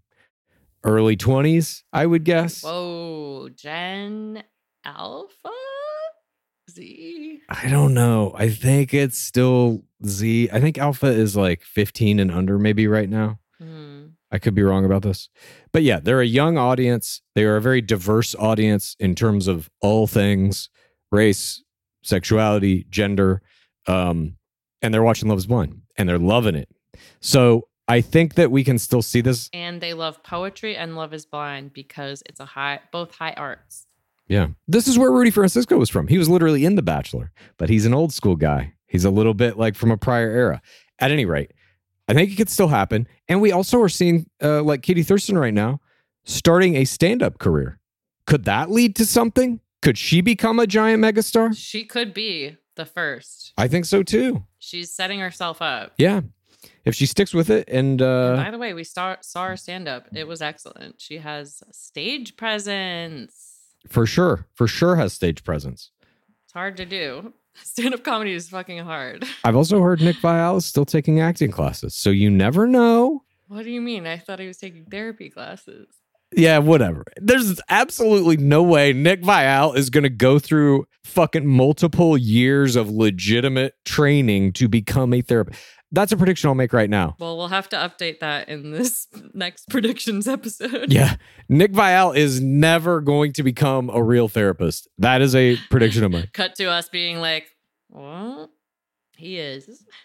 early 0.83 1.17
20s, 1.17 1.81
I 1.91 2.05
would 2.05 2.23
guess. 2.23 2.61
Whoa, 2.61 3.49
Gen 3.55 4.43
Alpha 4.85 5.49
Z. 6.69 7.41
I 7.49 7.67
don't 7.69 7.95
know. 7.95 8.33
I 8.37 8.49
think 8.49 8.93
it's 8.93 9.17
still 9.17 9.83
Z. 10.05 10.49
I 10.53 10.59
think 10.59 10.77
Alpha 10.77 11.07
is 11.07 11.35
like 11.35 11.63
15 11.63 12.19
and 12.19 12.31
under, 12.31 12.59
maybe 12.59 12.87
right 12.87 13.09
now. 13.09 13.39
Hmm. 13.57 13.86
I 14.31 14.39
could 14.39 14.53
be 14.53 14.63
wrong 14.63 14.85
about 14.85 15.03
this. 15.03 15.29
But 15.71 15.83
yeah, 15.83 15.99
they're 15.99 16.21
a 16.21 16.25
young 16.25 16.57
audience. 16.57 17.21
They 17.35 17.45
are 17.45 17.55
a 17.55 17.61
very 17.61 17.81
diverse 17.81 18.35
audience 18.35 18.95
in 18.99 19.15
terms 19.15 19.47
of 19.47 19.69
all 19.81 20.07
things 20.07 20.69
race, 21.11 21.63
sexuality, 22.03 22.85
gender. 22.89 23.41
Um, 23.87 24.35
and 24.81 24.93
they're 24.93 25.03
watching 25.03 25.29
Love 25.29 25.37
is 25.37 25.47
Blind 25.47 25.81
and 25.97 26.07
they're 26.09 26.17
loving 26.17 26.55
it. 26.55 26.69
So 27.21 27.67
I 27.87 28.01
think 28.01 28.35
that 28.35 28.51
we 28.51 28.63
can 28.63 28.77
still 28.77 29.01
see 29.01 29.21
this. 29.21 29.49
And 29.53 29.79
they 29.79 29.93
love 29.93 30.21
poetry 30.23 30.75
and 30.75 30.95
Love 30.95 31.13
is 31.13 31.25
Blind 31.25 31.73
because 31.73 32.21
it's 32.25 32.41
a 32.41 32.45
high, 32.45 32.81
both 32.91 33.15
high 33.15 33.33
arts. 33.37 33.87
Yeah. 34.27 34.47
This 34.67 34.89
is 34.89 34.99
where 34.99 35.11
Rudy 35.11 35.31
Francisco 35.31 35.77
was 35.77 35.89
from. 35.89 36.07
He 36.07 36.17
was 36.17 36.27
literally 36.27 36.65
in 36.65 36.75
The 36.75 36.81
Bachelor, 36.81 37.31
but 37.57 37.69
he's 37.69 37.85
an 37.85 37.93
old 37.93 38.11
school 38.11 38.35
guy. 38.35 38.73
He's 38.87 39.05
a 39.05 39.09
little 39.09 39.33
bit 39.33 39.57
like 39.57 39.75
from 39.75 39.91
a 39.91 39.97
prior 39.97 40.29
era. 40.29 40.61
At 40.99 41.11
any 41.11 41.25
rate, 41.25 41.51
I 42.07 42.13
think 42.13 42.31
it 42.31 42.35
could 42.35 42.49
still 42.49 42.69
happen. 42.69 43.07
And 43.27 43.41
we 43.41 43.51
also 43.51 43.81
are 43.81 43.89
seeing, 43.89 44.29
uh, 44.41 44.63
like 44.63 44.81
Katie 44.81 45.03
Thurston 45.03 45.37
right 45.37 45.53
now, 45.53 45.81
starting 46.23 46.75
a 46.75 46.85
stand 46.85 47.21
up 47.21 47.37
career. 47.37 47.79
Could 48.25 48.45
that 48.45 48.69
lead 48.71 48.95
to 48.97 49.05
something? 49.05 49.59
Could 49.81 49.97
she 49.97 50.21
become 50.21 50.59
a 50.59 50.67
giant 50.67 51.03
megastar? 51.03 51.55
She 51.57 51.85
could 51.85 52.13
be 52.13 52.57
the 52.75 52.85
first. 52.85 53.53
I 53.57 53.67
think 53.67 53.85
so 53.85 54.03
too. 54.03 54.43
She's 54.59 54.91
setting 54.93 55.19
herself 55.19 55.61
up. 55.61 55.93
Yeah. 55.97 56.21
If 56.83 56.95
she 56.95 57.05
sticks 57.05 57.33
with 57.33 57.49
it 57.49 57.67
and, 57.67 58.01
And 58.01 58.01
uh, 58.01 58.35
by 58.43 58.51
the 58.51 58.57
way, 58.57 58.73
we 58.73 58.83
saw, 58.83 59.15
saw 59.21 59.47
her 59.47 59.57
stand 59.57 59.87
up. 59.87 60.07
It 60.13 60.27
was 60.27 60.41
excellent. 60.41 60.95
She 60.99 61.17
has 61.17 61.61
stage 61.71 62.35
presence. 62.35 63.73
for 63.87 64.05
sure, 64.05 64.47
for 64.53 64.67
sure 64.67 64.95
has 64.95 65.13
stage 65.13 65.43
presence. 65.43 65.91
It's 66.45 66.53
hard 66.53 66.77
to 66.77 66.85
do. 66.85 67.33
Stand 67.63 67.93
up 67.93 68.03
comedy 68.03 68.33
is 68.33 68.49
fucking 68.49 68.79
hard. 68.79 69.25
I've 69.43 69.55
also 69.55 69.81
heard 69.81 70.01
Nick 70.01 70.17
Viall 70.17 70.57
is 70.57 70.65
still 70.65 70.85
taking 70.85 71.19
acting 71.19 71.51
classes. 71.51 71.93
So 71.93 72.09
you 72.09 72.29
never 72.29 72.67
know. 72.67 73.23
What 73.47 73.63
do 73.63 73.71
you 73.71 73.81
mean? 73.81 74.05
I 74.05 74.17
thought 74.17 74.39
he 74.39 74.47
was 74.47 74.57
taking 74.57 74.85
therapy 74.85 75.29
classes. 75.29 75.87
Yeah, 76.35 76.57
whatever. 76.57 77.05
There's 77.17 77.61
absolutely 77.69 78.35
no 78.35 78.61
way 78.61 78.91
Nick 78.91 79.21
Viall 79.21 79.77
is 79.77 79.89
going 79.89 80.03
to 80.03 80.09
go 80.09 80.39
through 80.39 80.85
fucking 81.05 81.47
multiple 81.47 82.17
years 82.17 82.75
of 82.75 82.89
legitimate 82.89 83.75
training 83.85 84.51
to 84.53 84.67
become 84.67 85.13
a 85.13 85.21
therapist. 85.21 85.57
That's 85.91 86.11
a 86.11 86.17
prediction 86.17 86.49
I'll 86.49 86.55
make 86.55 86.73
right 86.73 86.89
now. 86.89 87.15
Well, 87.19 87.37
we'll 87.37 87.47
have 87.47 87.69
to 87.69 87.77
update 87.77 88.19
that 88.19 88.49
in 88.49 88.71
this 88.71 89.07
next 89.33 89.69
predictions 89.69 90.27
episode. 90.27 90.91
Yeah, 90.91 91.15
Nick 91.47 91.71
Viall 91.71 92.15
is 92.15 92.41
never 92.41 92.99
going 92.99 93.31
to 93.33 93.43
become 93.43 93.89
a 93.89 94.03
real 94.03 94.27
therapist. 94.27 94.87
That 94.97 95.21
is 95.21 95.33
a 95.35 95.55
prediction 95.69 96.03
of 96.03 96.11
mine. 96.11 96.29
Cut 96.33 96.55
to 96.55 96.65
us 96.65 96.89
being 96.89 97.19
like, 97.19 97.47
well, 97.89 98.49
He 99.15 99.37
is. 99.37 99.85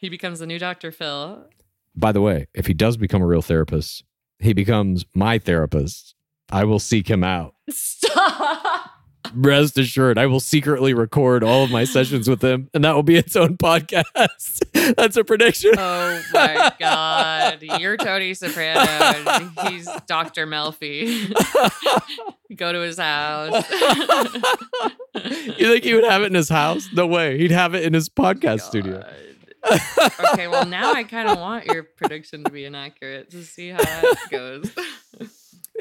He 0.00 0.08
becomes 0.08 0.38
the 0.38 0.46
new 0.46 0.60
Dr. 0.60 0.92
Phil. 0.92 1.44
By 1.96 2.12
the 2.12 2.20
way, 2.20 2.46
if 2.54 2.68
he 2.68 2.72
does 2.72 2.96
become 2.96 3.20
a 3.20 3.26
real 3.26 3.42
therapist, 3.42 4.04
he 4.38 4.52
becomes 4.52 5.04
my 5.12 5.38
therapist. 5.40 6.14
I 6.52 6.62
will 6.62 6.78
seek 6.78 7.10
him 7.10 7.24
out. 7.24 7.56
Stop. 7.68 8.64
Rest 9.34 9.78
assured, 9.78 10.18
I 10.18 10.26
will 10.26 10.40
secretly 10.40 10.94
record 10.94 11.42
all 11.42 11.64
of 11.64 11.70
my 11.70 11.84
sessions 11.84 12.28
with 12.28 12.42
him, 12.42 12.68
and 12.74 12.84
that 12.84 12.94
will 12.94 13.02
be 13.02 13.16
its 13.16 13.36
own 13.36 13.56
podcast. 13.56 14.04
That's 14.96 15.16
a 15.16 15.24
prediction. 15.24 15.72
Oh 15.76 16.22
my 16.32 16.72
God. 16.78 17.62
You're 17.62 17.96
Tony 17.96 18.34
Soprano 18.34 19.48
he's 19.68 19.88
Dr. 20.06 20.46
Melfi. 20.46 21.32
Go 22.56 22.72
to 22.72 22.80
his 22.80 22.98
house. 22.98 23.64
you 25.14 25.72
think 25.72 25.84
he 25.84 25.94
would 25.94 26.04
have 26.04 26.22
it 26.22 26.26
in 26.26 26.34
his 26.34 26.48
house? 26.48 26.88
No 26.92 27.06
way. 27.06 27.38
He'd 27.38 27.50
have 27.50 27.74
it 27.74 27.84
in 27.84 27.94
his 27.94 28.08
podcast 28.08 28.62
studio. 28.62 29.04
Okay, 30.32 30.48
well, 30.48 30.66
now 30.66 30.92
I 30.92 31.04
kind 31.04 31.28
of 31.28 31.38
want 31.38 31.66
your 31.66 31.82
prediction 31.82 32.44
to 32.44 32.50
be 32.50 32.64
inaccurate 32.64 33.30
to 33.30 33.44
see 33.44 33.68
how 33.68 33.78
that 33.78 34.16
goes. 34.30 34.70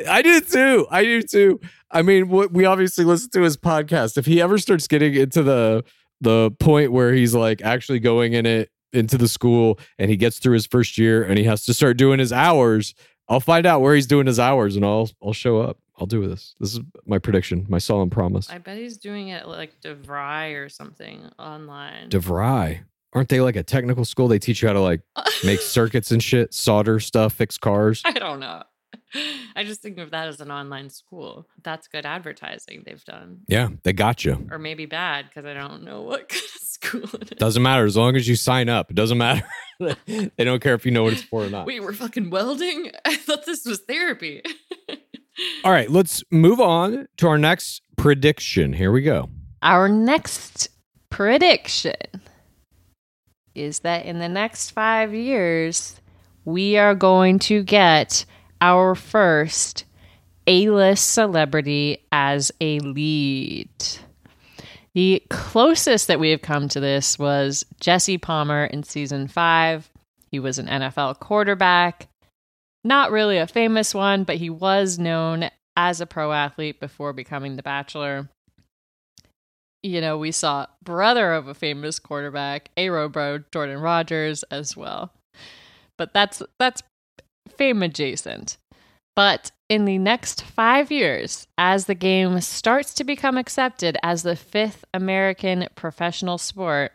I 0.08 0.22
do 0.22 0.42
too. 0.42 0.88
I 0.92 1.04
do 1.04 1.22
too. 1.22 1.60
I 1.90 2.02
mean, 2.02 2.30
what 2.30 2.52
we 2.52 2.66
obviously 2.66 3.06
listen 3.06 3.30
to 3.32 3.42
his 3.42 3.58
podcast. 3.58 4.18
If 4.18 4.26
he 4.26 4.42
ever 4.42 4.58
starts 4.58 4.88
getting 4.88 5.16
into 5.16 5.44
the 5.44 5.84
the 6.22 6.52
point 6.60 6.92
where 6.92 7.14
he's 7.14 7.34
like 7.36 7.62
actually 7.62 8.00
going 8.00 8.34
in 8.34 8.46
it 8.46 8.70
into 8.94 9.18
the 9.18 9.28
school 9.28 9.80
and 10.00 10.10
he 10.10 10.18
gets 10.18 10.40
through 10.40 10.54
his 10.54 10.66
first 10.66 10.98
year 10.98 11.24
and 11.24 11.38
he 11.38 11.44
has 11.44 11.66
to 11.66 11.74
start 11.74 11.98
doing 11.98 12.20
his 12.20 12.34
hours, 12.34 12.96
I'll 13.30 13.40
find 13.40 13.66
out 13.66 13.82
where 13.82 13.94
he's 13.96 14.08
doing 14.08 14.28
his 14.28 14.40
hours 14.40 14.76
and 14.76 14.86
I'll 14.86 15.10
I'll 15.24 15.34
show 15.34 15.62
up. 15.62 15.78
I'll 16.00 16.08
do 16.08 16.28
this. 16.28 16.56
This 16.60 16.74
is 16.74 16.82
my 17.06 17.18
prediction, 17.18 17.66
my 17.70 17.80
solemn 17.80 18.12
promise. 18.12 18.50
I 18.50 18.60
bet 18.60 18.78
he's 18.78 18.98
doing 18.98 19.30
it 19.30 19.48
like 19.48 19.82
DeVry 19.82 20.56
or 20.64 20.70
something 20.70 21.30
online. 21.40 22.10
DeVry. 22.10 22.82
Aren't 23.14 23.30
they 23.30 23.42
like 23.42 23.56
a 23.56 23.64
technical 23.64 24.06
school? 24.06 24.28
They 24.28 24.38
teach 24.38 24.62
you 24.62 24.68
how 24.68 24.74
to 24.74 24.82
like 24.82 25.02
make 25.44 25.60
circuits 25.62 26.12
and 26.12 26.22
shit, 26.22 26.54
solder 26.54 27.00
stuff, 27.00 27.34
fix 27.34 27.58
cars. 27.58 28.04
I 28.06 28.12
don't 28.12 28.40
know. 28.40 28.62
I 29.56 29.64
just 29.64 29.82
think 29.82 29.98
of 29.98 30.12
that 30.12 30.28
as 30.28 30.42
an 30.42 30.52
online 30.52 30.90
school. 30.90 31.48
That's 31.64 31.88
good 31.88 32.06
advertising 32.06 32.84
they've 32.86 33.04
done. 33.04 33.42
Yeah, 33.48 33.70
they 33.84 33.94
got 33.94 34.26
you. 34.26 34.48
Or 34.52 34.60
maybe 34.60 34.86
bad 34.86 35.26
because 35.28 35.46
I 35.46 35.54
don't 35.54 35.84
know 35.84 36.02
what 36.02 36.30
kind 36.30 36.44
of 36.44 36.62
school 36.62 37.22
it 37.22 37.32
is. 37.34 37.38
Doesn't 37.38 37.64
matter 37.64 37.86
as 37.86 37.98
long 37.98 38.16
as 38.16 38.28
you 38.28 38.36
sign 38.36 38.70
up. 38.70 38.92
It 38.92 38.96
doesn't 38.96 39.18
matter. 39.18 39.44
they 40.06 40.32
don't 40.38 40.62
care 40.62 40.74
if 40.74 40.86
you 40.86 40.92
know 40.92 41.04
what 41.04 41.14
it's 41.14 41.24
for 41.24 41.44
or 41.46 41.50
not. 41.50 41.66
Wait, 41.66 41.82
we're 41.82 41.94
fucking 41.94 42.30
welding? 42.30 42.92
I 43.06 43.16
thought 43.16 43.46
this 43.46 43.66
was 43.66 43.80
therapy. 43.82 44.42
All 45.64 45.72
right, 45.72 45.90
let's 45.90 46.24
move 46.32 46.60
on 46.60 47.08
to 47.18 47.28
our 47.28 47.38
next 47.38 47.82
prediction. 47.96 48.74
Here 48.74 48.92
we 48.92 49.02
go. 49.02 49.30
Our 49.62 49.88
next 49.88 50.70
prediction 51.10 51.96
is 53.54 53.80
that 53.80 54.06
in 54.06 54.20
the 54.20 54.30
next 54.30 54.72
five 54.72 55.14
years, 55.14 56.00
we 56.46 56.78
are 56.78 56.96
going 56.96 57.40
to 57.40 57.64
get 57.64 58.26
our 58.62 58.96
first 58.96 59.86
A 60.48 60.70
list 60.70 61.12
celebrity 61.12 62.06
as 62.12 62.52
a 62.62 62.80
lead. 62.80 63.70
The 64.94 65.22
closest 65.30 66.08
that 66.08 66.20
we 66.20 66.32
have 66.32 66.42
come 66.42 66.68
to 66.70 66.80
this 66.80 67.20
was 67.20 67.66
Jesse 67.80 68.18
Palmer 68.18 68.66
in 68.66 68.84
season 68.84 69.28
five. 69.28 69.90
He 70.32 70.40
was 70.40 70.58
an 70.58 70.68
NFL 70.68 71.20
quarterback. 71.20 72.08
Not 72.84 73.12
really 73.12 73.38
a 73.38 73.48
famous 73.48 73.94
one, 73.94 74.24
but 74.24 74.38
he 74.38 74.50
was 74.50 74.98
known 74.98 75.50
as 75.76 76.02
a 76.02 76.06
pro 76.06 76.32
athlete 76.32 76.80
before 76.80 77.14
becoming 77.14 77.56
The 77.56 77.64
Bachelor 77.64 78.30
you 79.84 80.02
know, 80.02 80.18
we 80.18 80.32
saw 80.32 80.68
brother 80.84 81.34
of 81.34 81.48
a 81.48 81.54
famous 81.54 82.00
quarterback, 82.00 82.70
A 82.78 82.90
bro 82.90 83.40
Jordan 83.52 83.80
Rodgers, 83.80 84.44
as 84.44 84.76
well. 84.76 85.14
But 85.98 86.14
that's 86.14 86.42
that's 86.60 86.84
fame 87.48 87.84
adjacent. 87.84 88.58
But 89.16 89.52
in 89.68 89.86
the 89.86 89.98
next 89.98 90.44
five 90.44 90.92
years, 90.92 91.48
as 91.58 91.86
the 91.86 91.96
game 91.96 92.40
starts 92.42 92.94
to 92.96 93.04
become 93.04 93.38
accepted 93.38 93.98
as 94.04 94.24
the 94.24 94.36
fifth 94.36 94.86
American 94.94 95.68
professional 95.76 96.38
sport, 96.38 96.92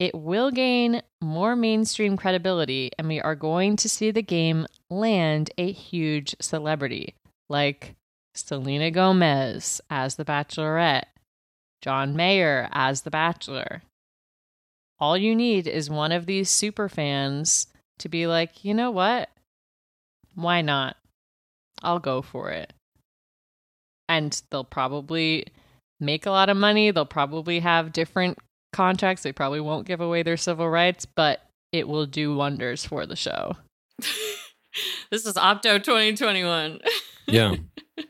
it 0.00 0.14
will 0.14 0.50
gain 0.50 1.02
more 1.22 1.54
mainstream 1.54 2.16
credibility, 2.16 2.90
and 2.98 3.06
we 3.06 3.20
are 3.20 3.36
going 3.36 3.76
to 3.76 3.88
see 3.88 4.10
the 4.10 4.22
game 4.22 4.66
land 4.90 5.50
a 5.56 5.70
huge 5.70 6.34
celebrity 6.40 7.14
like 7.48 7.94
Selena 8.34 8.90
Gomez 8.90 9.80
as 9.88 10.16
the 10.16 10.24
Bachelorette, 10.24 11.04
John 11.80 12.16
Mayer 12.16 12.68
as 12.72 13.02
The 13.02 13.10
Bachelor. 13.10 13.82
All 14.98 15.16
you 15.16 15.36
need 15.36 15.66
is 15.66 15.88
one 15.88 16.12
of 16.12 16.26
these 16.26 16.50
super 16.50 16.88
fans 16.88 17.68
to 17.98 18.08
be 18.08 18.26
like, 18.26 18.64
you 18.64 18.74
know 18.74 18.90
what? 18.90 19.30
Why 20.34 20.62
not? 20.62 20.96
I'll 21.82 21.98
go 21.98 22.22
for 22.22 22.50
it. 22.50 22.72
And 24.08 24.40
they'll 24.50 24.64
probably 24.64 25.46
make 26.00 26.26
a 26.26 26.30
lot 26.30 26.50
of 26.50 26.56
money. 26.56 26.90
They'll 26.90 27.06
probably 27.06 27.60
have 27.60 27.92
different 27.92 28.38
contracts. 28.72 29.22
They 29.22 29.32
probably 29.32 29.60
won't 29.60 29.86
give 29.86 30.00
away 30.00 30.22
their 30.22 30.36
civil 30.36 30.68
rights, 30.68 31.06
but 31.06 31.42
it 31.72 31.88
will 31.88 32.06
do 32.06 32.34
wonders 32.36 32.84
for 32.84 33.06
the 33.06 33.16
show. 33.16 33.56
this 33.98 35.26
is 35.26 35.34
Opto 35.34 35.82
2021. 35.82 36.80
Yeah. 37.26 37.56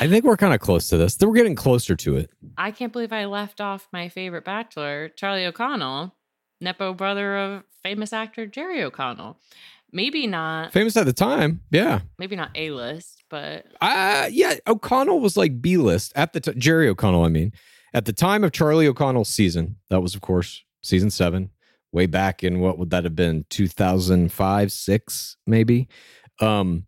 I 0.00 0.08
think 0.08 0.24
we're 0.24 0.36
kind 0.36 0.54
of 0.54 0.60
close 0.60 0.88
to 0.88 0.96
this. 0.96 1.18
We're 1.20 1.34
getting 1.34 1.54
closer 1.54 1.94
to 1.96 2.16
it. 2.16 2.30
I 2.56 2.70
can't 2.70 2.92
believe 2.92 3.12
I 3.12 3.26
left 3.26 3.60
off 3.60 3.88
my 3.92 4.08
favorite 4.08 4.44
bachelor, 4.44 5.08
Charlie 5.10 5.44
O'Connell, 5.44 6.14
Nepo 6.60 6.92
brother 6.92 7.36
of 7.36 7.64
famous 7.82 8.12
actor 8.12 8.46
Jerry 8.46 8.82
O'Connell. 8.82 9.38
Maybe 9.92 10.26
not 10.26 10.72
famous 10.72 10.96
at 10.96 11.06
the 11.06 11.12
time. 11.12 11.60
Yeah. 11.70 12.00
Maybe 12.18 12.36
not 12.36 12.50
A 12.54 12.70
list, 12.70 13.24
but 13.30 13.66
uh 13.80 14.28
yeah, 14.30 14.54
O'Connell 14.66 15.20
was 15.20 15.36
like 15.36 15.60
B 15.62 15.76
list 15.76 16.12
at 16.14 16.32
the 16.32 16.40
t- 16.40 16.52
Jerry 16.58 16.88
O'Connell, 16.88 17.24
I 17.24 17.28
mean. 17.28 17.52
At 17.94 18.04
the 18.04 18.12
time 18.12 18.44
of 18.44 18.52
Charlie 18.52 18.86
O'Connell's 18.86 19.30
season, 19.30 19.76
that 19.88 20.00
was 20.00 20.14
of 20.14 20.20
course 20.20 20.62
season 20.82 21.10
7, 21.10 21.50
way 21.92 22.06
back 22.06 22.44
in 22.44 22.60
what 22.60 22.78
would 22.78 22.90
that 22.90 23.04
have 23.04 23.16
been? 23.16 23.46
2005, 23.48 24.72
6 24.72 25.36
maybe. 25.46 25.88
Um 26.40 26.86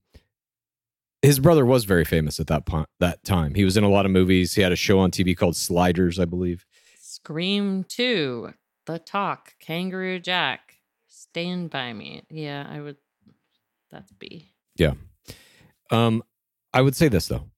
his 1.22 1.38
brother 1.38 1.66
was 1.66 1.84
very 1.84 2.04
famous 2.04 2.40
at 2.40 2.46
that 2.46 2.64
point 2.66 2.86
that 2.98 3.22
time. 3.24 3.54
He 3.54 3.64
was 3.64 3.76
in 3.76 3.84
a 3.84 3.90
lot 3.90 4.06
of 4.06 4.10
movies. 4.12 4.54
He 4.54 4.62
had 4.62 4.72
a 4.72 4.76
show 4.76 4.98
on 4.98 5.10
TV 5.10 5.36
called 5.36 5.56
Sliders, 5.56 6.18
I 6.18 6.24
believe. 6.24 6.64
Scream 6.98 7.84
2, 7.84 8.54
The 8.86 8.98
Talk, 8.98 9.52
Kangaroo 9.60 10.18
Jack, 10.18 10.69
Stand 11.32 11.70
by 11.70 11.92
Me. 11.92 12.22
Yeah, 12.30 12.66
I 12.68 12.80
would 12.80 12.96
that's 13.90 14.12
B. 14.12 14.52
Yeah. 14.76 14.94
Um 15.90 16.22
I 16.72 16.82
would 16.82 16.96
say 16.96 17.08
this 17.08 17.28
though. 17.28 17.50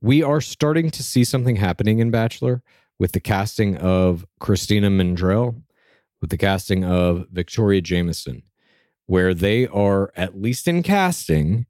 We 0.00 0.22
are 0.22 0.40
starting 0.40 0.90
to 0.90 1.02
see 1.02 1.24
something 1.24 1.56
happening 1.56 1.98
in 1.98 2.10
Bachelor 2.10 2.62
with 2.98 3.12
the 3.12 3.20
casting 3.20 3.76
of 3.76 4.26
Christina 4.40 4.88
Mandrell, 4.88 5.62
with 6.20 6.30
the 6.30 6.38
casting 6.38 6.84
of 6.84 7.26
Victoria 7.30 7.80
Jameson, 7.80 8.42
where 9.06 9.34
they 9.34 9.66
are 9.66 10.12
at 10.16 10.40
least 10.40 10.68
in 10.68 10.82
casting 10.82 11.66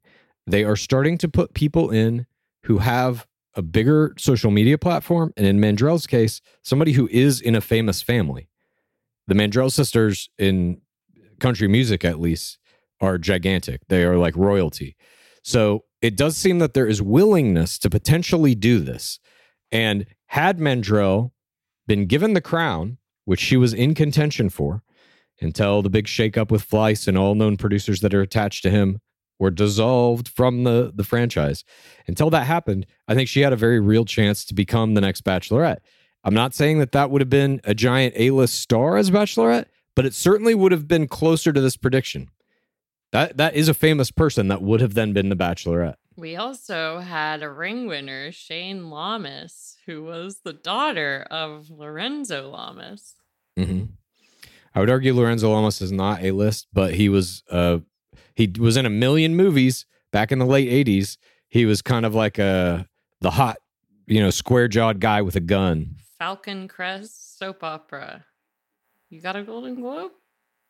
they 0.47 0.63
are 0.63 0.77
starting 0.77 1.17
to 1.19 1.27
put 1.27 1.53
people 1.53 1.91
in 1.91 2.25
who 2.63 2.77
have 2.79 3.27
a 3.53 3.61
bigger 3.61 4.13
social 4.17 4.49
media 4.49 4.77
platform. 4.77 5.33
And 5.35 5.45
in 5.45 5.59
Mandrell's 5.59 6.07
case, 6.07 6.41
somebody 6.63 6.93
who 6.93 7.07
is 7.11 7.41
in 7.41 7.53
a 7.53 7.61
famous 7.61 8.01
family. 8.01 8.49
The 9.27 9.35
Mandrell 9.35 9.71
sisters, 9.71 10.29
in 10.37 10.81
country 11.39 11.67
music 11.67 12.03
at 12.03 12.19
least, 12.19 12.57
are 12.99 13.17
gigantic. 13.17 13.81
They 13.89 14.03
are 14.03 14.17
like 14.17 14.35
royalty. 14.35 14.95
So 15.43 15.85
it 16.01 16.17
does 16.17 16.35
seem 16.35 16.59
that 16.59 16.73
there 16.73 16.87
is 16.87 17.01
willingness 17.01 17.77
to 17.79 17.89
potentially 17.89 18.55
do 18.55 18.79
this. 18.79 19.19
And 19.71 20.05
had 20.27 20.59
Mandrell 20.59 21.31
been 21.87 22.05
given 22.05 22.33
the 22.33 22.41
crown, 22.41 22.97
which 23.25 23.39
she 23.39 23.57
was 23.57 23.73
in 23.73 23.93
contention 23.93 24.49
for, 24.49 24.83
until 25.39 25.81
the 25.81 25.89
big 25.89 26.05
shakeup 26.05 26.51
with 26.51 26.67
Fleiss 26.67 27.07
and 27.07 27.17
all 27.17 27.35
known 27.35 27.57
producers 27.57 28.01
that 28.01 28.13
are 28.13 28.21
attached 28.21 28.63
to 28.63 28.69
him 28.69 28.99
were 29.39 29.51
dissolved 29.51 30.27
from 30.27 30.63
the 30.63 30.91
the 30.95 31.03
franchise. 31.03 31.63
Until 32.07 32.29
that 32.31 32.47
happened, 32.47 32.87
I 33.07 33.13
think 33.13 33.29
she 33.29 33.41
had 33.41 33.53
a 33.53 33.57
very 33.57 33.79
real 33.79 34.03
chance 34.03 34.43
to 34.45 34.53
become 34.53 34.95
the 34.95 35.01
next 35.01 35.23
Bachelorette. 35.23 35.79
I'm 36.23 36.33
not 36.33 36.55
saying 36.55 36.79
that 36.79 36.91
that 36.93 37.11
would 37.11 37.21
have 37.21 37.29
been 37.29 37.61
a 37.63 37.75
giant 37.75 38.15
A-list 38.17 38.55
star 38.55 38.97
as 38.97 39.11
Bachelorette, 39.11 39.67
but 39.97 40.05
it 40.05 40.13
certainly 40.13 40.53
would 40.53 40.71
have 40.71 40.87
been 40.87 41.07
closer 41.07 41.51
to 41.51 41.59
this 41.59 41.75
prediction. 41.75 42.29
That 43.11 43.37
that 43.37 43.55
is 43.55 43.67
a 43.67 43.73
famous 43.73 44.11
person 44.11 44.47
that 44.47 44.61
would 44.61 44.79
have 44.79 44.93
then 44.93 45.11
been 45.11 45.29
the 45.29 45.35
Bachelorette. 45.35 45.95
We 46.15 46.35
also 46.35 46.99
had 46.99 47.41
a 47.41 47.49
ring 47.49 47.87
winner, 47.87 48.31
Shayne 48.31 48.91
Lamas, 48.91 49.77
who 49.87 50.03
was 50.03 50.41
the 50.43 50.53
daughter 50.53 51.25
of 51.31 51.71
Lorenzo 51.71 52.47
Lamas. 52.47 53.15
Mm-hmm. 53.57 53.85
I 54.75 54.79
would 54.79 54.91
argue 54.91 55.15
Lorenzo 55.15 55.51
Lamas 55.51 55.81
is 55.81 55.91
not 55.91 56.21
a 56.21 56.29
list, 56.29 56.67
but 56.71 56.93
he 56.93 57.09
was 57.09 57.41
uh, 57.49 57.79
he 58.35 58.53
was 58.59 58.77
in 58.77 58.85
a 58.85 58.91
million 58.91 59.35
movies 59.35 59.87
back 60.11 60.31
in 60.31 60.37
the 60.37 60.45
late 60.45 60.69
80s. 60.69 61.17
He 61.49 61.65
was 61.65 61.81
kind 61.81 62.05
of 62.05 62.13
like 62.13 62.37
a 62.37 62.85
the 63.21 63.31
hot, 63.31 63.57
you 64.05 64.21
know, 64.21 64.29
square-jawed 64.29 64.99
guy 64.99 65.23
with 65.23 65.35
a 65.35 65.39
gun. 65.39 65.95
Falcon 66.19 66.67
Crest 66.67 67.39
soap 67.39 67.63
opera. 67.63 68.25
You 69.09 69.21
got 69.21 69.35
a 69.35 69.43
Golden 69.43 69.75
Globe 69.75 70.11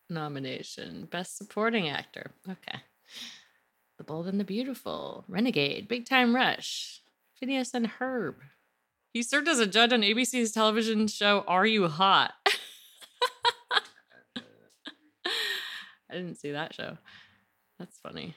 nomination. 0.09 1.07
Best 1.11 1.37
supporting 1.37 1.89
actor. 1.89 2.31
Okay. 2.49 2.79
The 3.97 4.03
Bold 4.03 4.27
and 4.27 4.39
the 4.39 4.43
Beautiful, 4.43 5.25
Renegade, 5.27 5.87
Big 5.87 6.05
Time 6.05 6.35
Rush, 6.35 7.01
Phineas 7.39 7.73
and 7.73 7.89
Ferb. 7.89 8.35
He 9.11 9.23
served 9.23 9.47
as 9.47 9.57
a 9.59 9.65
judge 9.65 9.91
on 9.91 10.01
ABC's 10.01 10.51
television 10.51 11.07
show 11.07 11.43
Are 11.47 11.65
You 11.65 11.87
Hot? 11.87 12.33
I 16.09 16.13
didn't 16.13 16.35
see 16.35 16.51
that 16.51 16.75
show. 16.75 16.97
That's 17.79 17.97
funny. 17.97 18.35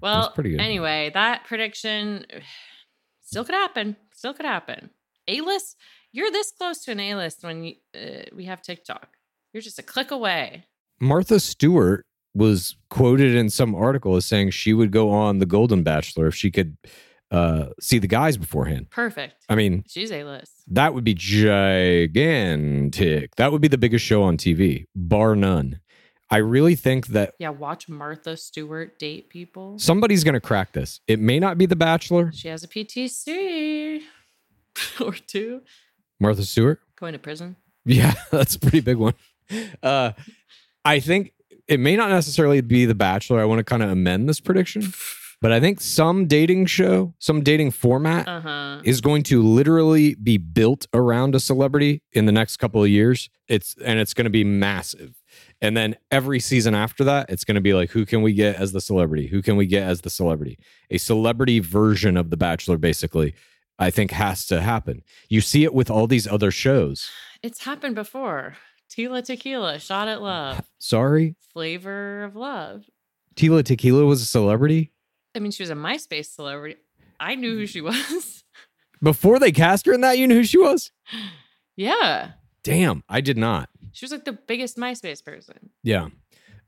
Well, 0.00 0.32
That's 0.36 0.48
anyway, 0.48 1.10
that 1.12 1.44
prediction 1.44 2.26
still 3.22 3.44
could 3.44 3.56
happen. 3.56 3.96
Still 4.14 4.34
could 4.34 4.46
happen. 4.46 4.90
A 5.30 5.40
list, 5.40 5.76
you're 6.12 6.30
this 6.30 6.50
close 6.50 6.84
to 6.84 6.92
an 6.92 7.00
A 7.00 7.14
list 7.14 7.42
when 7.42 7.64
you, 7.64 7.74
uh, 7.94 8.24
we 8.34 8.44
have 8.44 8.62
TikTok. 8.62 9.16
You're 9.52 9.62
just 9.62 9.78
a 9.78 9.82
click 9.82 10.10
away. 10.10 10.64
Martha 11.00 11.40
Stewart 11.40 12.06
was 12.34 12.76
quoted 12.90 13.34
in 13.34 13.50
some 13.50 13.74
article 13.74 14.16
as 14.16 14.26
saying 14.26 14.50
she 14.50 14.72
would 14.72 14.92
go 14.92 15.10
on 15.10 15.38
The 15.38 15.46
Golden 15.46 15.82
Bachelor 15.82 16.26
if 16.26 16.34
she 16.34 16.50
could 16.50 16.76
uh, 17.30 17.66
see 17.80 17.98
the 17.98 18.08
guys 18.08 18.36
beforehand. 18.36 18.90
Perfect. 18.90 19.44
I 19.48 19.54
mean, 19.54 19.84
she's 19.88 20.12
A 20.12 20.24
list. 20.24 20.52
That 20.68 20.94
would 20.94 21.04
be 21.04 21.14
gigantic. 21.14 23.36
That 23.36 23.52
would 23.52 23.60
be 23.60 23.68
the 23.68 23.78
biggest 23.78 24.04
show 24.04 24.22
on 24.22 24.36
TV, 24.36 24.86
bar 24.94 25.36
none. 25.36 25.80
I 26.32 26.36
really 26.36 26.76
think 26.76 27.08
that 27.08 27.34
yeah, 27.40 27.48
watch 27.48 27.88
Martha 27.88 28.36
Stewart 28.36 29.00
date 29.00 29.30
people. 29.30 29.80
Somebody's 29.80 30.22
going 30.22 30.34
to 30.34 30.40
crack 30.40 30.72
this. 30.72 31.00
It 31.08 31.18
may 31.18 31.40
not 31.40 31.58
be 31.58 31.66
The 31.66 31.74
Bachelor. 31.74 32.30
She 32.32 32.46
has 32.46 32.62
a 32.62 32.68
PTC 32.68 33.79
or 35.00 35.12
two. 35.12 35.62
Martha 36.18 36.44
Stewart 36.44 36.80
going 36.96 37.12
to 37.14 37.18
prison. 37.18 37.56
Yeah, 37.84 38.14
that's 38.30 38.54
a 38.56 38.58
pretty 38.60 38.80
big 38.80 38.96
one. 38.98 39.14
Uh, 39.82 40.12
I 40.84 41.00
think 41.00 41.32
it 41.66 41.80
may 41.80 41.96
not 41.96 42.10
necessarily 42.10 42.60
be 42.60 42.84
The 42.84 42.94
Bachelor. 42.94 43.40
I 43.40 43.44
want 43.44 43.58
to 43.58 43.64
kind 43.64 43.82
of 43.82 43.90
amend 43.90 44.28
this 44.28 44.40
prediction. 44.40 44.92
But 45.42 45.52
I 45.52 45.60
think 45.60 45.80
some 45.80 46.26
dating 46.26 46.66
show, 46.66 47.14
some 47.18 47.42
dating 47.42 47.70
format 47.70 48.28
Uh 48.28 48.40
huh. 48.42 48.80
is 48.84 49.00
going 49.00 49.22
to 49.24 49.42
literally 49.42 50.14
be 50.14 50.36
built 50.36 50.86
around 50.92 51.34
a 51.34 51.40
celebrity 51.40 52.02
in 52.12 52.26
the 52.26 52.32
next 52.32 52.58
couple 52.58 52.82
of 52.82 52.90
years. 52.90 53.30
It's 53.48 53.74
and 53.82 53.98
it's 53.98 54.12
going 54.12 54.26
to 54.26 54.30
be 54.30 54.44
massive. 54.44 55.14
And 55.62 55.74
then 55.74 55.96
every 56.10 56.40
season 56.40 56.74
after 56.74 57.04
that, 57.04 57.30
it's 57.30 57.44
going 57.44 57.54
to 57.54 57.60
be 57.62 57.72
like, 57.72 57.90
who 57.90 58.04
can 58.04 58.20
we 58.20 58.34
get 58.34 58.56
as 58.56 58.72
the 58.72 58.82
celebrity? 58.82 59.28
Who 59.28 59.40
can 59.40 59.56
we 59.56 59.64
get 59.64 59.84
as 59.84 60.02
the 60.02 60.10
celebrity? 60.10 60.58
A 60.90 60.98
celebrity 60.98 61.58
version 61.58 62.18
of 62.18 62.28
The 62.28 62.36
Bachelor, 62.36 62.76
basically, 62.76 63.34
I 63.80 63.90
think 63.90 64.12
has 64.12 64.46
to 64.46 64.60
happen. 64.60 65.02
You 65.28 65.40
see 65.40 65.64
it 65.64 65.74
with 65.74 65.90
all 65.90 66.06
these 66.06 66.28
other 66.28 66.52
shows. 66.52 67.10
It's 67.42 67.64
happened 67.64 67.96
before. 67.96 68.54
Tila 68.90 69.24
Tequila, 69.24 69.78
Shot 69.80 70.06
at 70.08 70.20
Love, 70.20 70.62
Sorry, 70.78 71.34
Flavor 71.52 72.24
of 72.24 72.36
Love. 72.36 72.84
Tila 73.36 73.64
Tequila 73.64 74.04
was 74.04 74.20
a 74.20 74.26
celebrity 74.26 74.92
I 75.34 75.38
mean, 75.38 75.52
she 75.52 75.62
was 75.62 75.70
a 75.70 75.74
MySpace 75.74 76.26
celebrity. 76.34 76.76
I 77.18 77.34
knew 77.36 77.54
who 77.56 77.66
she 77.66 77.80
was. 77.80 78.44
before 79.02 79.38
they 79.38 79.52
cast 79.52 79.86
her 79.86 79.92
in 79.92 80.00
that. 80.00 80.18
You 80.18 80.26
knew 80.26 80.36
who 80.36 80.44
she 80.44 80.58
was? 80.58 80.90
yeah. 81.76 82.32
Damn, 82.62 83.04
I 83.08 83.20
did 83.20 83.38
not. 83.38 83.68
She 83.92 84.04
was 84.04 84.12
like 84.12 84.24
the 84.24 84.32
biggest 84.32 84.76
MySpace 84.76 85.24
person. 85.24 85.70
Yeah. 85.82 86.08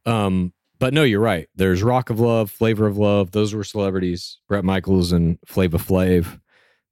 Um, 0.06 0.52
but 0.78 0.94
no, 0.94 1.02
you're 1.04 1.20
right. 1.20 1.48
There's 1.54 1.82
Rock 1.82 2.10
of 2.10 2.18
Love, 2.18 2.50
Flavor 2.50 2.86
of 2.86 2.96
Love. 2.96 3.30
Those 3.32 3.54
were 3.54 3.62
celebrities. 3.64 4.38
Bret 4.48 4.64
Michaels 4.64 5.12
and 5.12 5.38
Flava 5.46 5.78
Flav. 5.78 6.40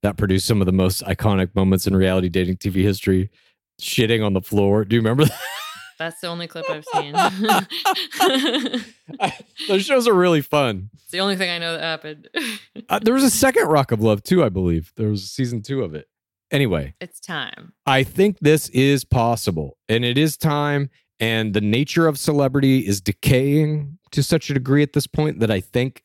That 0.03 0.17
produced 0.17 0.47
some 0.47 0.61
of 0.61 0.67
the 0.67 0.73
most 0.73 1.03
iconic 1.05 1.55
moments 1.55 1.87
in 1.87 1.95
reality 1.95 2.29
dating 2.29 2.57
TV 2.57 2.83
history. 2.83 3.31
Shitting 3.81 4.25
on 4.25 4.35
the 4.35 4.43
floor. 4.43 4.85
Do 4.85 4.97
you 4.97 5.01
remember 5.01 5.25
that? 5.25 5.39
That's 5.99 6.21
the 6.21 6.29
only 6.29 6.47
clip 6.47 6.65
I've 6.71 6.85
seen. 6.95 7.13
Those 9.69 9.85
shows 9.85 10.09
are 10.09 10.15
really 10.15 10.41
fun. 10.41 10.89
it's 10.95 11.11
the 11.11 11.21
only 11.21 11.37
thing 11.37 11.51
I 11.51 11.59
know 11.59 11.75
that 11.75 11.83
happened. 11.83 12.29
Uh, 12.89 12.99
there 13.01 13.13
was 13.13 13.25
a 13.25 13.31
second 13.31 13.67
Rock 13.67 13.93
of 13.93 14.01
Love 14.01 14.23
too, 14.23 14.43
I 14.43 14.49
believe. 14.49 14.93
There 14.97 15.09
was 15.09 15.31
season 15.31 15.61
two 15.61 15.83
of 15.83 15.95
it. 15.95 16.07
Anyway, 16.51 16.95
it's 17.01 17.21
time. 17.21 17.75
I 17.87 18.03
think 18.03 18.39
this 18.41 18.71
is 18.71 19.05
possible 19.05 19.77
and 19.89 20.05
it 20.05 20.17
is 20.17 20.37
time. 20.39 20.89
And 21.21 21.53
the 21.53 21.61
nature 21.61 22.07
of 22.07 22.19
celebrity 22.19 22.87
is 22.87 23.03
decaying 23.03 23.99
to 24.13 24.23
such 24.23 24.49
a 24.49 24.55
degree 24.55 24.83
at 24.83 24.95
this 24.95 25.07
point 25.07 25.41
that 25.41 25.51
I 25.51 25.61
think 25.61 26.03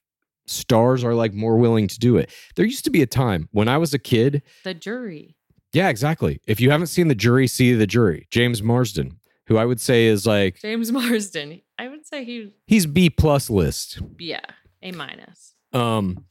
stars 0.48 1.04
are 1.04 1.14
like 1.14 1.34
more 1.34 1.58
willing 1.58 1.88
to 1.88 2.00
do 2.00 2.18
it. 2.18 2.32
There 2.56 2.66
used 2.66 2.86
to 2.86 2.92
be 2.92 3.02
a 3.02 3.08
time 3.08 3.50
when 3.52 3.68
I 3.68 3.78
was 3.78 3.94
a 3.94 4.00
kid. 4.00 4.42
The 4.64 4.74
jury. 4.74 5.36
Yeah, 5.74 5.90
exactly. 5.90 6.40
If 6.48 6.60
you 6.60 6.72
haven't 6.72 6.88
seen 6.88 7.08
the 7.10 7.16
jury, 7.16 7.48
see 7.48 7.74
the 7.74 7.88
jury. 7.88 8.28
James 8.32 8.64
Marsden, 8.64 9.20
who 9.48 9.58
I 9.58 9.66
would 9.66 9.82
say 9.82 10.06
is 10.06 10.26
like, 10.26 10.60
James 10.62 10.92
Marsden. 10.94 11.62
I 11.78 11.88
would 11.90 12.06
say 12.08 12.24
he, 12.24 12.54
he's 12.68 12.86
B 12.86 13.10
plus 13.10 13.50
list. 13.50 14.00
yeah, 14.20 14.40
A 14.82 14.92
minus. 14.94 15.54
Um, 15.74 16.26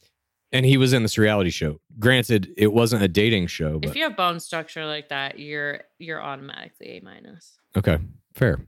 and 0.52 0.64
he 0.64 0.76
was 0.78 0.92
in 0.94 1.02
this 1.02 1.18
reality 1.18 1.50
show. 1.50 1.80
Granted, 1.98 2.48
it 2.56 2.72
wasn't 2.72 3.02
a 3.02 3.08
dating 3.08 3.48
show, 3.48 3.78
but 3.80 3.90
If 3.90 3.96
you 3.96 4.04
have 4.04 4.16
bone 4.16 4.40
structure 4.40 4.86
like 4.86 5.08
that, 5.10 5.38
you're 5.38 5.80
you're 5.98 6.22
automatically 6.22 6.86
A 6.96 7.00
minus. 7.00 7.58
Okay, 7.76 7.98
fair. 8.34 8.64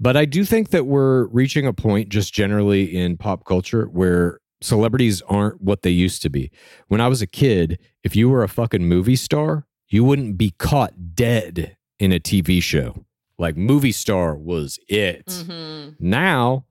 But 0.00 0.16
I 0.16 0.24
do 0.24 0.44
think 0.44 0.70
that 0.70 0.86
we're 0.86 1.26
reaching 1.26 1.66
a 1.66 1.72
point 1.72 2.08
just 2.08 2.32
generally 2.34 2.96
in 2.96 3.16
pop 3.18 3.44
culture 3.44 3.84
where 3.86 4.40
celebrities 4.60 5.22
aren't 5.22 5.60
what 5.60 5.82
they 5.82 5.90
used 5.90 6.22
to 6.22 6.30
be. 6.30 6.50
When 6.88 7.00
I 7.00 7.08
was 7.08 7.22
a 7.22 7.26
kid, 7.26 7.78
if 8.02 8.16
you 8.16 8.28
were 8.28 8.42
a 8.42 8.48
fucking 8.48 8.84
movie 8.86 9.16
star, 9.16 9.66
you 9.88 10.04
wouldn't 10.04 10.36
be 10.38 10.50
caught 10.58 11.14
dead 11.14 11.76
in 11.98 12.12
a 12.12 12.20
TV 12.20 12.62
show. 12.62 13.04
Like 13.38 13.56
movie 13.56 13.92
star 13.92 14.34
was 14.36 14.78
it. 14.88 15.24
hmm 15.46 15.90
Now, 16.00 16.64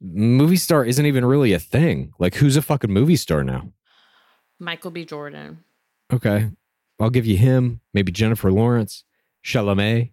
movie 0.00 0.56
star 0.56 0.84
isn't 0.84 1.06
even 1.06 1.24
really 1.24 1.52
a 1.52 1.58
thing. 1.58 2.12
Like 2.18 2.34
who's 2.36 2.56
a 2.56 2.62
fucking 2.62 2.92
movie 2.92 3.16
star 3.16 3.42
now? 3.42 3.72
Michael 4.58 4.90
B. 4.90 5.04
Jordan. 5.04 5.64
Okay. 6.12 6.50
I'll 7.00 7.10
give 7.10 7.26
you 7.26 7.36
him, 7.36 7.80
maybe 7.94 8.12
Jennifer 8.12 8.52
Lawrence, 8.52 9.04
Chalamet. 9.44 10.12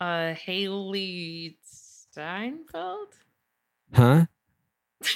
Uh, 0.00 0.34
Hailee 0.34 1.56
Steinfeld. 1.64 3.08
Huh? 3.94 4.26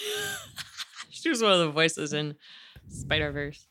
she 1.27 1.31
was 1.31 1.43
one 1.43 1.51
of 1.51 1.59
the 1.59 1.71
voices 1.71 2.13
in 2.13 2.37
Spider 2.89 3.33
Verse. 3.33 3.67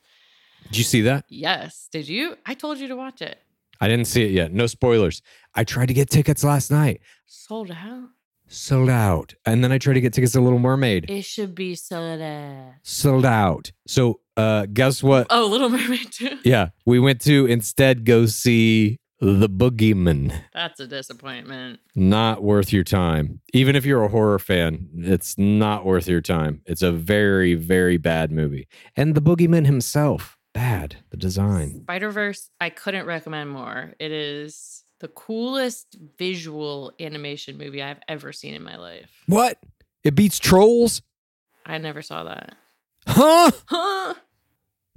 Did 0.66 0.78
you 0.78 0.84
see 0.84 1.02
that? 1.04 1.24
Yes. 1.30 1.88
Did 1.90 2.10
you? 2.10 2.36
I 2.46 2.54
told 2.54 2.80
you 2.80 2.90
to 2.90 2.98
watch 2.98 3.22
it. 3.22 3.42
I 3.80 3.88
didn't 3.88 4.08
see 4.08 4.24
it 4.24 4.32
yet. 4.32 4.52
No 4.52 4.68
spoilers. 4.68 5.22
I 5.54 5.64
tried 5.64 5.86
to 5.86 5.94
get 5.94 6.10
tickets 6.10 6.44
last 6.44 6.70
night. 6.70 7.00
Sold 7.28 7.72
out. 7.72 8.10
Sold 8.48 8.90
out. 8.90 9.36
And 9.46 9.64
then 9.64 9.72
I 9.72 9.78
tried 9.78 9.94
to 9.94 10.02
get 10.02 10.12
tickets 10.12 10.34
to 10.34 10.42
Little 10.42 10.60
Mermaid. 10.60 11.10
It 11.10 11.24
should 11.24 11.56
be 11.56 11.76
sold 11.76 12.20
out. 12.20 12.74
Sold 12.84 13.26
out. 13.26 13.72
So 13.88 14.20
uh 14.36 14.66
guess 14.66 15.02
what? 15.02 15.28
Oh, 15.30 15.48
Little 15.48 15.70
Mermaid 15.70 16.12
too. 16.12 16.38
Yeah. 16.44 16.70
We 16.86 17.00
went 17.00 17.22
to 17.22 17.46
instead 17.46 18.04
go 18.04 18.26
see 18.26 19.00
The 19.22 19.48
Boogeyman. 19.50 20.42
That's 20.54 20.80
a 20.80 20.88
disappointment. 20.88 21.80
Not 21.96 22.44
worth 22.44 22.74
your 22.74 22.84
time. 22.84 23.40
Even 23.54 23.76
if 23.76 23.86
you're 23.86 24.04
a 24.04 24.10
horror 24.10 24.40
fan, 24.40 24.90
it's 24.98 25.38
not 25.38 25.86
worth 25.86 26.08
your 26.08 26.22
time. 26.22 26.62
It's 26.66 26.82
a 26.82 26.92
very, 26.92 27.54
very 27.54 27.98
bad 27.98 28.32
movie. 28.32 28.68
And 28.96 29.16
the 29.16 29.22
Boogeyman 29.22 29.66
himself, 29.66 30.38
bad. 30.54 30.98
The 31.12 31.18
design. 31.18 31.82
Spider 31.84 32.12
Verse, 32.12 32.50
I 32.60 32.70
couldn't 32.70 33.06
recommend 33.06 33.50
more. 33.50 33.94
It 34.00 34.12
is 34.12 34.84
the 35.00 35.08
coolest 35.08 35.96
visual 36.18 36.92
animation 37.00 37.58
movie 37.58 37.82
I've 37.82 38.02
ever 38.10 38.34
seen 38.34 38.54
in 38.54 38.64
my 38.64 38.76
life. 38.76 39.12
What? 39.28 39.58
It 40.04 40.16
beats 40.16 40.40
Trolls? 40.40 41.02
I 41.66 41.78
never 41.78 42.02
saw 42.02 42.26
that. 42.26 42.56
Huh? 43.08 43.52
Huh? 43.68 44.14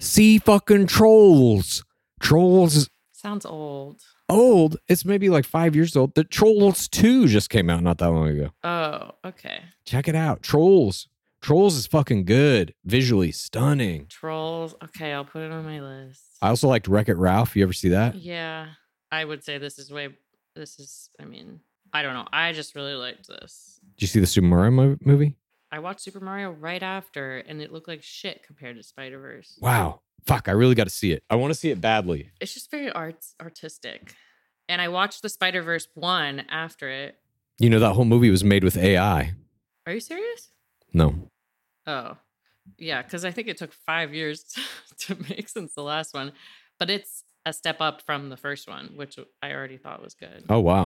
See 0.01 0.39
fucking 0.39 0.89
Trolls. 0.89 1.85
Trolls 2.21 2.75
is 2.75 2.91
Sounds 3.19 3.45
old. 3.45 4.01
old. 4.29 4.77
It's 4.87 5.05
maybe 5.05 5.29
like 5.29 5.45
five 5.45 5.75
years 5.75 5.97
old. 5.97 6.15
The 6.15 6.23
Trolls 6.23 6.87
2 6.87 7.27
just 7.27 7.51
came 7.51 7.69
out 7.69 7.83
not 7.83 7.99
that 7.99 8.13
long 8.13 8.29
ago. 8.29 8.51
Oh, 8.63 9.11
okay. 9.25 9.63
Check 9.85 10.07
it 10.07 10.15
out. 10.15 10.41
Trolls. 10.41 11.09
Trolls 11.43 11.75
is 11.75 11.89
fucking 11.89 12.27
good. 12.27 12.75
Visually 12.85 13.33
stunning. 13.33 14.07
Trolls. 14.09 14.77
Okay, 14.85 15.13
I'll 15.13 15.25
put 15.25 15.43
it 15.43 15.51
on 15.51 15.65
my 15.65 15.81
list. 15.81 16.23
I 16.41 16.49
also 16.51 16.69
liked 16.69 16.87
Wreck 16.87 17.09
It 17.09 17.17
Ralph. 17.17 17.57
You 17.57 17.65
ever 17.65 17.73
see 17.73 17.89
that? 17.89 18.15
Yeah, 18.15 18.69
I 19.11 19.25
would 19.25 19.43
say 19.43 19.59
this 19.59 19.81
is 19.81 19.91
way. 19.91 20.11
This 20.55 20.79
is. 20.79 21.11
I 21.21 21.25
mean, 21.25 21.59
I 21.93 22.03
don't 22.03 22.15
know. 22.15 22.29
I 22.33 22.53
just 22.53 22.77
really 22.77 22.95
liked 22.95 23.27
this. 23.27 23.81
Did 23.97 24.03
you 24.03 24.07
see 24.07 24.21
the 24.21 24.27
Super 24.27 24.47
Mario 24.47 24.97
movie? 25.01 25.35
I 25.73 25.81
watched 25.81 26.03
Super 26.03 26.21
Mario 26.21 26.53
right 26.53 26.85
after, 26.85 27.39
and 27.39 27.61
it 27.61 27.73
looked 27.73 27.89
like 27.89 28.05
shit 28.05 28.45
compared 28.47 28.77
to 28.77 28.85
Spider 28.85 29.19
Verse. 29.19 29.59
Wow. 29.61 30.03
Fuck, 30.27 30.49
I 30.49 30.53
really 30.53 30.75
got 30.75 30.85
to 30.85 30.91
see 30.91 31.13
it. 31.13 31.23
I 31.31 31.37
want 31.37 31.53
to 31.53 31.59
see 31.59 31.71
it 31.71 31.81
badly. 31.81 32.31
It's 32.41 32.55
just 32.55 32.71
very 32.71 32.91
arts 32.91 33.35
artistic. 33.41 34.15
And 34.69 34.83
I 34.83 34.89
watched 34.89 35.23
the 35.23 35.29
Spider 35.29 35.63
Verse 35.63 35.89
one 35.95 36.41
after 36.51 36.89
it. 36.91 37.17
You 37.59 37.71
know, 37.71 37.79
that 37.81 37.95
whole 37.95 38.05
movie 38.05 38.31
was 38.31 38.45
made 38.45 38.63
with 38.63 38.77
AI. 38.77 39.33
Are 39.87 39.93
you 39.93 40.01
serious? 40.01 40.51
No. 40.93 41.15
Oh, 41.87 42.17
yeah, 42.77 43.03
because 43.03 43.25
I 43.25 43.31
think 43.31 43.49
it 43.49 43.57
took 43.57 43.73
five 43.73 44.15
years 44.15 44.45
to 44.99 45.17
make 45.29 45.49
since 45.49 45.73
the 45.75 45.83
last 45.83 46.13
one, 46.13 46.33
but 46.79 46.91
it's 46.91 47.25
a 47.47 47.53
step 47.53 47.81
up 47.81 48.03
from 48.03 48.29
the 48.29 48.37
first 48.37 48.69
one, 48.69 48.93
which 48.95 49.19
I 49.43 49.53
already 49.53 49.79
thought 49.79 50.03
was 50.03 50.15
good. 50.15 50.45
Oh, 50.51 50.61
wow. 50.61 50.85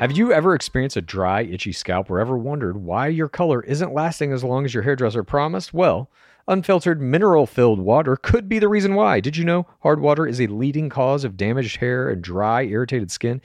Have 0.00 0.16
you 0.16 0.32
ever 0.32 0.54
experienced 0.54 0.96
a 0.96 1.02
dry, 1.02 1.42
itchy 1.42 1.72
scalp 1.72 2.10
or 2.10 2.20
ever 2.20 2.38
wondered 2.38 2.78
why 2.78 3.08
your 3.08 3.28
color 3.28 3.62
isn't 3.62 3.92
lasting 3.92 4.32
as 4.32 4.42
long 4.42 4.64
as 4.64 4.72
your 4.72 4.84
hairdresser 4.84 5.22
promised? 5.22 5.74
Well, 5.74 6.08
unfiltered, 6.48 7.00
mineral 7.00 7.46
filled 7.46 7.78
water 7.78 8.16
could 8.16 8.48
be 8.48 8.58
the 8.58 8.68
reason 8.68 8.94
why. 8.94 9.20
Did 9.20 9.36
you 9.36 9.44
know 9.44 9.66
hard 9.80 10.00
water 10.00 10.26
is 10.26 10.40
a 10.40 10.46
leading 10.46 10.88
cause 10.88 11.24
of 11.24 11.36
damaged 11.36 11.76
hair 11.76 12.08
and 12.08 12.22
dry, 12.22 12.62
irritated 12.62 13.10
skin? 13.10 13.40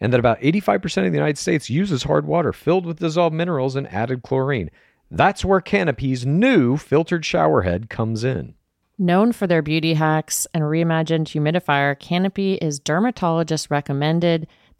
And 0.00 0.12
that 0.12 0.20
about 0.20 0.40
85% 0.40 1.06
of 1.06 1.12
the 1.12 1.18
United 1.18 1.38
States 1.38 1.70
uses 1.70 2.02
hard 2.02 2.26
water 2.26 2.52
filled 2.52 2.84
with 2.84 2.98
dissolved 2.98 3.34
minerals 3.34 3.76
and 3.76 3.86
added 3.92 4.22
chlorine. 4.22 4.70
That's 5.10 5.44
where 5.44 5.60
Canopy's 5.60 6.26
new 6.26 6.76
filtered 6.76 7.24
shower 7.24 7.62
head 7.62 7.88
comes 7.88 8.24
in. 8.24 8.54
Known 8.98 9.32
for 9.32 9.46
their 9.46 9.62
beauty 9.62 9.94
hacks 9.94 10.46
and 10.54 10.64
reimagined 10.64 11.26
humidifier, 11.26 11.98
Canopy 11.98 12.54
is 12.54 12.80
dermatologist 12.80 13.70
recommended. 13.70 14.46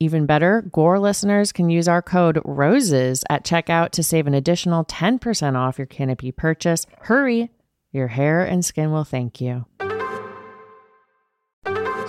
Even 0.00 0.26
better, 0.26 0.62
Gore 0.62 1.00
listeners 1.00 1.50
can 1.50 1.70
use 1.70 1.88
our 1.88 2.00
code 2.00 2.40
ROSES 2.44 3.24
at 3.28 3.44
checkout 3.44 3.90
to 3.90 4.04
save 4.04 4.28
an 4.28 4.34
additional 4.34 4.84
10% 4.84 5.56
off 5.56 5.76
your 5.76 5.88
Canopy 5.88 6.30
purchase. 6.30 6.86
Hurry! 7.00 7.50
Your 7.90 8.06
hair 8.06 8.44
and 8.44 8.64
skin 8.64 8.92
will 8.92 9.02
thank 9.02 9.40
you. 9.40 9.66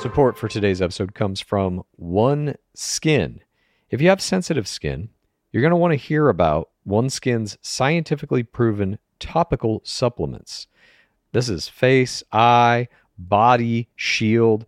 Support 0.02 0.38
for 0.38 0.48
today's 0.48 0.84
episode 0.84 1.16
comes 1.16 1.42
from 1.42 1.82
One 1.96 2.54
Skin. 2.76 3.40
If 3.90 4.02
you 4.02 4.10
have 4.10 4.22
sensitive 4.22 4.68
skin, 4.68 5.10
you're 5.52 5.62
going 5.62 5.72
to 5.72 5.78
want 5.78 5.94
to 5.94 5.98
hear 5.98 6.30
about 6.30 6.70
One 6.84 7.10
Skin's 7.10 7.58
scientifically 7.64 8.44
proven 8.44 9.00
topical 9.20 9.82
supplements. 9.84 10.68
This 11.32 11.50
is 11.50 11.68
face, 11.68 12.22
eye, 12.32 12.88
body, 13.18 13.90
shield, 13.96 14.68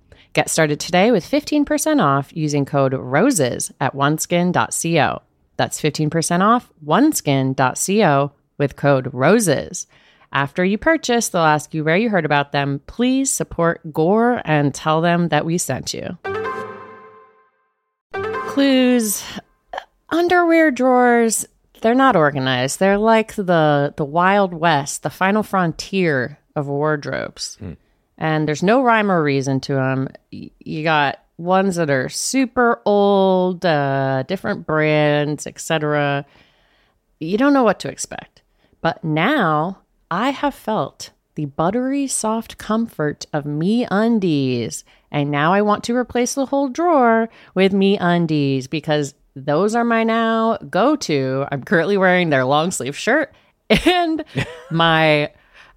Get 0.33 0.49
started 0.49 0.79
today 0.79 1.11
with 1.11 1.29
15% 1.29 2.01
off 2.01 2.31
using 2.33 2.63
code 2.65 2.93
ROSES 2.93 3.71
at 3.81 3.93
oneskin.co. 3.93 5.21
That's 5.57 5.81
15% 5.81 6.41
off 6.41 6.71
oneskin.co 6.85 8.31
with 8.57 8.75
code 8.75 9.13
ROSES. 9.13 9.87
After 10.33 10.63
you 10.63 10.77
purchase, 10.77 11.27
they'll 11.27 11.41
ask 11.41 11.73
you 11.73 11.83
where 11.83 11.97
you 11.97 12.09
heard 12.09 12.23
about 12.23 12.53
them. 12.53 12.81
Please 12.87 13.29
support 13.29 13.81
Gore 13.91 14.41
and 14.45 14.73
tell 14.73 15.01
them 15.01 15.27
that 15.27 15.45
we 15.45 15.57
sent 15.57 15.93
you. 15.93 16.17
Clues 18.47 19.23
underwear 20.11 20.71
drawers 20.71 21.45
they're 21.81 21.95
not 21.95 22.15
organized 22.17 22.79
they're 22.79 22.97
like 22.97 23.33
the 23.35 23.93
the 23.95 24.05
wild 24.05 24.53
west 24.53 25.03
the 25.03 25.09
final 25.09 25.41
frontier 25.41 26.37
of 26.55 26.67
wardrobes 26.67 27.55
hmm. 27.55 27.73
And 28.21 28.47
there's 28.47 28.61
no 28.61 28.83
rhyme 28.83 29.11
or 29.11 29.21
reason 29.21 29.59
to 29.59 29.73
them 29.73 30.07
you 30.29 30.83
got 30.83 31.19
ones 31.37 31.75
that 31.75 31.89
are 31.89 32.07
super 32.07 32.79
old 32.85 33.65
uh, 33.65 34.23
different 34.27 34.65
brands 34.65 35.47
etc 35.47 36.25
you 37.19 37.37
don't 37.37 37.53
know 37.53 37.63
what 37.63 37.79
to 37.79 37.89
expect. 37.89 38.41
But 38.79 39.03
now 39.03 39.79
i 40.09 40.29
have 40.29 40.55
felt 40.55 41.11
the 41.35 41.45
buttery 41.45 42.07
soft 42.07 42.57
comfort 42.57 43.25
of 43.33 43.45
me 43.45 43.87
undies. 43.89 44.83
And 45.11 45.31
now 45.31 45.53
i 45.53 45.61
want 45.61 45.83
to 45.85 45.95
replace 45.95 46.35
the 46.35 46.45
whole 46.45 46.69
drawer 46.69 47.27
with 47.55 47.73
me 47.73 47.97
undies 47.97 48.67
because 48.67 49.15
those 49.35 49.75
are 49.75 49.83
my 49.83 50.03
now 50.03 50.57
go 50.57 50.95
to. 50.95 51.45
I'm 51.51 51.63
currently 51.63 51.97
wearing 51.97 52.29
their 52.29 52.45
long 52.45 52.71
sleeve 52.71 52.97
shirt 52.97 53.33
and 53.85 54.23
my, 54.69 55.31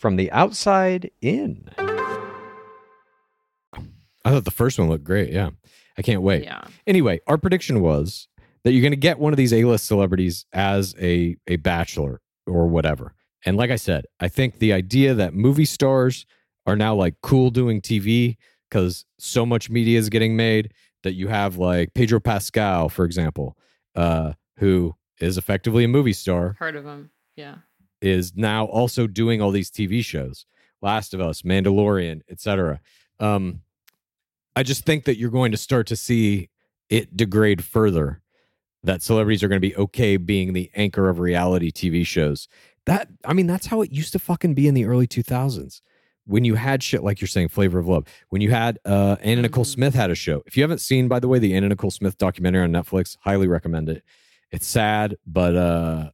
from 0.00 0.16
the 0.16 0.32
outside 0.32 1.10
in. 1.20 1.68
I 4.24 4.30
thought 4.30 4.44
the 4.46 4.50
first 4.50 4.78
one 4.78 4.88
looked 4.88 5.04
great. 5.04 5.30
Yeah. 5.30 5.50
I 5.98 6.02
can't 6.02 6.22
wait. 6.22 6.44
Yeah. 6.44 6.64
Anyway, 6.86 7.20
our 7.26 7.36
prediction 7.36 7.82
was 7.82 8.26
that 8.64 8.72
you're 8.72 8.80
going 8.80 8.92
to 8.92 8.96
get 8.96 9.18
one 9.18 9.32
of 9.34 9.36
these 9.36 9.52
A-list 9.52 9.86
celebrities 9.86 10.46
as 10.52 10.94
a 10.98 11.36
a 11.46 11.56
bachelor 11.56 12.20
or 12.46 12.66
whatever. 12.66 13.12
And 13.44 13.56
like 13.58 13.70
I 13.70 13.76
said, 13.76 14.06
I 14.18 14.28
think 14.28 14.58
the 14.58 14.72
idea 14.72 15.12
that 15.14 15.34
movie 15.34 15.64
stars 15.66 16.24
are 16.66 16.76
now 16.76 16.94
like 16.94 17.16
cool 17.22 17.50
doing 17.50 17.82
TV 17.82 18.36
because 18.70 19.04
so 19.18 19.44
much 19.44 19.68
media 19.68 19.98
is 19.98 20.08
getting 20.08 20.34
made 20.36 20.72
that 21.02 21.12
you 21.12 21.28
have 21.28 21.56
like 21.56 21.92
Pedro 21.94 22.20
Pascal, 22.20 22.88
for 22.88 23.04
example, 23.04 23.56
uh, 23.94 24.32
who 24.56 24.94
is 25.20 25.36
effectively 25.36 25.84
a 25.84 25.88
movie 25.88 26.12
star, 26.14 26.56
Heard 26.58 26.76
of 26.76 26.84
them. 26.84 27.10
Yeah. 27.36 27.56
Is 28.00 28.32
now 28.36 28.64
also 28.66 29.06
doing 29.06 29.40
all 29.42 29.50
these 29.50 29.70
TV 29.70 30.04
shows, 30.04 30.46
Last 30.82 31.14
of 31.14 31.20
Us, 31.20 31.42
Mandalorian, 31.42 32.20
etc. 32.30 32.80
Um, 33.18 33.60
I 34.56 34.62
just 34.62 34.84
think 34.84 35.04
that 35.04 35.16
you're 35.18 35.30
going 35.30 35.52
to 35.52 35.58
start 35.58 35.86
to 35.88 35.96
see 35.96 36.48
it 36.88 37.16
degrade 37.16 37.62
further. 37.64 38.22
That 38.82 39.02
celebrities 39.02 39.42
are 39.42 39.48
going 39.48 39.60
to 39.60 39.68
be 39.68 39.76
okay 39.76 40.16
being 40.16 40.54
the 40.54 40.70
anchor 40.74 41.10
of 41.10 41.18
reality 41.18 41.70
TV 41.70 42.06
shows. 42.06 42.48
That 42.86 43.08
I 43.26 43.34
mean, 43.34 43.46
that's 43.46 43.66
how 43.66 43.82
it 43.82 43.92
used 43.92 44.12
to 44.12 44.18
fucking 44.18 44.54
be 44.54 44.66
in 44.66 44.74
the 44.74 44.86
early 44.86 45.06
2000s. 45.06 45.82
When 46.24 46.44
you 46.44 46.54
had 46.54 46.82
shit 46.82 47.02
like 47.02 47.20
you're 47.20 47.28
saying, 47.28 47.48
Flavor 47.48 47.78
of 47.78 47.86
Love. 47.88 48.04
When 48.30 48.40
you 48.40 48.50
had 48.50 48.78
uh, 48.86 49.16
Anna 49.20 49.42
Nicole 49.42 49.64
Mhm. 49.64 49.68
Smith 49.74 49.94
had 49.94 50.10
a 50.10 50.14
show. 50.14 50.42
If 50.46 50.56
you 50.56 50.62
haven't 50.62 50.80
seen, 50.80 51.08
by 51.08 51.18
the 51.20 51.28
way, 51.28 51.38
the 51.38 51.54
Anna 51.54 51.68
Nicole 51.68 51.90
Smith 51.90 52.16
documentary 52.16 52.62
on 52.62 52.70
Netflix, 52.72 53.16
highly 53.20 53.46
recommend 53.48 53.88
it. 53.90 54.02
It's 54.50 54.66
sad, 54.66 55.16
but 55.26 55.54
uh, 55.56 56.10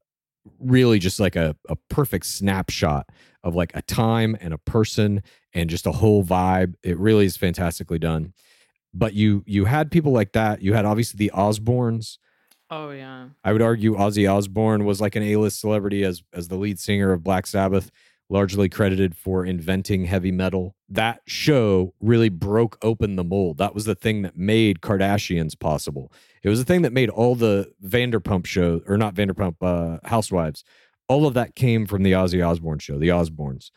really 0.59 0.99
just 0.99 1.21
like 1.21 1.37
a, 1.37 1.57
a 1.69 1.77
perfect 1.89 2.27
snapshot 2.27 3.09
of 3.43 3.55
like 3.55 3.75
a 3.75 3.83
time 3.83 4.37
and 4.41 4.53
a 4.53 4.59
person 4.59 5.23
and 5.53 5.71
just 5.71 5.87
a 5.87 5.93
whole 5.93 6.25
vibe. 6.25 6.75
It 6.83 6.99
really 6.99 7.27
is 7.27 7.37
fantastically 7.37 7.99
done. 7.99 8.33
But 8.93 9.15
you 9.15 9.43
you 9.47 9.67
had 9.67 9.91
people 9.91 10.13
like 10.13 10.33
that. 10.33 10.63
You 10.63 10.73
had 10.73 10.85
obviously 10.85 11.19
the 11.19 11.33
Osbournes. 11.35 12.19
Oh, 12.71 12.91
yeah. 12.91 13.29
I 13.45 13.53
would 13.53 13.63
argue 13.63 13.95
Ozzy 13.95 14.31
Osbourne 14.31 14.85
was 14.85 15.01
like 15.01 15.17
an 15.17 15.23
A-list 15.23 15.61
celebrity 15.61 16.05
as 16.05 16.23
as 16.33 16.49
the 16.49 16.57
lead 16.57 16.79
singer 16.79 17.13
of 17.13 17.23
Black 17.23 17.47
Sabbath, 17.47 17.91
largely 18.29 18.69
credited 18.69 19.17
for 19.17 19.45
inventing 19.45 20.05
heavy 20.07 20.33
metal. 20.33 20.76
That 20.89 21.23
show 21.27 21.95
really 22.01 22.29
broke 22.29 22.79
open 22.83 23.17
the 23.17 23.25
mold. 23.25 23.59
That 23.59 23.75
was 23.75 23.87
the 23.87 23.97
thing 23.97 24.23
that 24.23 24.37
made 24.37 24.81
Kardashians 24.81 25.59
possible. 25.59 26.13
It 26.43 26.49
was 26.49 26.61
the 26.61 26.65
thing 26.65 26.83
that 26.83 26.93
made 26.93 27.11
all 27.11 27.35
the 27.35 27.73
Vanderpump 27.85 28.47
shows, 28.47 28.83
or 28.87 28.97
not 28.97 29.15
Vanderpump, 29.15 29.57
uh, 29.61 29.99
Housewives. 30.09 30.63
All 31.09 31.27
of 31.27 31.35
that 31.35 31.57
came 31.57 31.87
from 31.87 32.03
the 32.03 32.13
Ozzy 32.13 32.47
Osbourne 32.47 32.79
show, 32.79 32.99
the 32.99 33.09
Osbournes, 33.09 33.71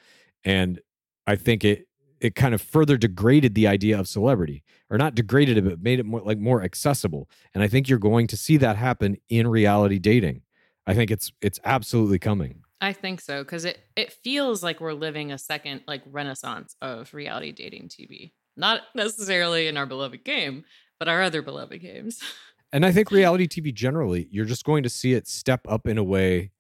and 0.44 0.80
I 1.26 1.36
think 1.36 1.64
it 1.64 1.88
it 2.20 2.36
kind 2.36 2.54
of 2.54 2.62
further 2.62 2.98
degraded 2.98 3.56
the 3.56 3.68
idea 3.68 3.98
of 3.98 4.08
celebrity, 4.08 4.64
or 4.90 4.98
not 4.98 5.16
degraded 5.16 5.58
it, 5.58 5.64
but 5.64 5.82
made 5.82 6.00
it 6.00 6.06
more 6.06 6.22
like 6.22 6.38
more 6.38 6.62
accessible. 6.62 7.30
And 7.54 7.64
I 7.64 7.68
think 7.68 7.88
you're 7.88 8.00
going 8.00 8.28
to 8.28 8.38
see 8.38 8.58
that 8.58 8.76
happen 8.76 9.18
in 9.30 9.48
reality 9.48 10.00
dating. 10.00 10.42
I 10.86 10.94
think 10.94 11.12
it's 11.12 11.32
it's 11.42 11.60
absolutely 11.64 12.20
coming. 12.20 12.64
I 12.82 12.94
think 12.94 13.22
so 13.22 13.44
because 13.44 13.66
it 13.66 13.80
it 13.96 14.12
feels 14.12 14.64
like 14.64 14.80
we're 14.80 14.94
living 14.94 15.32
a 15.32 15.38
second 15.38 15.82
like 15.88 16.02
renaissance 16.06 16.76
of 16.82 17.14
reality 17.14 17.52
dating 17.52 17.90
TV. 17.90 18.32
Not 18.56 18.82
necessarily 18.96 19.68
in 19.68 19.78
our 19.78 19.86
beloved 19.86 20.24
game, 20.24 20.66
but 21.00 21.08
our 21.08 21.22
other 21.22 21.42
beloved 21.42 21.80
games. 21.82 22.22
And 22.72 22.86
I 22.86 22.92
think 22.92 23.10
reality 23.10 23.48
TV 23.48 23.74
generally, 23.74 24.28
you're 24.30 24.46
just 24.46 24.64
going 24.64 24.84
to 24.84 24.90
see 24.90 25.14
it 25.14 25.28
step 25.28 25.62
up 25.68 25.88
in 25.88 25.98
a 25.98 26.04
way. 26.04 26.52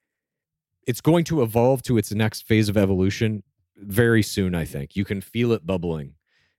It's 0.88 1.02
going 1.02 1.24
to 1.26 1.44
evolve 1.44 1.84
to 1.84 2.00
its 2.00 2.12
next 2.12 2.48
phase 2.48 2.68
of 2.68 2.78
evolution 2.78 3.44
very 3.78 4.24
soon, 4.24 4.56
I 4.56 4.66
think. 4.66 4.96
You 4.96 5.06
can 5.06 5.22
feel 5.22 5.52
it 5.52 5.68
bubbling. 5.68 6.16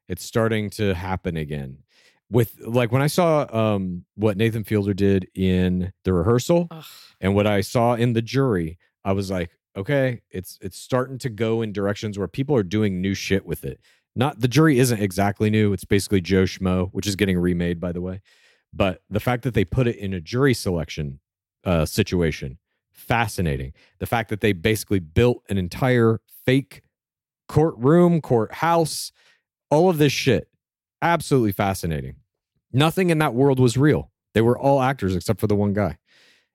It's 0.06 0.24
starting 0.24 0.70
to 0.70 0.94
happen 0.94 1.36
again. 1.36 1.78
With 2.30 2.61
like 2.64 2.92
when 2.92 3.02
I 3.02 3.08
saw 3.08 3.46
um 3.52 4.04
what 4.14 4.36
Nathan 4.36 4.62
Fielder 4.62 4.94
did 4.94 5.26
in 5.34 5.92
the 6.04 6.12
rehearsal 6.12 6.68
Ugh. 6.70 6.84
and 7.20 7.34
what 7.34 7.48
I 7.48 7.61
saw 7.61 7.94
in 7.94 8.12
the 8.12 8.22
jury, 8.22 8.78
I 9.05 9.12
was 9.12 9.30
like, 9.30 9.51
okay, 9.76 10.22
it's 10.30 10.59
it's 10.61 10.78
starting 10.78 11.18
to 11.18 11.28
go 11.28 11.62
in 11.62 11.72
directions 11.72 12.18
where 12.18 12.28
people 12.28 12.57
are 12.57 12.62
doing 12.62 13.01
new 13.01 13.14
shit 13.14 13.46
with 13.46 13.64
it. 13.64 13.80
Not 14.16 14.40
the 14.40 14.48
jury 14.48 14.78
isn't 14.78 15.01
exactly 15.01 15.51
new. 15.51 15.72
It's 15.72 15.84
basically 15.84 16.20
Joe 16.20 16.44
Schmo, 16.44 16.90
which 16.92 17.07
is 17.07 17.16
getting 17.16 17.38
remade, 17.38 17.80
by 17.80 17.92
the 17.92 18.01
way. 18.01 18.20
But 18.72 19.03
the 19.09 19.20
fact 19.20 19.42
that 19.44 19.55
they 19.55 19.64
put 19.64 19.86
it 19.86 19.96
in 19.96 20.12
a 20.12 20.20
jury 20.20 20.55
selection 20.55 21.20
uh, 21.64 21.84
situation, 21.84 22.59
fascinating. 22.92 23.72
The 23.98 24.07
fact 24.07 24.28
that 24.30 24.40
they 24.40 24.53
basically 24.53 25.01
built 25.01 25.42
an 25.48 25.59
entire 25.59 26.20
fake 26.44 26.82
courtroom, 27.48 28.20
courthouse, 28.20 29.12
all 29.70 29.90
of 29.90 29.98
this 29.98 30.12
shit, 30.12 30.48
absolutely 31.03 31.53
fascinating. 31.53 32.16
Nothing 32.72 33.11
in 33.11 33.18
that 33.18 33.34
world 33.34 33.59
was 33.59 33.76
real. 33.76 34.11
They 34.34 34.40
were 34.40 34.59
all 34.59 34.80
actors 34.80 35.16
except 35.16 35.40
for 35.40 35.46
the 35.46 35.57
one 35.57 35.72
guy. 35.72 35.98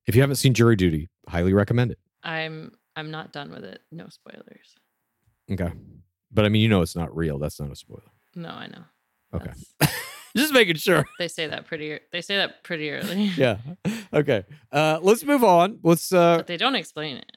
If 0.07 0.15
you 0.15 0.21
haven't 0.21 0.37
seen 0.37 0.53
Jury 0.53 0.75
Duty, 0.75 1.09
highly 1.27 1.53
recommend 1.53 1.91
it. 1.91 1.99
I'm 2.25 2.71
I'm 2.95 3.11
not 3.11 3.31
done 3.31 3.51
with 3.51 3.63
it. 3.63 3.79
No 3.91 4.07
spoilers. 4.09 4.75
Okay. 5.51 5.71
But 6.31 6.45
I 6.45 6.49
mean, 6.49 6.61
you 6.61 6.67
know 6.69 6.81
it's 6.81 6.95
not 6.95 7.15
real. 7.15 7.37
That's 7.39 7.59
not 7.59 7.71
a 7.71 7.75
spoiler. 7.75 8.01
No, 8.35 8.49
I 8.49 8.67
know. 8.67 8.83
Okay. 9.33 9.51
Just 10.37 10.51
making 10.53 10.75
sure. 10.75 11.05
they 11.19 11.29
say 11.29 11.47
that 11.47 11.65
pretty. 11.65 11.97
They 12.11 12.21
say 12.21 12.37
that 12.37 12.63
pretty 12.63 12.89
early. 12.91 13.25
Yeah. 13.37 13.57
Okay. 14.13 14.43
Uh 14.71 14.99
let's 15.01 15.23
move 15.23 15.43
on. 15.43 15.79
Let's 15.83 16.11
uh 16.11 16.37
But 16.37 16.47
they 16.47 16.57
don't 16.57 16.75
explain 16.75 17.17
it. 17.17 17.31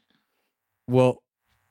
well, 0.89 1.23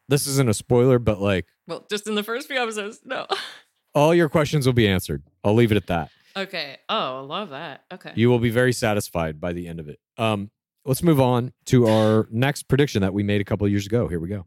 this 0.07 0.27
isn't 0.27 0.47
a 0.49 0.53
spoiler, 0.53 0.99
but 0.99 1.19
like 1.19 1.47
Well, 1.67 1.85
just 1.89 2.07
in 2.07 2.15
the 2.15 2.23
first 2.23 2.47
few 2.47 2.57
episodes. 2.61 2.99
No. 3.03 3.25
all 3.95 4.13
your 4.13 4.29
questions 4.29 4.65
will 4.65 4.73
be 4.73 4.87
answered. 4.87 5.23
I'll 5.43 5.55
leave 5.55 5.71
it 5.71 5.77
at 5.77 5.87
that. 5.87 6.11
Okay. 6.37 6.77
Oh, 6.87 7.17
I 7.17 7.21
love 7.21 7.49
that. 7.49 7.83
Okay. 7.91 8.11
You 8.15 8.29
will 8.29 8.39
be 8.39 8.51
very 8.51 8.71
satisfied 8.73 9.41
by 9.41 9.53
the 9.53 9.67
end 9.67 9.79
of 9.81 9.89
it. 9.89 9.99
Um 10.17 10.51
let's 10.87 11.03
move 11.03 11.19
on 11.19 11.51
to 11.65 11.85
our 11.85 12.27
next 12.31 12.63
prediction 12.63 13.01
that 13.01 13.13
we 13.13 13.21
made 13.21 13.41
a 13.41 13.43
couple 13.43 13.65
of 13.65 13.71
years 13.71 13.85
ago. 13.85 14.07
Here 14.07 14.19
we 14.19 14.29
go. 14.29 14.45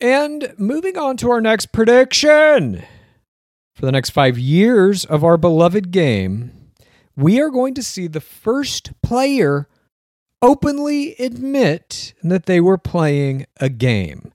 And 0.00 0.54
moving 0.56 0.96
on 0.96 1.16
to 1.18 1.30
our 1.30 1.40
next 1.40 1.66
prediction. 1.72 2.84
For 3.74 3.86
the 3.86 3.92
next 3.92 4.10
five 4.10 4.38
years 4.38 5.04
of 5.04 5.24
our 5.24 5.36
beloved 5.36 5.90
game, 5.90 6.52
we 7.16 7.40
are 7.40 7.50
going 7.50 7.74
to 7.74 7.82
see 7.82 8.06
the 8.06 8.20
first 8.20 8.92
player 9.02 9.68
openly 10.40 11.14
admit 11.18 12.14
that 12.22 12.46
they 12.46 12.60
were 12.60 12.78
playing 12.78 13.46
a 13.58 13.68
game. 13.68 14.32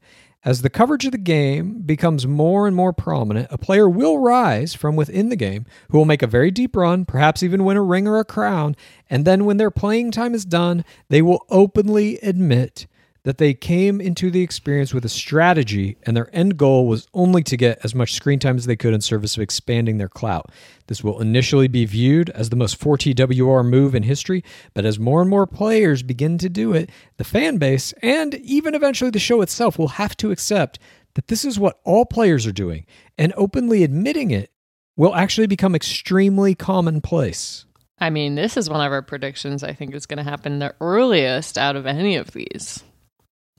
As 0.47 0.61
the 0.61 0.69
coverage 0.69 1.03
of 1.03 1.11
the 1.11 1.17
game 1.17 1.81
becomes 1.81 2.25
more 2.25 2.67
and 2.67 2.73
more 2.73 2.93
prominent, 2.93 3.49
a 3.51 3.57
player 3.57 3.89
will 3.89 4.19
rise 4.19 4.73
from 4.73 4.95
within 4.95 5.27
the 5.27 5.35
game 5.35 5.65
who 5.91 5.97
will 5.97 6.05
make 6.05 6.21
a 6.21 6.25
very 6.25 6.51
deep 6.51 6.73
run, 6.73 7.03
perhaps 7.03 7.43
even 7.43 7.65
win 7.65 7.75
a 7.75 7.81
ring 7.81 8.07
or 8.07 8.17
a 8.17 8.23
crown, 8.23 8.73
and 9.09 9.25
then 9.25 9.43
when 9.43 9.57
their 9.57 9.69
playing 9.69 10.09
time 10.09 10.33
is 10.33 10.45
done, 10.45 10.85
they 11.09 11.21
will 11.21 11.45
openly 11.49 12.17
admit 12.19 12.87
that 13.27 13.39
they 13.39 13.53
came 13.53 13.99
into 13.99 14.31
the 14.31 14.41
experience 14.41 14.93
with 14.93 15.03
a 15.03 15.09
strategy 15.09 15.97
and 16.03 16.15
their 16.15 16.33
end 16.33 16.55
goal 16.55 16.87
was 16.87 17.09
only 17.13 17.43
to 17.43 17.57
get 17.57 17.77
as 17.83 17.93
much 17.93 18.13
screen 18.13 18.39
time 18.39 18.55
as 18.55 18.67
they 18.67 18.75
could 18.77 18.93
in 18.93 19.01
service 19.01 19.35
of 19.35 19.43
expanding 19.43 19.97
their 19.97 20.07
clout. 20.07 20.49
This 20.87 21.03
will 21.03 21.19
initially 21.19 21.67
be 21.67 21.83
viewed 21.83 22.29
as 22.29 22.49
the 22.49 22.55
most 22.55 22.79
4TWR 22.79 23.69
move 23.69 23.93
in 23.93 24.03
history, 24.03 24.45
but 24.73 24.85
as 24.85 24.97
more 24.97 25.19
and 25.19 25.29
more 25.29 25.45
players 25.45 26.03
begin 26.03 26.37
to 26.37 26.47
do 26.47 26.71
it, 26.71 26.89
the 27.17 27.25
fan 27.25 27.57
base 27.57 27.91
and 28.01 28.35
even 28.35 28.73
eventually 28.73 29.11
the 29.11 29.19
show 29.19 29.41
itself 29.41 29.77
will 29.77 29.89
have 29.89 30.15
to 30.15 30.31
accept 30.31 30.79
that 31.15 31.27
this 31.27 31.43
is 31.43 31.59
what 31.59 31.81
all 31.83 32.05
players 32.05 32.47
are 32.47 32.53
doing, 32.53 32.85
and 33.17 33.33
openly 33.35 33.83
admitting 33.83 34.31
it 34.31 34.51
will 34.95 35.13
actually 35.13 35.47
become 35.47 35.75
extremely 35.75 36.55
commonplace. 36.55 37.65
I 37.99 38.09
mean, 38.09 38.35
this 38.35 38.55
is 38.55 38.69
one 38.69 38.85
of 38.85 38.93
our 38.93 39.01
predictions. 39.01 39.63
I 39.63 39.73
think 39.73 39.93
is 39.93 40.05
going 40.05 40.23
to 40.23 40.23
happen 40.23 40.59
the 40.59 40.75
earliest 40.79 41.57
out 41.57 41.75
of 41.75 41.85
any 41.85 42.15
of 42.15 42.31
these. 42.31 42.85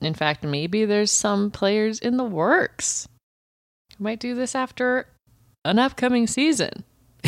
In 0.01 0.13
fact, 0.13 0.43
maybe 0.43 0.85
there's 0.85 1.11
some 1.11 1.51
players 1.51 1.99
in 1.99 2.17
the 2.17 2.23
works 2.23 3.07
who 3.97 4.03
might 4.03 4.19
do 4.19 4.33
this 4.35 4.55
after 4.55 5.07
an 5.65 5.79
upcoming 5.79 6.25
season. 6.27 6.83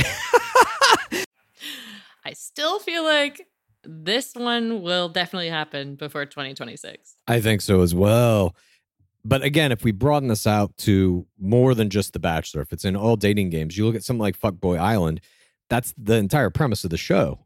I 2.23 2.33
still 2.33 2.79
feel 2.79 3.03
like 3.03 3.47
this 3.83 4.33
one 4.35 4.81
will 4.81 5.09
definitely 5.09 5.49
happen 5.49 5.95
before 5.95 6.25
2026. 6.25 7.15
I 7.27 7.41
think 7.41 7.61
so 7.61 7.81
as 7.81 7.93
well. 7.93 8.55
But 9.23 9.43
again, 9.43 9.71
if 9.71 9.83
we 9.83 9.91
broaden 9.91 10.29
this 10.29 10.47
out 10.47 10.75
to 10.77 11.27
more 11.39 11.75
than 11.75 11.89
just 11.89 12.13
The 12.13 12.19
Bachelor, 12.19 12.61
if 12.61 12.71
it's 12.73 12.85
in 12.85 12.95
all 12.95 13.15
dating 13.15 13.49
games, 13.49 13.77
you 13.77 13.85
look 13.85 13.95
at 13.95 14.03
something 14.03 14.21
like 14.21 14.39
Fuckboy 14.39 14.79
Island, 14.79 15.21
that's 15.69 15.93
the 15.97 16.15
entire 16.15 16.49
premise 16.49 16.83
of 16.83 16.89
the 16.89 16.97
show. 16.97 17.45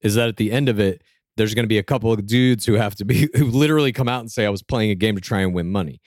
Is 0.00 0.14
that 0.14 0.28
at 0.28 0.36
the 0.36 0.52
end 0.52 0.68
of 0.68 0.80
it, 0.80 1.02
there's 1.38 1.54
going 1.54 1.64
to 1.64 1.68
be 1.68 1.78
a 1.78 1.82
couple 1.82 2.12
of 2.12 2.26
dudes 2.26 2.66
who 2.66 2.74
have 2.74 2.94
to 2.96 3.04
be, 3.04 3.28
who 3.34 3.46
literally 3.46 3.92
come 3.92 4.08
out 4.08 4.20
and 4.20 4.30
say, 4.30 4.44
I 4.44 4.50
was 4.50 4.62
playing 4.62 4.90
a 4.90 4.94
game 4.94 5.14
to 5.14 5.20
try 5.20 5.40
and 5.40 5.54
win 5.54 5.70
money. 5.70 6.00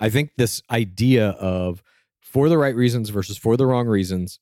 I 0.00 0.10
think 0.10 0.32
this 0.36 0.62
idea 0.70 1.30
of 1.30 1.82
for 2.20 2.48
the 2.48 2.58
right 2.58 2.74
reasons 2.74 3.10
versus 3.10 3.38
for 3.38 3.56
the 3.56 3.66
wrong 3.66 3.86
reasons 3.86 4.40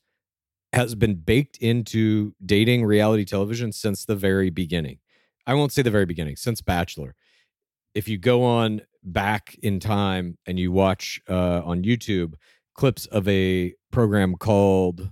has 0.73 0.95
been 0.95 1.15
baked 1.15 1.57
into 1.59 2.35
dating 2.45 2.85
reality 2.85 3.25
television 3.25 3.73
since 3.73 4.05
the 4.05 4.17
very 4.17 4.51
beginning. 4.51 4.99
I 5.47 5.55
won't 5.55 5.73
say 5.73 5.83
the 5.83 5.91
very 5.91 6.07
beginning, 6.07 6.37
since 6.37 6.61
Bachelor 6.61 7.15
if 7.97 8.09
you 8.09 8.19
go 8.19 8.45
on 8.45 8.83
back 9.03 9.57
in 9.63 9.81
time 9.81 10.37
and 10.45 10.59
you 10.59 10.71
watch 10.71 11.19
uh, 11.31 11.63
on 11.65 11.83
YouTube 11.83 12.35
clips 12.75 13.07
of 13.07 13.27
a 13.27 13.73
program 13.91 14.35
called, 14.35 15.11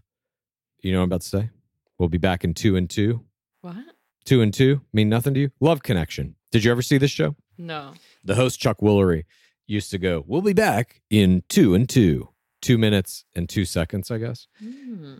you 0.80 0.92
know 0.92 0.98
what 0.98 1.04
I'm 1.04 1.08
about 1.08 1.22
to 1.22 1.28
say? 1.28 1.50
We'll 1.98 2.10
be 2.10 2.18
back 2.18 2.44
in 2.44 2.52
two 2.52 2.76
and 2.76 2.90
two. 2.90 3.24
What? 3.62 3.76
Two 4.24 4.40
and 4.40 4.52
two 4.54 4.80
mean 4.92 5.08
nothing 5.08 5.34
to 5.34 5.40
you? 5.40 5.50
Love 5.60 5.82
Connection. 5.82 6.34
Did 6.50 6.64
you 6.64 6.70
ever 6.70 6.82
see 6.82 6.98
this 6.98 7.10
show? 7.10 7.36
No. 7.58 7.92
The 8.24 8.34
host, 8.36 8.58
Chuck 8.60 8.78
Woolery, 8.80 9.24
used 9.66 9.90
to 9.90 9.98
go, 9.98 10.24
We'll 10.26 10.40
be 10.42 10.52
back 10.52 11.02
in 11.10 11.42
two 11.48 11.74
and 11.74 11.88
two. 11.88 12.28
Two 12.62 12.78
minutes 12.78 13.26
and 13.36 13.46
two 13.46 13.66
seconds, 13.66 14.10
I 14.10 14.16
guess, 14.16 14.46
Hmm. 14.58 15.16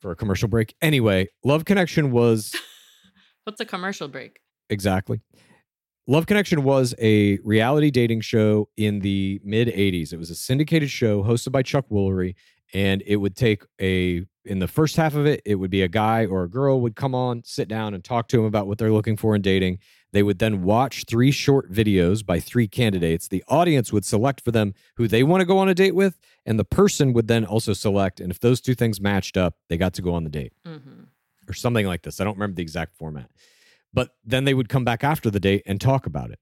for 0.00 0.10
a 0.10 0.16
commercial 0.16 0.48
break. 0.48 0.74
Anyway, 0.82 1.28
Love 1.44 1.64
Connection 1.64 2.10
was 2.10 2.52
What's 3.44 3.60
a 3.60 3.64
commercial 3.64 4.08
break? 4.08 4.40
Exactly. 4.68 5.20
Love 6.08 6.26
Connection 6.26 6.64
was 6.64 6.92
a 7.00 7.38
reality 7.44 7.92
dating 7.92 8.22
show 8.22 8.68
in 8.76 8.98
the 9.00 9.40
mid 9.44 9.68
80s. 9.68 10.12
It 10.12 10.16
was 10.16 10.30
a 10.30 10.34
syndicated 10.34 10.90
show 10.90 11.22
hosted 11.22 11.52
by 11.52 11.62
Chuck 11.62 11.84
Woolery, 11.88 12.34
and 12.74 13.04
it 13.06 13.16
would 13.16 13.36
take 13.36 13.62
a, 13.80 14.24
in 14.44 14.58
the 14.58 14.68
first 14.68 14.96
half 14.96 15.14
of 15.14 15.26
it, 15.26 15.42
it 15.44 15.56
would 15.56 15.70
be 15.70 15.82
a 15.82 15.88
guy 15.88 16.24
or 16.24 16.42
a 16.44 16.48
girl 16.48 16.80
would 16.80 16.96
come 16.96 17.14
on, 17.14 17.42
sit 17.44 17.68
down, 17.68 17.92
and 17.94 18.02
talk 18.02 18.26
to 18.28 18.38
him 18.38 18.44
about 18.46 18.66
what 18.66 18.78
they're 18.78 18.92
looking 18.92 19.16
for 19.16 19.34
in 19.34 19.42
dating. 19.42 19.78
They 20.12 20.22
would 20.22 20.38
then 20.38 20.62
watch 20.62 21.04
three 21.08 21.30
short 21.30 21.70
videos 21.70 22.24
by 22.24 22.40
three 22.40 22.66
candidates. 22.66 23.28
The 23.28 23.44
audience 23.48 23.92
would 23.92 24.04
select 24.04 24.40
for 24.42 24.50
them 24.50 24.74
who 24.96 25.06
they 25.06 25.22
want 25.22 25.40
to 25.42 25.44
go 25.44 25.58
on 25.58 25.68
a 25.68 25.74
date 25.74 25.94
with, 25.94 26.18
and 26.46 26.58
the 26.58 26.64
person 26.64 27.12
would 27.12 27.28
then 27.28 27.44
also 27.44 27.72
select. 27.74 28.18
And 28.18 28.30
if 28.30 28.40
those 28.40 28.60
two 28.60 28.74
things 28.74 29.00
matched 29.00 29.36
up, 29.36 29.56
they 29.68 29.76
got 29.76 29.92
to 29.94 30.02
go 30.02 30.14
on 30.14 30.24
the 30.24 30.30
date 30.30 30.52
Mm-hmm. 30.66 31.02
or 31.48 31.52
something 31.52 31.86
like 31.86 32.02
this. 32.02 32.20
I 32.20 32.24
don't 32.24 32.34
remember 32.34 32.56
the 32.56 32.62
exact 32.62 32.96
format. 32.96 33.30
But 33.92 34.14
then 34.24 34.44
they 34.44 34.54
would 34.54 34.68
come 34.68 34.84
back 34.84 35.04
after 35.04 35.30
the 35.30 35.40
date 35.40 35.62
and 35.66 35.80
talk 35.80 36.06
about 36.06 36.30
it. 36.30 36.38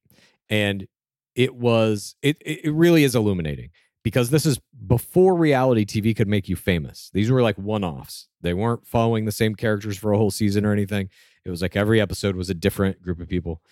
And 0.49 0.87
it 1.35 1.55
was 1.55 2.15
it 2.23 2.37
it 2.41 2.73
really 2.73 3.05
is 3.05 3.15
illuminating 3.15 3.71
because 4.09 4.31
this 4.31 4.47
is 4.47 4.59
before 4.87 5.35
reality 5.35 5.85
TV 5.85 6.17
could 6.17 6.29
make 6.29 6.49
you 6.49 6.57
famous. 6.57 7.11
These 7.13 7.31
were 7.31 7.43
like 7.43 7.57
one-offs. 7.57 8.29
They 8.41 8.55
weren't 8.55 8.87
following 8.87 9.25
the 9.25 9.33
same 9.33 9.55
characters 9.55 9.97
for 9.99 10.13
a 10.13 10.19
whole 10.19 10.31
season 10.31 10.65
or 10.65 10.73
anything. 10.73 11.11
It 11.45 11.51
was 11.51 11.63
like 11.63 11.77
every 11.77 12.01
episode 12.01 12.37
was 12.37 12.49
a 12.51 12.55
different 12.55 13.03
group 13.03 13.21
of 13.21 13.29
people. 13.29 13.63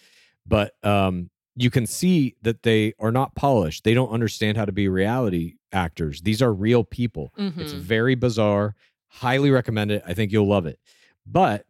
But 0.47 0.72
um 0.84 1.30
you 1.59 1.70
can 1.70 1.87
see 1.87 2.37
that 2.43 2.62
they 2.64 2.93
are 2.99 3.11
not 3.11 3.34
polished. 3.34 3.82
They 3.84 3.95
don't 3.95 4.11
understand 4.11 4.59
how 4.59 4.66
to 4.66 4.72
be 4.72 4.89
reality 4.89 5.55
actors. 5.72 6.20
These 6.20 6.43
are 6.43 6.53
real 6.53 6.84
people. 6.84 7.32
It's 7.39 7.72
Mhm. 7.72 7.78
very 7.78 8.14
bizarre. 8.14 8.74
Highly 9.09 9.51
recommend 9.51 9.91
it. 9.91 10.03
I 10.07 10.12
think 10.12 10.32
you'll 10.32 10.47
love 10.49 10.66
it. 10.66 10.78
But 11.24 11.64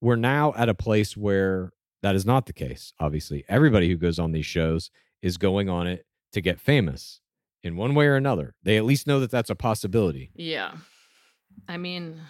we're 0.00 0.14
now 0.14 0.54
at 0.56 0.68
a 0.68 0.74
place 0.74 1.16
where 1.16 1.72
that 2.02 2.14
is 2.14 2.24
not 2.24 2.46
the 2.46 2.52
case. 2.52 2.92
Obviously, 3.00 3.44
everybody 3.48 3.88
who 3.88 3.96
goes 3.96 4.20
on 4.20 4.30
these 4.30 4.46
shows 4.46 4.92
is 5.22 5.36
going 5.38 5.68
on 5.68 5.88
it 5.88 6.06
to 6.34 6.40
get 6.40 6.60
famous 6.60 7.20
in 7.62 7.76
one 7.76 7.94
way 7.94 8.06
or 8.06 8.16
another. 8.16 8.54
They 8.62 8.76
at 8.76 8.84
least 8.84 9.06
know 9.06 9.20
that 9.20 9.30
that's 9.30 9.50
a 9.50 9.54
possibility. 9.54 10.30
Yeah. 10.34 10.72
I 11.68 11.76
mean, 11.76 12.20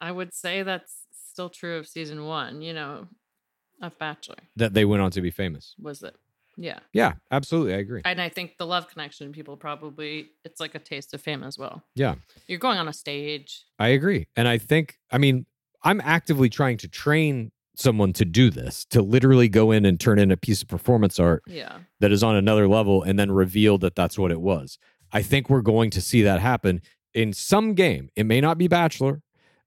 I 0.00 0.12
would 0.12 0.34
say 0.34 0.62
that's 0.62 1.06
still 1.12 1.50
true 1.50 1.76
of 1.76 1.86
season 1.86 2.24
one, 2.24 2.62
you 2.62 2.72
know, 2.72 3.06
of 3.82 3.98
Bachelor. 3.98 4.36
That 4.56 4.74
they 4.74 4.84
went 4.84 5.02
on 5.02 5.10
to 5.12 5.20
be 5.20 5.30
famous. 5.30 5.74
Was 5.80 6.02
it? 6.02 6.14
Yeah. 6.56 6.80
Yeah, 6.92 7.14
absolutely. 7.30 7.74
I 7.74 7.78
agree. 7.78 8.02
And 8.04 8.20
I 8.20 8.28
think 8.28 8.58
the 8.58 8.66
love 8.66 8.88
connection 8.88 9.32
people 9.32 9.56
probably, 9.56 10.30
it's 10.44 10.60
like 10.60 10.74
a 10.74 10.78
taste 10.78 11.14
of 11.14 11.22
fame 11.22 11.42
as 11.42 11.56
well. 11.56 11.82
Yeah, 11.94 12.16
You're 12.46 12.58
going 12.58 12.78
on 12.78 12.88
a 12.88 12.92
stage. 12.92 13.64
I 13.78 13.88
agree. 13.88 14.26
And 14.36 14.46
I 14.46 14.58
think, 14.58 14.98
I 15.10 15.18
mean, 15.18 15.46
I'm 15.82 16.00
actively 16.02 16.50
trying 16.50 16.76
to 16.78 16.88
train 16.88 17.52
someone 17.80 18.12
to 18.14 18.24
do 18.24 18.50
this, 18.50 18.84
to 18.86 19.02
literally 19.02 19.48
go 19.48 19.70
in 19.70 19.84
and 19.84 19.98
turn 19.98 20.18
in 20.18 20.30
a 20.30 20.36
piece 20.36 20.62
of 20.62 20.68
performance 20.68 21.18
art 21.18 21.42
Yeah. 21.46 21.78
that 22.00 22.12
is 22.12 22.22
on 22.22 22.36
another 22.36 22.68
level 22.68 23.02
and 23.02 23.18
then 23.18 23.30
reveal 23.32 23.78
that 23.78 23.94
that's 23.96 24.18
what 24.18 24.30
it 24.30 24.40
was. 24.40 24.78
I 25.12 25.22
think 25.22 25.50
we're 25.50 25.62
going 25.62 25.90
to 25.90 26.00
see 26.00 26.22
that 26.22 26.40
happen 26.40 26.82
in 27.14 27.32
some 27.32 27.74
game. 27.74 28.10
It 28.14 28.24
may 28.24 28.40
not 28.40 28.58
be 28.58 28.68
Bachelor, 28.68 29.22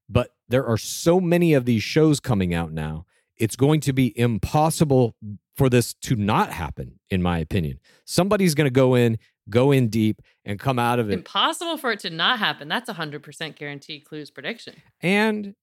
but 0.07 0.29
there 0.47 0.65
are 0.65 0.77
so 0.77 1.19
many 1.19 1.53
of 1.53 1.65
these 1.65 1.83
shows 1.83 2.19
coming 2.19 2.53
out 2.53 2.71
now. 2.71 3.05
It's 3.37 3.55
going 3.55 3.81
to 3.81 3.93
be 3.93 4.17
impossible 4.17 5.15
for 5.55 5.69
this 5.69 5.93
to 5.95 6.15
not 6.15 6.51
happen, 6.51 6.99
in 7.09 7.21
my 7.21 7.39
opinion. 7.39 7.79
Somebody's 8.05 8.53
going 8.55 8.65
to 8.65 8.71
go 8.71 8.95
in, 8.95 9.17
go 9.49 9.71
in 9.71 9.89
deep, 9.89 10.21
and 10.45 10.59
come 10.59 10.77
out 10.79 10.99
of 10.99 11.09
it. 11.09 11.13
Impossible 11.13 11.77
for 11.77 11.91
it 11.91 11.99
to 12.01 12.09
not 12.09 12.39
happen. 12.39 12.67
That's 12.67 12.89
a 12.89 12.93
hundred 12.93 13.23
percent 13.23 13.55
guarantee. 13.55 13.99
Clues 13.99 14.29
prediction. 14.31 14.75
and 15.01 15.55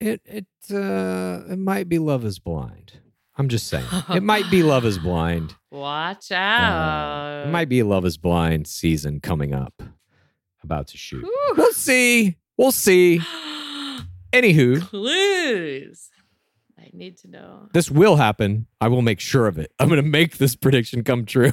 it 0.00 0.20
it 0.24 0.46
uh 0.70 1.42
it 1.52 1.58
might 1.58 1.88
be 1.88 1.98
Love 1.98 2.24
is 2.24 2.38
Blind. 2.38 2.92
I'm 3.36 3.48
just 3.48 3.68
saying. 3.68 3.86
it 4.10 4.22
might 4.22 4.50
be 4.50 4.62
Love 4.64 4.84
is 4.84 4.98
Blind. 4.98 5.54
Watch 5.70 6.32
Uh, 6.32 6.34
out. 6.34 7.44
it 7.46 7.50
might 7.50 7.68
be 7.68 7.82
Love 7.84 8.04
is 8.04 8.16
Blind 8.18 8.66
season 8.66 9.20
coming 9.20 9.54
up. 9.54 9.80
About 10.64 10.88
to 10.88 10.96
shoot. 10.98 11.22
Whew. 11.22 11.54
We'll 11.56 11.72
see. 11.72 12.36
We'll 12.56 12.72
see. 12.72 13.20
Anywho, 14.32 14.80
Clues. 14.82 16.10
I 16.78 16.90
need 16.92 17.16
to 17.18 17.28
know. 17.28 17.68
this 17.72 17.90
will 17.90 18.16
happen. 18.16 18.66
I 18.80 18.88
will 18.88 19.02
make 19.02 19.20
sure 19.20 19.46
of 19.46 19.58
it. 19.58 19.72
I'm 19.78 19.88
going 19.88 20.02
to 20.02 20.08
make 20.08 20.38
this 20.38 20.54
prediction 20.56 21.02
come 21.04 21.24
true. 21.24 21.52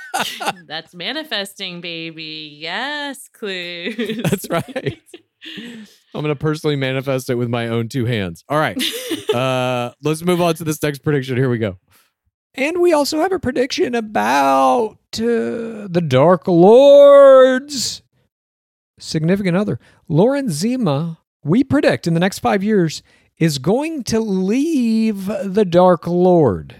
That's 0.66 0.94
manifesting, 0.94 1.80
baby. 1.80 2.56
Yes, 2.60 3.28
clues. 3.32 4.20
That's 4.22 4.48
right. 4.50 5.00
I'm 6.14 6.22
going 6.22 6.34
to 6.34 6.38
personally 6.38 6.76
manifest 6.76 7.30
it 7.30 7.36
with 7.36 7.48
my 7.48 7.68
own 7.68 7.88
two 7.88 8.04
hands. 8.04 8.44
All 8.48 8.58
right. 8.58 8.82
Uh, 9.32 9.94
let's 10.02 10.22
move 10.22 10.42
on 10.42 10.52
to 10.52 10.62
this 10.62 10.82
next 10.82 10.98
prediction. 10.98 11.38
Here 11.38 11.48
we 11.48 11.56
go. 11.56 11.78
And 12.54 12.82
we 12.82 12.92
also 12.92 13.20
have 13.20 13.32
a 13.32 13.38
prediction 13.38 13.94
about 13.94 14.98
uh, 15.14 15.88
the 15.88 16.04
Dark 16.06 16.46
Lords. 16.46 18.02
Significant 18.98 19.56
other. 19.56 19.80
Lauren 20.06 20.50
Zima, 20.50 21.18
we 21.42 21.64
predict 21.64 22.06
in 22.06 22.12
the 22.12 22.20
next 22.20 22.40
five 22.40 22.62
years, 22.62 23.02
is 23.38 23.56
going 23.56 24.04
to 24.04 24.20
leave 24.20 25.24
the 25.26 25.64
Dark 25.64 26.06
Lord. 26.06 26.76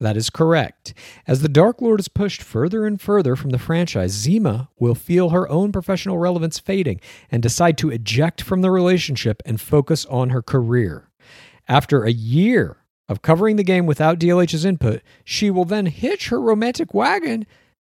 That 0.00 0.16
is 0.16 0.30
correct. 0.30 0.94
As 1.26 1.42
the 1.42 1.48
Dark 1.48 1.82
Lord 1.82 2.00
is 2.00 2.08
pushed 2.08 2.42
further 2.42 2.86
and 2.86 2.98
further 2.98 3.36
from 3.36 3.50
the 3.50 3.58
franchise, 3.58 4.12
Zima 4.12 4.70
will 4.78 4.94
feel 4.94 5.28
her 5.28 5.46
own 5.50 5.72
professional 5.72 6.16
relevance 6.16 6.58
fading 6.58 7.00
and 7.30 7.42
decide 7.42 7.76
to 7.78 7.90
eject 7.90 8.40
from 8.40 8.62
the 8.62 8.70
relationship 8.70 9.42
and 9.44 9.60
focus 9.60 10.06
on 10.06 10.30
her 10.30 10.40
career. 10.40 11.10
After 11.68 12.04
a 12.04 12.10
year 12.10 12.78
of 13.10 13.20
covering 13.20 13.56
the 13.56 13.64
game 13.64 13.84
without 13.84 14.18
DLH's 14.18 14.64
input, 14.64 15.02
she 15.22 15.50
will 15.50 15.66
then 15.66 15.86
hitch 15.86 16.28
her 16.28 16.40
romantic 16.40 16.94
wagon 16.94 17.46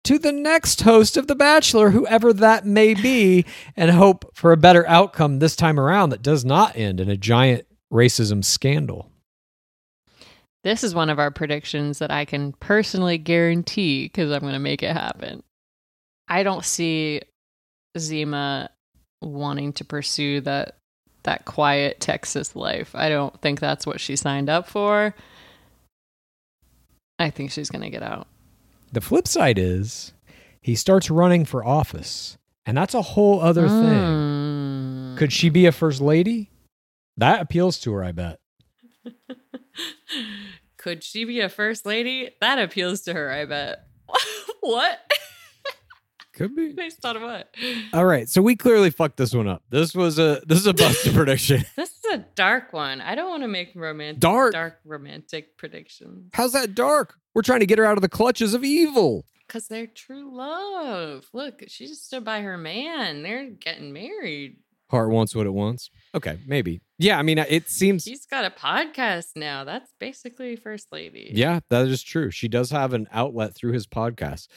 to 0.05 0.19
the 0.19 0.33
next 0.33 0.81
host 0.81 1.19
of 1.19 1.27
The 1.27 1.35
Bachelor, 1.35 1.91
whoever 1.91 2.33
that 2.33 2.65
may 2.65 2.95
be, 2.95 3.45
and 3.77 3.91
hope 3.91 4.31
for 4.35 4.53
a 4.53 4.57
better 4.57 4.87
outcome 4.89 5.39
this 5.39 5.55
time 5.55 5.79
around 5.79 6.11
that 6.11 6.23
does 6.23 6.47
not 6.47 6.77
end 6.77 6.99
in 6.99 7.11
a 7.11 7.17
giant 7.19 7.67
racism 7.93 8.43
scandal. 8.43 9.10
This 10.63 10.85
is 10.85 10.95
one 10.95 11.09
of 11.09 11.19
our 11.19 11.31
predictions 11.31 12.01
that 12.01 12.11
I 12.11 12.25
can 12.25 12.53
personally 12.53 13.17
guarantee 13.17 14.05
because 14.05 14.31
I'm 14.31 14.41
going 14.41 14.53
to 14.53 14.59
make 14.59 14.83
it 14.83 14.93
happen. 14.93 15.43
I 16.29 16.43
don't 16.43 16.65
see 16.65 17.23
Zima 17.99 18.71
wanting 19.23 19.73
to 19.75 19.85
pursue 19.85 20.41
that 20.43 20.77
that 21.23 21.45
quiet 21.45 22.01
Texas 22.01 22.57
life. 22.57 22.95
I 22.95 23.09
don't 23.09 23.39
think 23.43 23.61
that's 23.61 23.87
what 23.87 24.01
she 24.01 24.17
signed 24.17 24.49
up 24.49 24.69
for. 24.69 25.15
I 27.19 27.29
think 27.31 27.51
she's 27.51 27.69
going 27.69 27.83
to 27.83 27.91
get 27.91 28.03
out. 28.03 28.27
The 28.93 29.03
flip 29.03 29.29
side 29.29 29.59
is 29.59 30.13
he 30.63 30.75
starts 30.75 31.11
running 31.11 31.45
for 31.45 31.65
office, 31.65 32.39
and 32.65 32.77
that's 32.77 32.95
a 32.95 33.03
whole 33.03 33.41
other 33.41 33.69
thing. 33.69 35.15
Mm. 35.15 35.17
Could 35.19 35.33
she 35.33 35.51
be 35.51 35.67
a 35.67 35.73
first 35.73 36.01
lady? 36.01 36.51
That 37.19 37.43
appeals 37.43 37.79
to 37.81 37.93
her, 37.93 38.03
I 38.03 38.13
bet. 38.13 38.41
Could 40.77 41.05
she 41.05 41.25
be 41.25 41.41
a 41.41 41.49
first 41.49 41.85
lady? 41.85 42.31
That 42.41 42.59
appeals 42.59 43.03
to 43.03 43.13
her, 43.15 43.31
I 43.31 43.45
bet. 43.45 43.87
what? 44.61 44.99
Could 46.33 46.57
be. 46.57 46.73
Based 46.73 47.05
on 47.05 47.21
what? 47.21 47.55
All 47.93 48.07
right. 48.07 48.27
So 48.29 48.41
we 48.41 48.57
clearly 48.57 48.89
fucked 48.91 49.19
this 49.19 49.35
one 49.35 49.47
up. 49.47 49.63
This 49.69 49.95
was 49.95 50.19
a 50.19 50.41
this 50.47 50.59
is 50.59 50.67
a 50.67 50.73
busted 50.73 51.15
prediction. 51.15 51.65
This 51.77 51.91
is 51.91 52.05
a 52.15 52.19
dark 52.35 52.73
one. 52.73 53.03
I 53.03 53.15
don't 53.15 53.29
want 53.29 53.43
to 53.43 53.49
make 53.49 53.73
romantic 53.75 54.21
Dark? 54.21 54.53
dark 54.55 54.79
romantic 54.87 55.59
predictions. 55.59 56.31
How's 56.33 56.53
that 56.53 56.75
dark? 56.75 57.15
We're 57.35 57.43
trying 57.43 57.61
to 57.61 57.67
get 57.67 57.77
her 57.79 57.85
out 57.85 57.99
of 57.99 58.03
the 58.03 58.09
clutches 58.09 58.55
of 58.55 58.65
evil. 58.65 59.27
Because 59.47 59.69
they're 59.69 59.87
true 59.87 60.35
love. 60.35 61.27
Look, 61.35 61.63
she 61.69 61.87
just 61.89 62.07
stood 62.07 62.25
by 62.25 62.41
her 62.41 62.57
man. 62.57 63.23
They're 63.23 63.51
getting 63.51 63.93
married. 63.93 64.57
Heart 64.91 65.11
wants 65.11 65.35
what 65.35 65.47
it 65.47 65.55
wants. 65.55 65.91
Okay, 66.15 66.39
maybe. 66.47 66.81
Yeah, 66.99 67.19
I 67.19 67.23
mean, 67.23 67.39
uh, 67.39 67.45
it 67.49 67.71
seems. 67.71 68.05
He's 68.05 68.27
got 68.27 68.45
a 68.45 68.51
podcast 68.51 69.37
now. 69.37 69.63
That's 69.63 69.93
basically 70.01 70.57
first 70.57 70.89
lady. 70.91 71.31
Yeah, 71.33 71.61
that 71.71 71.87
is 71.87 72.03
true. 72.03 72.31
She 72.31 72.49
does 72.49 72.71
have 72.71 72.93
an 72.93 73.07
outlet 73.13 73.55
through 73.55 73.73
his 73.73 73.87
podcast. 73.87 74.49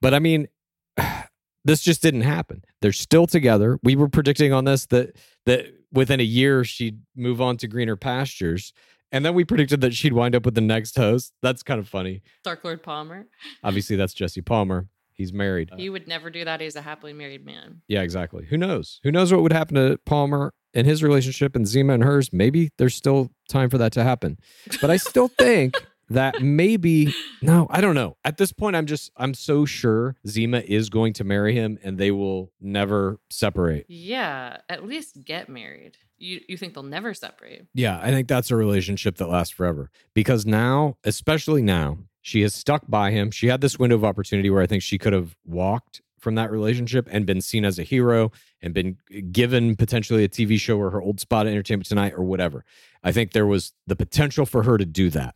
But 0.00 0.14
I 0.14 0.20
mean, 0.20 0.48
this 1.64 1.82
just 1.82 2.02
didn't 2.02 2.22
happen. 2.22 2.64
They're 2.80 2.92
still 2.92 3.26
together. 3.26 3.78
We 3.82 3.94
were 3.94 4.08
predicting 4.08 4.52
on 4.52 4.64
this 4.64 4.86
that 4.86 5.16
that 5.44 5.66
within 5.92 6.18
a 6.20 6.24
year 6.24 6.64
she'd 6.64 7.00
move 7.14 7.40
on 7.40 7.58
to 7.58 7.68
greener 7.68 7.96
pastures. 7.96 8.72
And 9.12 9.24
then 9.24 9.34
we 9.34 9.44
predicted 9.44 9.80
that 9.82 9.94
she'd 9.94 10.12
wind 10.12 10.34
up 10.34 10.44
with 10.44 10.54
the 10.56 10.60
next 10.60 10.96
host. 10.96 11.34
That's 11.40 11.62
kind 11.62 11.78
of 11.78 11.88
funny. 11.88 12.22
Dark 12.42 12.64
Lord 12.64 12.82
Palmer. 12.82 13.28
Obviously, 13.62 13.94
that's 13.94 14.12
Jesse 14.12 14.40
Palmer. 14.40 14.88
He's 15.14 15.32
married. 15.32 15.70
He 15.76 15.88
would 15.88 16.08
never 16.08 16.28
do 16.28 16.44
that. 16.44 16.60
He's 16.60 16.76
a 16.76 16.82
happily 16.82 17.12
married 17.12 17.46
man. 17.46 17.82
Yeah, 17.88 18.02
exactly. 18.02 18.46
Who 18.46 18.56
knows? 18.56 19.00
Who 19.04 19.12
knows 19.12 19.32
what 19.32 19.42
would 19.42 19.52
happen 19.52 19.76
to 19.76 19.98
Palmer 20.04 20.52
and 20.74 20.86
his 20.86 21.02
relationship 21.02 21.54
and 21.54 21.66
Zima 21.66 21.94
and 21.94 22.02
hers? 22.02 22.32
Maybe 22.32 22.70
there's 22.78 22.94
still 22.94 23.30
time 23.48 23.70
for 23.70 23.78
that 23.78 23.92
to 23.92 24.02
happen. 24.02 24.38
But 24.80 24.90
I 24.90 24.96
still 24.96 25.28
think 25.38 25.74
that 26.10 26.42
maybe 26.42 27.14
no, 27.42 27.66
I 27.70 27.80
don't 27.80 27.94
know. 27.94 28.16
At 28.24 28.36
this 28.36 28.52
point, 28.52 28.76
I'm 28.76 28.86
just 28.86 29.10
I'm 29.16 29.34
so 29.34 29.64
sure 29.64 30.16
Zima 30.26 30.58
is 30.58 30.90
going 30.90 31.12
to 31.14 31.24
marry 31.24 31.54
him 31.54 31.78
and 31.82 31.98
they 31.98 32.10
will 32.10 32.52
never 32.60 33.20
separate. 33.30 33.86
Yeah, 33.88 34.58
at 34.68 34.84
least 34.84 35.24
get 35.24 35.48
married. 35.48 35.96
You 36.18 36.40
you 36.48 36.56
think 36.56 36.74
they'll 36.74 36.82
never 36.82 37.14
separate? 37.14 37.66
Yeah, 37.74 37.98
I 38.02 38.10
think 38.10 38.28
that's 38.28 38.50
a 38.50 38.56
relationship 38.56 39.16
that 39.16 39.28
lasts 39.28 39.54
forever. 39.54 39.90
Because 40.14 40.44
now, 40.46 40.96
especially 41.04 41.62
now, 41.62 41.98
she 42.26 42.40
is 42.40 42.54
stuck 42.54 42.84
by 42.88 43.10
him. 43.10 43.30
She 43.30 43.48
had 43.48 43.60
this 43.60 43.78
window 43.78 43.96
of 43.96 44.04
opportunity 44.04 44.48
where 44.48 44.62
I 44.62 44.66
think 44.66 44.82
she 44.82 44.96
could 44.96 45.12
have 45.12 45.36
walked 45.44 46.00
from 46.18 46.36
that 46.36 46.50
relationship 46.50 47.06
and 47.10 47.26
been 47.26 47.42
seen 47.42 47.66
as 47.66 47.78
a 47.78 47.82
hero 47.82 48.32
and 48.62 48.72
been 48.72 48.96
given 49.30 49.76
potentially 49.76 50.24
a 50.24 50.28
TV 50.28 50.58
show 50.58 50.78
or 50.78 50.88
her 50.90 51.02
old 51.02 51.20
spot 51.20 51.46
at 51.46 51.50
Entertainment 51.52 51.86
Tonight 51.86 52.14
or 52.16 52.24
whatever. 52.24 52.64
I 53.02 53.12
think 53.12 53.32
there 53.32 53.44
was 53.44 53.74
the 53.86 53.94
potential 53.94 54.46
for 54.46 54.62
her 54.62 54.78
to 54.78 54.86
do 54.86 55.10
that. 55.10 55.34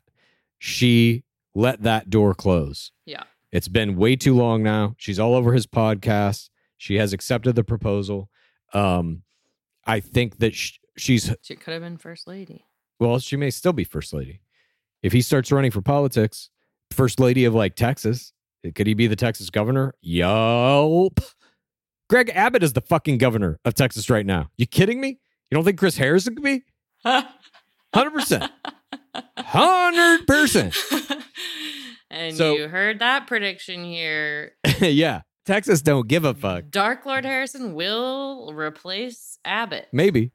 She 0.59 1.25
let 1.55 1.83
that 1.83 2.09
door 2.09 2.33
close. 2.33 2.91
Yeah. 3.05 3.25
It's 3.53 3.69
been 3.69 3.97
way 3.97 4.17
too 4.17 4.35
long 4.35 4.63
now. 4.63 4.95
She's 4.97 5.19
all 5.19 5.35
over 5.35 5.53
his 5.53 5.67
podcast. 5.67 6.49
She 6.79 6.95
has 6.95 7.13
accepted 7.13 7.55
the 7.55 7.65
proposal. 7.65 8.31
Um, 8.73 9.25
I 9.85 10.01
think 10.01 10.39
that 10.39 10.55
sh- 10.55 10.79
she's 10.97 11.35
She 11.43 11.55
could 11.57 11.75
have 11.75 11.83
been 11.83 11.99
first 11.99 12.27
lady. 12.27 12.65
well, 12.99 13.19
she 13.19 13.37
may 13.37 13.51
still 13.51 13.75
be 13.75 13.85
first 13.85 14.15
lady. 14.15 14.41
If 15.03 15.13
he 15.13 15.21
starts 15.21 15.53
running 15.53 15.71
for 15.71 15.83
politics, 15.83 16.49
first 16.91 17.21
lady 17.21 17.45
of 17.45 17.55
like 17.55 17.75
Texas, 17.75 18.33
uh, 18.67 18.71
could 18.75 18.87
he 18.87 18.95
be 18.95 19.07
the 19.07 19.17
Texas 19.17 19.51
governor? 19.51 19.95
Yup. 20.01 21.21
Greg 22.11 22.31
Abbott 22.35 22.63
is 22.63 22.73
the 22.73 22.81
fucking 22.81 23.19
governor 23.19 23.59
of 23.65 23.75
Texas 23.75 24.09
right 24.09 24.25
now. 24.27 24.49
You 24.57 24.67
kidding 24.67 25.01
me? 25.01 25.19
You 25.51 25.55
don't 25.57 25.65
think 25.65 25.79
Chris 25.79 25.97
Harrison 25.97 26.35
could 26.35 26.45
be? 26.45 26.63
100%. 27.07 28.51
100%. 29.39 31.23
and 32.11 32.37
So- 32.37 32.55
you 32.57 32.69
heard 32.69 32.99
that 33.01 33.27
prediction 33.27 33.85
here. 33.85 34.53
yeah. 34.81 35.23
Texas 35.47 35.81
don't 35.81 36.07
give 36.09 36.25
a 36.25 36.35
fuck. 36.35 36.65
Dark 36.71 37.07
Lord 37.07 37.25
Harrison 37.25 37.73
will 37.75 38.53
replace 38.55 39.39
Abbott. 39.47 39.89
Maybe. 39.95 40.31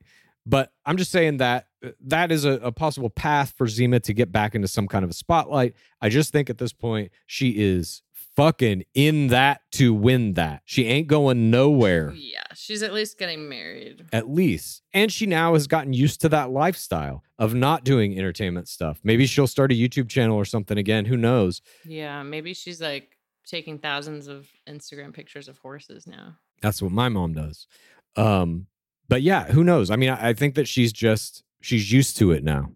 But 0.46 0.72
I'm 0.86 0.98
just 0.98 1.12
saying 1.12 1.38
that 1.38 1.68
uh, 1.86 1.90
that 2.08 2.32
is 2.32 2.44
a, 2.46 2.54
a 2.54 2.72
possible 2.72 3.10
path 3.10 3.54
for 3.58 3.68
Zima 3.68 4.00
to 4.02 4.14
get 4.14 4.32
back 4.32 4.56
into 4.56 4.68
some 4.68 4.88
kind 4.88 5.04
of 5.06 5.12
a 5.12 5.14
spotlight. 5.14 5.74
I 6.02 6.10
just 6.10 6.32
think 6.34 6.50
at 6.50 6.58
this 6.58 6.74
point, 6.74 7.12
she 7.26 7.52
is 7.52 8.02
fucking 8.36 8.84
in 8.96 9.28
that 9.28 9.62
to 9.74 9.94
win 9.94 10.34
that. 10.34 10.64
She 10.66 10.86
ain't 10.88 11.08
going 11.08 11.52
nowhere, 11.52 12.12
Yeah, 12.16 12.42
she's 12.56 12.82
at 12.82 12.92
least 12.92 13.20
getting 13.20 13.48
married. 13.48 14.06
at 14.12 14.28
least. 14.28 14.82
And 14.92 15.12
she 15.12 15.28
now 15.28 15.54
has 15.54 15.68
gotten 15.68 15.94
used 15.94 16.20
to 16.22 16.30
that 16.30 16.50
lifestyle 16.50 17.24
of 17.38 17.54
not 17.54 17.84
doing 17.84 18.18
entertainment 18.18 18.68
stuff. 18.68 19.00
Maybe 19.04 19.28
she'll 19.28 19.46
start 19.48 19.72
a 19.72 19.76
YouTube 19.76 20.10
channel 20.10 20.36
or 20.36 20.46
something 20.46 20.78
again. 20.80 21.06
Who 21.06 21.16
knows? 21.16 21.62
Yeah, 21.86 22.24
maybe 22.24 22.54
she's 22.56 22.82
like 22.82 23.18
taking 23.46 23.78
thousands 23.78 24.28
of 24.28 24.48
Instagram 24.68 25.14
pictures 25.14 25.48
of 25.48 25.60
horses 25.60 26.08
now. 26.08 26.38
That's 26.62 26.82
what 26.82 26.92
my 26.92 27.10
mom 27.10 27.34
does. 27.34 27.68
Um, 28.16 28.66
but 29.10 29.22
yeah, 29.22 29.46
who 29.52 29.64
knows? 29.64 29.90
I 29.92 29.96
mean, 29.96 30.10
I, 30.10 30.30
I 30.30 30.34
think 30.34 30.56
that 30.56 30.68
she's 30.68 30.92
just 30.94 31.44
she's 31.62 31.92
used 31.92 32.18
to 32.18 32.32
it 32.32 32.44
now. 32.44 32.72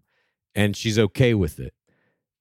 and 0.54 0.76
she's 0.76 0.98
okay 0.98 1.34
with 1.34 1.60
it. 1.60 1.74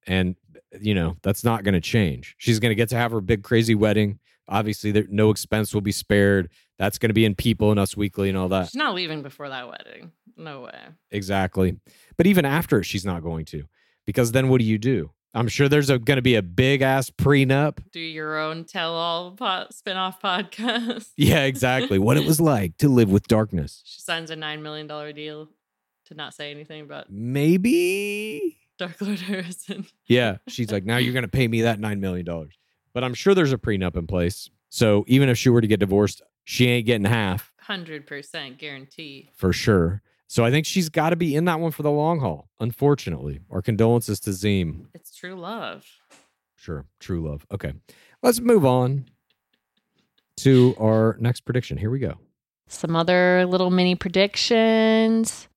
And 0.05 0.35
you 0.81 0.93
know, 0.93 1.17
that's 1.23 1.43
not 1.43 1.63
going 1.63 1.73
to 1.73 1.81
change. 1.81 2.35
She's 2.37 2.59
going 2.59 2.71
to 2.71 2.75
get 2.75 2.89
to 2.89 2.95
have 2.97 3.11
her 3.11 3.21
big 3.21 3.43
crazy 3.43 3.75
wedding. 3.75 4.19
Obviously, 4.49 4.91
there 4.91 5.05
no 5.09 5.29
expense 5.29 5.73
will 5.73 5.81
be 5.81 5.91
spared. 5.91 6.49
That's 6.77 6.97
going 6.97 7.09
to 7.09 7.13
be 7.13 7.25
in 7.25 7.35
People 7.35 7.71
and 7.71 7.79
Us 7.79 7.97
Weekly 7.97 8.29
and 8.29 8.37
all 8.37 8.49
that. 8.49 8.67
She's 8.67 8.75
not 8.75 8.93
leaving 8.95 9.21
before 9.23 9.49
that 9.49 9.67
wedding. 9.67 10.11
No 10.37 10.61
way. 10.61 10.79
Exactly. 11.11 11.77
But 12.17 12.27
even 12.27 12.45
after, 12.45 12.83
she's 12.83 13.05
not 13.05 13.23
going 13.23 13.45
to, 13.45 13.63
because 14.05 14.31
then 14.31 14.49
what 14.49 14.59
do 14.59 14.65
you 14.65 14.77
do? 14.77 15.11
I'm 15.33 15.47
sure 15.47 15.69
there's 15.69 15.87
going 15.89 16.01
to 16.15 16.21
be 16.21 16.35
a 16.35 16.41
big 16.41 16.81
ass 16.81 17.09
prenup. 17.11 17.77
Do 17.91 17.99
your 17.99 18.37
own 18.39 18.63
tell 18.65 18.93
all 18.95 19.31
pod, 19.31 19.73
spin 19.73 19.97
off 19.97 20.21
podcast. 20.21 21.09
Yeah, 21.17 21.43
exactly. 21.43 21.99
what 21.99 22.17
it 22.17 22.25
was 22.25 22.39
like 22.53 22.77
to 22.77 22.89
live 22.89 23.09
with 23.09 23.27
darkness. 23.27 23.81
She 23.85 24.01
signs 24.01 24.31
a 24.31 24.35
$9 24.35 24.61
million 24.61 24.87
deal 25.15 25.49
to 26.05 26.13
not 26.15 26.33
say 26.33 26.49
anything 26.51 26.81
about 26.81 27.11
Maybe. 27.11 28.57
Dark 28.79 28.99
Lord 29.01 29.19
Harrison. 29.19 29.85
Yeah. 30.07 30.37
She's 30.47 30.71
like, 30.71 30.85
now 30.85 30.97
you're 30.97 31.13
going 31.13 31.23
to 31.23 31.27
pay 31.27 31.47
me 31.47 31.61
that 31.63 31.79
$9 31.79 31.99
million. 31.99 32.25
But 32.93 33.03
I'm 33.03 33.13
sure 33.13 33.33
there's 33.35 33.51
a 33.53 33.57
prenup 33.57 33.95
in 33.97 34.07
place. 34.07 34.49
So 34.69 35.03
even 35.07 35.29
if 35.29 35.37
she 35.37 35.49
were 35.49 35.61
to 35.61 35.67
get 35.67 35.79
divorced, 35.79 36.21
she 36.45 36.67
ain't 36.67 36.85
getting 36.85 37.05
half 37.05 37.51
100% 37.67 38.57
guarantee. 38.57 39.29
for 39.35 39.51
sure. 39.51 40.01
So 40.27 40.43
I 40.43 40.51
think 40.51 40.65
she's 40.65 40.89
got 40.89 41.11
to 41.11 41.15
be 41.15 41.35
in 41.35 41.45
that 41.45 41.59
one 41.59 41.71
for 41.71 41.83
the 41.83 41.91
long 41.91 42.19
haul, 42.19 42.49
unfortunately. 42.59 43.39
Our 43.49 43.61
condolences 43.61 44.19
to 44.21 44.31
Zeem. 44.31 44.87
It's 44.93 45.15
true 45.15 45.35
love. 45.35 45.85
Sure. 46.57 46.85
True 46.99 47.27
love. 47.27 47.45
Okay. 47.51 47.73
Let's 48.21 48.41
move 48.41 48.65
on 48.65 49.05
to 50.37 50.75
our 50.79 51.15
next 51.19 51.41
prediction. 51.41 51.77
Here 51.77 51.89
we 51.89 51.99
go. 51.99 52.15
Some 52.67 52.95
other 52.95 53.45
little 53.45 53.69
mini 53.69 53.95
predictions. 53.95 55.47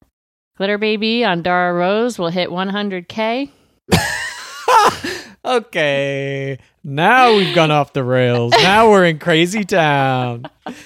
Glitter 0.56 0.78
Baby 0.78 1.20
Andara 1.20 1.76
Rose 1.76 2.18
will 2.18 2.28
hit 2.28 2.50
100K. 2.50 3.50
okay. 5.44 6.58
Now 6.84 7.34
we've 7.34 7.54
gone 7.54 7.70
off 7.70 7.92
the 7.92 8.04
rails. 8.04 8.52
Now 8.52 8.90
we're 8.90 9.06
in 9.06 9.18
crazy 9.18 9.64
town. 9.64 10.44
I'm 10.66 10.76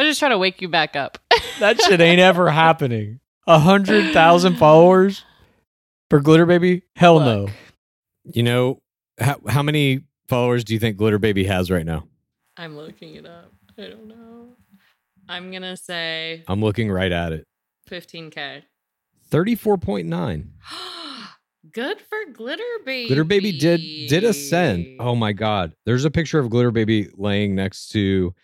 just 0.00 0.18
trying 0.18 0.32
to 0.32 0.38
wake 0.38 0.60
you 0.60 0.68
back 0.68 0.94
up. 0.94 1.18
That 1.60 1.80
shit 1.82 2.00
ain't 2.00 2.20
ever 2.20 2.50
happening. 2.50 3.20
A 3.46 3.58
hundred 3.58 4.12
thousand 4.12 4.56
followers 4.56 5.24
for 6.10 6.20
Glitter 6.20 6.46
Baby? 6.46 6.82
Hell 6.94 7.20
no. 7.20 7.48
You 8.24 8.42
know, 8.42 8.82
how, 9.18 9.40
how 9.48 9.62
many 9.62 10.02
followers 10.28 10.64
do 10.64 10.74
you 10.74 10.80
think 10.80 10.96
Glitter 10.96 11.18
Baby 11.18 11.44
has 11.44 11.70
right 11.70 11.86
now? 11.86 12.04
I'm 12.56 12.76
looking 12.76 13.14
it 13.16 13.26
up. 13.26 13.52
I 13.76 13.82
don't 13.82 14.06
know. 14.06 14.48
I'm 15.28 15.50
going 15.50 15.62
to 15.62 15.76
say 15.76 16.44
I'm 16.46 16.60
looking 16.60 16.90
right 16.90 17.10
at 17.12 17.32
it. 17.32 17.44
15K. 17.90 18.62
34.9. 19.30 20.44
Good 21.72 21.98
for 22.00 22.32
Glitter 22.32 22.62
Baby. 22.84 23.08
Glitter 23.08 23.24
Baby 23.24 23.58
did 23.58 23.80
did 24.08 24.24
ascend. 24.24 24.96
Oh 25.00 25.14
my 25.14 25.32
god. 25.32 25.74
There's 25.84 26.04
a 26.04 26.10
picture 26.10 26.38
of 26.38 26.50
Glitter 26.50 26.70
Baby 26.70 27.08
laying 27.14 27.54
next 27.54 27.88
to 27.88 28.34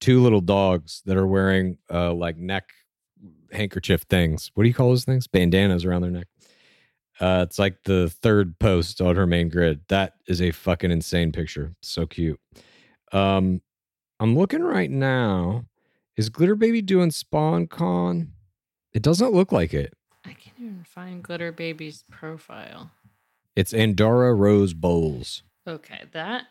two 0.00 0.22
little 0.22 0.40
dogs 0.40 1.02
that 1.06 1.16
are 1.16 1.26
wearing 1.26 1.78
uh 1.90 2.12
like 2.12 2.36
neck 2.36 2.70
handkerchief 3.52 4.02
things. 4.02 4.50
What 4.54 4.64
do 4.64 4.68
you 4.68 4.74
call 4.74 4.88
those 4.90 5.04
things? 5.04 5.26
Bandanas 5.26 5.84
around 5.84 6.02
their 6.02 6.10
neck. 6.10 6.26
Uh 7.20 7.44
it's 7.48 7.58
like 7.58 7.76
the 7.84 8.10
third 8.10 8.58
post 8.58 9.00
on 9.00 9.16
her 9.16 9.26
main 9.26 9.48
grid. 9.48 9.80
That 9.88 10.14
is 10.26 10.42
a 10.42 10.50
fucking 10.50 10.90
insane 10.90 11.32
picture. 11.32 11.74
So 11.82 12.06
cute. 12.06 12.40
Um 13.12 13.60
I'm 14.20 14.36
looking 14.38 14.62
right 14.62 14.90
now. 14.90 15.64
Is 16.16 16.28
Glitter 16.28 16.54
Baby 16.54 16.80
doing 16.82 17.10
Spawn 17.10 17.66
Con? 17.66 18.32
It 18.92 19.02
doesn't 19.02 19.32
look 19.32 19.50
like 19.50 19.74
it. 19.74 19.92
I 20.24 20.32
can't 20.32 20.56
even 20.60 20.84
find 20.84 21.22
Glitter 21.22 21.50
Baby's 21.50 22.04
profile. 22.10 22.90
It's 23.56 23.72
Andara 23.72 24.36
Rose 24.36 24.72
Bowles. 24.74 25.42
Okay, 25.66 26.02
that 26.12 26.44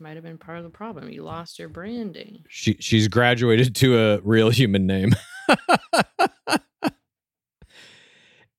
might 0.00 0.14
have 0.14 0.22
been 0.22 0.38
part 0.38 0.58
of 0.58 0.64
the 0.64 0.70
problem. 0.70 1.10
You 1.10 1.22
lost 1.22 1.58
your 1.58 1.68
branding. 1.68 2.44
She 2.48 2.76
she's 2.78 3.08
graduated 3.08 3.74
to 3.76 3.98
a 3.98 4.20
real 4.20 4.50
human 4.50 4.86
name. 4.86 5.12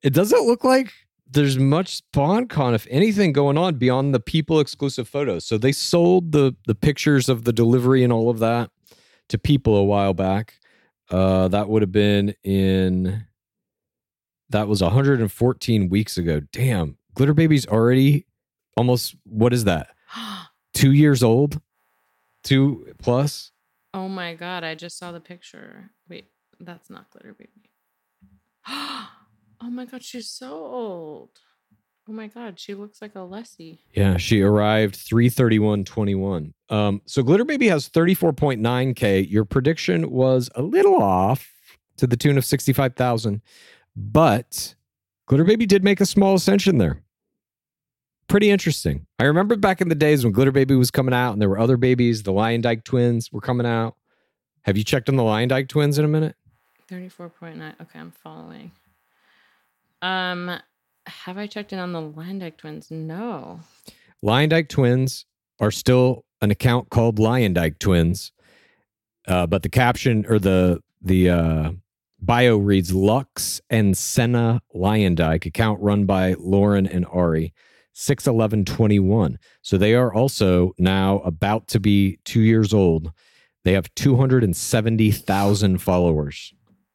it 0.02 0.14
doesn't 0.14 0.46
look 0.46 0.66
like 0.66 0.92
there's 1.32 1.58
much 1.58 2.02
SpawnCon, 2.02 2.74
if 2.74 2.88
anything, 2.90 3.32
going 3.32 3.58
on 3.58 3.76
beyond 3.76 4.14
the 4.14 4.20
people 4.20 4.60
exclusive 4.60 5.08
photos. 5.08 5.46
So 5.46 5.58
they 5.58 5.72
sold 5.72 6.34
the 6.34 6.56
the 6.68 6.76
pictures 6.76 7.30
of 7.30 7.46
the 7.46 7.54
delivery 7.54 8.04
and 8.04 8.12
all 8.12 8.30
of 8.30 8.40
that 8.40 8.70
to 9.30 9.38
people 9.38 9.78
a 9.78 9.84
while 9.84 10.14
back. 10.14 10.56
Uh, 11.10 11.48
that 11.48 11.70
would 11.70 11.82
have 11.82 11.92
been 11.92 12.36
in 12.44 13.26
that 14.50 14.68
was 14.68 14.82
114 14.82 15.90
weeks 15.90 16.18
ago. 16.18 16.42
Damn, 16.52 16.98
Glitter 17.14 17.34
Baby's 17.34 17.66
already 17.66 18.26
almost 18.76 19.16
what 19.24 19.54
is 19.54 19.64
that? 19.64 19.88
Two 20.80 20.93
years 20.93 21.23
old, 21.23 21.59
two 22.41 22.88
plus. 22.99 23.51
Oh 23.93 24.07
my 24.07 24.34
god, 24.34 24.63
I 24.63 24.75
just 24.75 24.97
saw 24.97 25.11
the 25.11 25.19
picture. 25.19 25.91
Wait, 26.07 26.30
that's 26.57 26.89
not 26.89 27.09
Glitter 27.09 27.34
Baby. 27.34 27.69
oh 28.67 29.09
my 29.69 29.84
god, 29.84 30.03
she's 30.03 30.30
so 30.30 30.53
old. 30.53 31.32
Oh 32.07 32.13
my 32.13 32.27
god, 32.27 32.61
she 32.61 32.75
looks 32.75 33.01
like 33.01 33.13
Alessi. 33.15 33.80
Yeah, 33.93 34.15
she 34.15 34.41
arrived 34.41 34.95
331.21. 34.95 36.53
Um, 36.69 37.01
so 37.05 37.23
Glitter 37.23 37.43
Baby 37.43 37.67
has 37.67 37.89
34.9K. 37.89 39.30
Your 39.30 39.43
prediction 39.43 40.09
was 40.09 40.49
a 40.55 40.61
little 40.61 41.03
off 41.03 41.51
to 41.97 42.07
the 42.07 42.15
tune 42.15 42.38
of 42.38 42.45
65,000, 42.45 43.41
but 43.97 44.75
Glitter 45.27 45.43
Baby 45.43 45.65
did 45.65 45.84
make 45.84 45.99
a 45.99 46.05
small 46.05 46.36
ascension 46.36 46.77
there. 46.77 47.03
Pretty 48.30 48.49
interesting. 48.51 49.07
I 49.17 49.25
remember 49.25 49.55
back 49.57 49.82
in 49.82 49.89
the 49.89 49.95
days 49.95 50.23
when 50.23 50.32
Glitter 50.32 50.51
Baby 50.51 50.75
was 50.75 50.91
coming 50.91 51.13
out 51.13 51.34
and 51.34 51.41
there 51.41 51.49
were 51.49 51.59
other 51.59 51.77
babies, 51.77 52.23
the 52.23 52.32
Luyendyk 52.32 52.84
twins 52.84 53.32
were 53.32 53.41
coming 53.41 53.65
out. 53.65 53.95
Have 54.61 54.77
you 54.77 54.84
checked 54.84 55.09
on 55.09 55.15
the 55.15 55.23
Luyendyk 55.23 55.67
twins 55.67 55.97
in 55.97 56.05
a 56.05 56.07
minute? 56.07 56.36
34.9. 56.89 57.73
Okay, 57.82 57.99
I'm 57.99 58.11
following. 58.11 58.71
Um, 60.01 60.59
have 61.07 61.38
I 61.38 61.47
checked 61.47 61.73
in 61.73 61.80
on 61.80 61.91
the 61.91 62.01
Luyendyk 62.01 62.57
twins? 62.57 62.91
No. 62.91 63.61
Luyendyk 64.23 64.69
Twins 64.69 65.25
are 65.59 65.71
still 65.71 66.25
an 66.41 66.51
account 66.51 66.89
called 66.89 67.17
Luyendyk 67.17 67.80
Twins, 67.80 68.32
uh, 69.27 69.47
but 69.47 69.63
the 69.63 69.69
caption 69.69 70.25
or 70.27 70.39
the 70.39 70.82
the 71.01 71.30
uh, 71.30 71.71
bio 72.21 72.57
reads 72.57 72.93
Lux 72.93 73.61
and 73.69 73.95
Senna 73.97 74.61
Luyendyk 74.75 75.45
account 75.45 75.80
run 75.82 76.05
by 76.05 76.36
Lauren 76.38 76.86
and 76.86 77.05
Arie, 77.13 77.53
six 78.00 78.26
eleven 78.26 78.64
twenty 78.64 78.97
one. 79.00 79.38
So 79.62 79.78
they 79.78 79.93
are 79.93 80.14
also 80.14 80.72
now 80.78 81.20
about 81.20 81.68
to 81.70 81.80
be 81.80 82.20
two 82.24 82.39
years 82.41 82.74
old. 82.74 83.12
They 83.66 83.74
have 83.74 83.93
two 83.95 84.16
hundred 84.16 84.43
and 84.43 84.56
seventy 84.56 85.12
thousand 85.12 85.80
followers. 85.80 86.54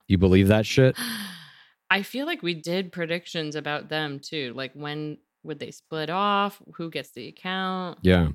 You 0.09 0.17
believe 0.19 0.49
that 0.49 0.67
shit? 0.67 0.97
I 1.91 2.03
feel 2.03 2.25
like 2.27 2.43
we 2.43 2.55
did 2.55 2.91
predictions 2.91 3.55
about 3.55 3.89
them 3.89 4.19
too. 4.19 4.53
Like 4.57 4.73
when 4.73 5.19
would 5.43 5.59
they 5.59 5.71
split 5.71 6.09
off? 6.11 6.61
Who 6.77 6.91
gets 6.91 7.11
the 7.11 7.29
account? 7.29 7.99
Yeah. 8.03 8.29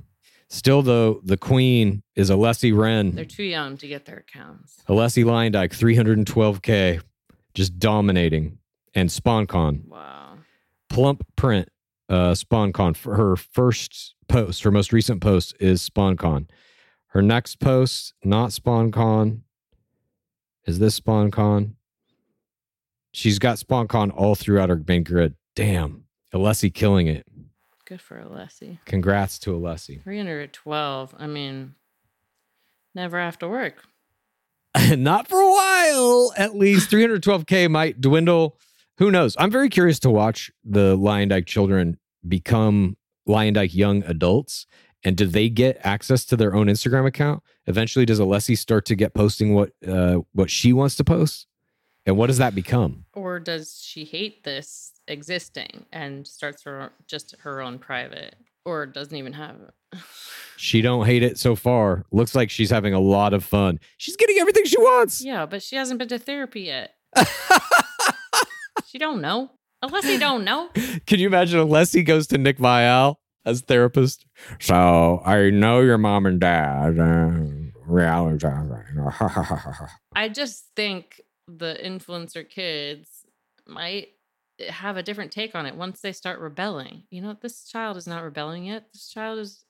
Still 0.52 0.82
though, 0.84 1.22
the 1.24 1.38
queen 1.38 2.04
is 2.16 2.30
Alessi 2.30 2.76
Ren. 2.76 3.12
They're 3.16 3.26
too 3.26 3.44
young 3.44 3.78
to 3.78 3.88
get 3.88 4.06
their 4.06 4.18
accounts. 4.28 4.78
Alessi 4.88 5.24
Luyendyk, 5.24 5.70
312K, 5.76 7.02
just 7.54 7.78
dominating. 7.80 8.58
And 8.96 9.10
SpawnCon, 9.10 9.88
Wow. 9.88 10.38
Plum 10.90 11.20
Print, 11.36 11.70
uh, 12.10 12.32
SpawnCon. 12.32 12.96
For 12.96 13.16
her 13.16 13.36
first 13.36 14.16
post, 14.28 14.64
her 14.64 14.72
most 14.72 14.92
recent 14.92 15.22
post 15.22 15.56
is 15.60 15.88
SpawnCon. 15.88 16.48
Her 17.08 17.22
next 17.22 17.60
post, 17.60 18.14
not 18.24 18.50
SpawnCon. 18.50 19.42
Is 20.66 20.80
this 20.80 21.00
SpawnCon? 21.00 21.74
She's 23.12 23.40
got 23.40 23.58
SpawnCon 23.58 24.12
all 24.16 24.36
throughout 24.36 24.70
her 24.70 24.82
main 24.88 25.04
grid. 25.04 25.36
Damn. 25.56 26.04
Alessi 26.34 26.72
killing 26.72 27.08
it. 27.08 27.26
Good 27.86 28.02
for 28.02 28.18
Alessi. 28.22 28.78
Congrats 28.86 29.40
to 29.40 29.52
Alessi. 29.52 30.04
312. 30.04 31.16
I 31.18 31.26
mean, 31.26 31.74
never 32.94 33.20
have 33.20 33.40
to 33.40 33.48
work. 33.48 33.84
not 34.96 35.28
for 35.28 35.40
a 35.40 35.52
while. 35.52 36.34
At 36.38 36.56
least 36.56 36.92
312k 36.92 37.70
might 37.70 38.00
dwindle. 38.00 38.58
Who 39.00 39.10
knows? 39.12 39.34
I'm 39.40 39.50
very 39.50 39.70
curious 39.70 39.98
to 40.00 40.10
watch 40.10 40.52
the 40.64 40.98
Luyendyk 40.98 41.46
children 41.46 41.98
become 42.28 42.98
Luyendyk 43.28 43.74
young 43.74 44.04
adults. 44.04 44.68
And 45.06 45.16
do 45.16 45.26
they 45.26 45.48
get 45.48 45.80
access 45.86 46.26
to 46.26 46.36
their 46.36 46.54
own 46.54 46.68
Instagram 46.68 47.08
account? 47.08 47.42
Eventually, 47.66 48.06
does 48.06 48.20
Alessi 48.20 48.58
start 48.58 48.84
to 48.88 48.96
get 48.96 49.14
posting 49.14 49.54
what 49.54 49.72
uh, 49.88 50.18
what 50.34 50.52
she 50.52 50.74
wants 50.74 50.98
to 50.98 51.06
post? 51.06 51.48
And 52.06 52.18
what 52.18 52.28
does 52.28 52.40
that 52.40 52.54
become? 52.54 53.06
Or 53.14 53.40
does 53.40 53.82
she 53.82 54.04
hate 54.04 54.44
this 54.44 54.92
existing 55.08 55.86
and 55.94 56.28
starts 56.28 56.64
her 56.64 56.92
just 57.08 57.36
her 57.40 57.62
own 57.62 57.80
private? 57.80 58.36
Or 58.66 58.86
doesn't 58.86 59.16
even 59.16 59.34
have 59.34 59.56
it? 59.62 60.00
She 60.58 60.82
don't 60.82 61.06
hate 61.06 61.24
it 61.24 61.40
so 61.40 61.56
far. 61.56 62.04
Looks 62.12 62.36
like 62.36 62.50
she's 62.50 62.70
having 62.70 62.94
a 62.94 63.00
lot 63.00 63.34
of 63.34 63.46
fun. 63.46 63.80
She's 63.96 64.18
getting 64.18 64.40
everything 64.40 64.66
she 64.66 64.78
wants. 64.78 65.24
yeah, 65.24 65.46
but 65.46 65.64
she 65.64 65.78
hasn't 65.78 66.00
been 66.00 66.10
to 66.10 66.20
therapy 66.20 66.64
yet. 66.64 66.96
she 68.90 68.98
don't 68.98 69.22
know. 69.22 69.52
Alessi 69.84 70.20
don't 70.20 70.44
know. 70.44 70.70
Can 71.06 71.20
you 71.20 71.28
imagine 71.28 71.60
Alessi 71.60 72.04
goes 72.04 72.28
to 72.28 72.38
Nick 72.38 72.58
Viall 72.58 73.16
as 73.46 73.62
therapist? 73.62 74.26
So 74.60 75.22
I 75.24 75.52
know 75.52 75.82
your 75.82 75.98
mom 75.98 76.26
and 76.26 76.40
dad. 76.40 77.00
Uh, 77.00 77.32
reality. 77.86 78.46
I 80.16 80.30
just 80.30 80.66
think 80.76 81.22
the 81.48 81.78
influencer 81.84 82.48
kids 82.48 83.10
might 83.68 84.10
have 84.68 84.98
a 84.98 85.04
different 85.04 85.32
take 85.32 85.56
on 85.56 85.66
it 85.66 85.76
once 85.76 86.02
they 86.02 86.12
start 86.12 86.40
rebelling. 86.40 87.04
You 87.10 87.22
know, 87.22 87.38
this 87.40 87.66
child 87.66 87.96
is 87.98 88.08
not 88.08 88.24
rebelling 88.24 88.66
yet. 88.66 88.88
This 88.92 89.08
child 89.08 89.40
is 89.40 89.64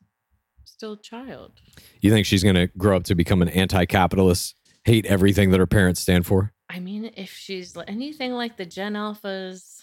still 0.63 0.93
a 0.93 1.01
child. 1.01 1.53
you 2.01 2.09
think 2.09 2.25
she's 2.25 2.43
going 2.43 2.55
to 2.55 2.67
grow 2.77 2.97
up 2.97 3.03
to 3.05 3.15
become 3.15 3.41
an 3.41 3.49
anti-capitalist, 3.49 4.55
hate 4.85 5.05
everything 5.05 5.51
that 5.51 5.59
her 5.59 5.67
parents 5.67 5.99
stand 5.99 6.25
for? 6.25 6.53
Mean, 6.99 7.11
if 7.15 7.33
she's 7.33 7.77
anything 7.87 8.33
like 8.33 8.57
the 8.57 8.65
Gen 8.65 8.93
Alphas 8.93 9.81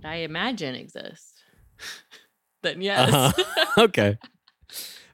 that 0.00 0.10
I 0.10 0.16
imagine 0.16 0.74
exist, 0.74 1.42
then 2.62 2.80
yes. 2.82 3.12
Uh-huh. 3.12 3.64
okay. 3.84 4.18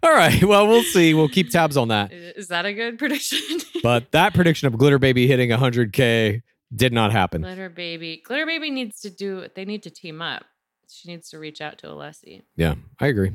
All 0.03 0.12
right. 0.12 0.43
Well, 0.43 0.66
we'll 0.66 0.82
see. 0.82 1.12
We'll 1.12 1.28
keep 1.28 1.51
tabs 1.51 1.76
on 1.76 1.88
that. 1.88 2.11
Is 2.12 2.49
that 2.49 2.64
a 2.64 2.72
good 2.72 2.99
prediction? 2.99 3.61
But 3.82 4.12
that 4.12 4.32
prediction 4.32 4.66
of 4.66 4.78
Glitter 4.78 4.99
Baby 4.99 5.26
hitting 5.26 5.51
100K 5.51 6.43
did 6.74 6.93
not 6.93 7.12
happen. 7.12 7.43
Glitter 7.43 7.68
Baby. 7.68 8.22
Glitter 8.24 8.47
Baby 8.47 8.70
needs 8.70 9.01
to 9.01 9.11
do, 9.11 9.47
they 9.55 9.64
need 9.64 9.82
to 9.82 9.91
team 9.91 10.22
up. 10.22 10.45
She 10.88 11.09
needs 11.09 11.30
to 11.30 11.38
reach 11.38 11.61
out 11.61 11.78
to 11.78 11.86
Alessi. 11.86 12.43
Yeah, 12.57 12.74
I 12.99 13.07
agree. 13.09 13.32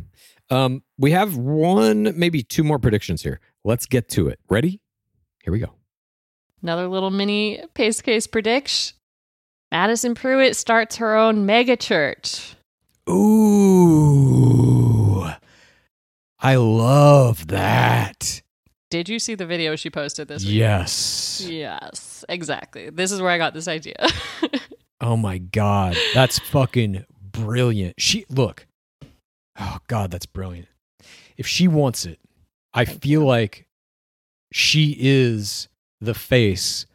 Um, 0.49 0.83
we 0.97 1.11
have 1.11 1.37
one, 1.37 2.13
maybe 2.17 2.43
two 2.43 2.63
more 2.63 2.79
predictions 2.79 3.21
here. 3.21 3.39
Let's 3.63 3.85
get 3.85 4.09
to 4.09 4.27
it. 4.27 4.39
Ready? 4.49 4.81
Here 5.43 5.53
we 5.53 5.59
go. 5.59 5.73
Another 6.61 6.87
little 6.87 7.11
mini 7.11 7.61
Pacecase 7.73 8.27
prediction. 8.27 8.95
Madison 9.71 10.15
Prewett 10.15 10.55
starts 10.55 10.97
her 10.97 11.15
own 11.15 11.45
mega 11.45 11.75
church. 11.75 12.55
Ooh. 13.09 14.05
I 16.39 16.55
love 16.55 17.47
that. 17.47 18.41
Did 18.91 19.09
you 19.09 19.19
see 19.19 19.35
the 19.35 19.45
video 19.45 19.75
she 19.75 19.89
posted 19.89 20.27
this 20.27 20.45
week? 20.45 20.53
Yes. 20.53 21.45
Yes, 21.47 22.23
exactly. 22.29 22.89
This 22.89 23.11
is 23.11 23.21
where 23.21 23.31
I 23.31 23.37
got 23.37 23.53
this 23.53 23.67
idea. 23.67 23.95
Oh 25.01 25.17
my 25.17 25.39
god, 25.39 25.97
that's 26.13 26.39
fucking 26.39 27.05
brilliant. 27.21 27.95
She 27.99 28.25
look. 28.29 28.65
Oh 29.59 29.77
god, 29.87 30.09
that's 30.09 30.25
brilliant. 30.25 30.67
If 31.37 31.45
she 31.47 31.67
wants 31.67 32.05
it, 32.05 32.17
I 32.73 32.85
feel 32.85 33.21
like 33.21 33.67
she 34.53 34.95
is 34.97 35.67
the 36.05 36.13
face 36.13 36.85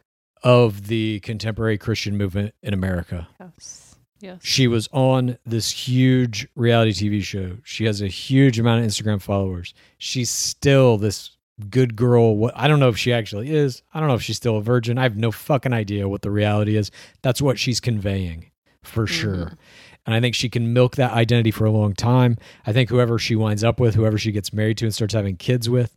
of 0.43 0.87
the 0.87 1.19
contemporary 1.19 1.77
Christian 1.77 2.17
movement 2.17 2.53
in 2.63 2.73
America. 2.73 3.27
yes. 3.39 3.87
Yes. 4.21 4.37
She 4.43 4.67
was 4.67 4.87
on 4.91 5.39
this 5.45 5.71
huge 5.71 6.47
reality 6.55 6.91
TV 6.91 7.23
show. 7.23 7.57
She 7.63 7.85
has 7.85 8.01
a 8.01 8.07
huge 8.07 8.59
amount 8.59 8.83
of 8.83 8.87
Instagram 8.87 9.19
followers. 9.19 9.73
She's 9.97 10.29
still 10.29 10.97
this 10.97 11.37
good 11.69 11.95
girl. 11.95 12.37
What 12.37 12.53
I 12.55 12.67
don't 12.67 12.79
know 12.79 12.89
if 12.89 12.97
she 12.97 13.11
actually 13.11 13.51
is. 13.51 13.81
I 13.93 13.99
don't 13.99 14.07
know 14.07 14.15
if 14.15 14.21
she's 14.21 14.37
still 14.37 14.57
a 14.57 14.61
virgin. 14.61 14.97
I 14.97 15.03
have 15.03 15.17
no 15.17 15.31
fucking 15.31 15.73
idea 15.73 16.07
what 16.07 16.21
the 16.21 16.31
reality 16.31 16.75
is. 16.75 16.91
That's 17.23 17.41
what 17.41 17.57
she's 17.57 17.79
conveying 17.79 18.51
for 18.83 19.05
mm-hmm. 19.05 19.13
sure. 19.13 19.57
And 20.05 20.15
I 20.15 20.19
think 20.19 20.33
she 20.35 20.49
can 20.49 20.73
milk 20.73 20.95
that 20.95 21.13
identity 21.13 21.51
for 21.51 21.65
a 21.65 21.71
long 21.71 21.93
time. 21.93 22.37
I 22.65 22.73
think 22.73 22.89
whoever 22.89 23.19
she 23.19 23.35
winds 23.35 23.63
up 23.63 23.79
with, 23.79 23.93
whoever 23.95 24.17
she 24.17 24.31
gets 24.31 24.51
married 24.51 24.77
to 24.79 24.85
and 24.85 24.93
starts 24.93 25.13
having 25.13 25.35
kids 25.35 25.69
with, 25.69 25.95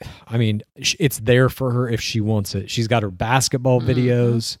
I 0.28 0.38
mean, 0.38 0.62
it's 0.76 1.18
there 1.18 1.48
for 1.48 1.72
her 1.72 1.88
if 1.88 2.00
she 2.00 2.20
wants 2.20 2.54
it. 2.54 2.70
She's 2.70 2.88
got 2.88 3.02
her 3.02 3.10
basketball 3.10 3.80
Mhm. 3.80 3.86
videos. 3.86 4.56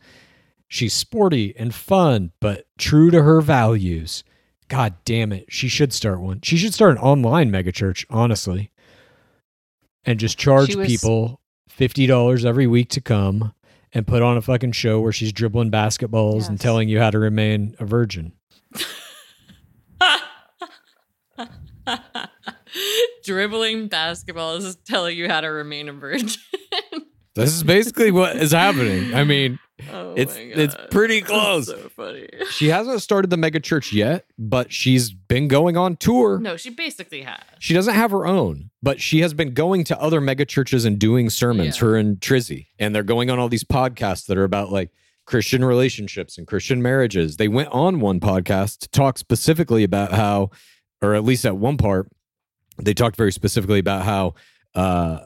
She's 0.68 0.92
sporty 0.94 1.54
and 1.56 1.74
fun, 1.74 2.32
but 2.40 2.66
true 2.78 3.10
to 3.10 3.22
her 3.22 3.40
values. 3.40 4.24
God 4.68 4.94
damn 5.04 5.32
it. 5.32 5.46
She 5.48 5.68
should 5.68 5.92
start 5.92 6.20
one. 6.20 6.40
She 6.42 6.56
should 6.56 6.74
start 6.74 6.92
an 6.92 6.98
online 6.98 7.50
megachurch, 7.52 8.04
honestly. 8.10 8.72
And 10.04 10.18
just 10.18 10.38
charge 10.38 10.74
was- 10.74 10.86
people 10.88 11.40
$50 11.70 12.44
every 12.44 12.66
week 12.66 12.88
to 12.90 13.00
come 13.00 13.52
and 13.92 14.06
put 14.06 14.22
on 14.22 14.36
a 14.36 14.42
fucking 14.42 14.72
show 14.72 15.00
where 15.00 15.12
she's 15.12 15.32
dribbling 15.32 15.70
basketballs 15.70 16.48
and 16.48 16.58
telling 16.60 16.88
you 16.88 16.98
how 16.98 17.10
to 17.10 17.18
remain 17.18 17.76
a 17.78 17.84
virgin. 17.86 18.32
Dribbling 23.26 23.88
basketball 23.88 24.54
is 24.56 24.76
telling 24.86 25.16
you 25.16 25.28
how 25.28 25.40
to 25.40 25.48
remain 25.48 25.88
a 25.88 25.92
virgin. 25.92 26.28
This 27.34 27.52
is 27.52 27.62
basically 27.62 28.10
what 28.12 28.36
is 28.36 28.52
happening. 28.52 29.12
I 29.14 29.22
mean, 29.24 29.58
oh 29.92 30.14
It's- 30.16 30.38
it's 30.38 30.74
God. 30.74 30.90
pretty 30.90 31.20
That's 31.20 31.30
close. 31.30 31.66
so 31.66 31.90
funny. 31.94 32.28
she 32.50 32.68
hasn't 32.68 33.02
started 33.02 33.28
the 33.28 33.36
mega 33.36 33.60
church 33.60 33.92
yet, 33.92 34.24
but 34.38 34.72
she's 34.72 35.10
been 35.10 35.46
going 35.46 35.76
on 35.76 35.96
tour. 35.96 36.38
No, 36.38 36.56
she 36.56 36.70
basically 36.70 37.20
has. 37.22 37.38
She 37.58 37.74
doesn't 37.74 37.92
have 37.92 38.10
her 38.10 38.26
own, 38.26 38.70
but 38.82 39.02
she 39.02 39.20
has 39.20 39.34
been 39.34 39.52
going 39.52 39.84
to 39.84 40.00
other 40.00 40.18
mega 40.22 40.46
churches 40.46 40.86
and 40.86 40.98
doing 40.98 41.28
sermons, 41.28 41.76
Yeah. 41.76 41.82
her 41.88 41.96
and 41.96 42.18
Trizzy. 42.20 42.68
And 42.78 42.94
they're 42.94 43.02
going 43.02 43.28
on 43.28 43.38
all 43.38 43.50
these 43.50 43.64
podcasts 43.64 44.24
that 44.28 44.38
are 44.38 44.44
about 44.44 44.72
like 44.72 44.90
Christian 45.26 45.62
relationships 45.62 46.38
and 46.38 46.46
Christian 46.46 46.80
marriages. 46.80 47.36
They 47.36 47.48
went 47.48 47.68
on 47.68 48.00
one 48.00 48.18
podcast 48.18 48.78
to 48.78 48.88
talk 48.88 49.18
specifically 49.18 49.84
about 49.84 50.12
how, 50.12 50.52
or 51.02 51.14
at 51.14 51.22
least 51.22 51.44
at 51.44 51.58
one 51.58 51.76
part, 51.76 52.08
they 52.78 52.94
talked 52.94 53.16
very 53.16 53.32
specifically 53.32 53.78
about 53.78 54.04
how 54.04 54.34
uh, 54.74 55.20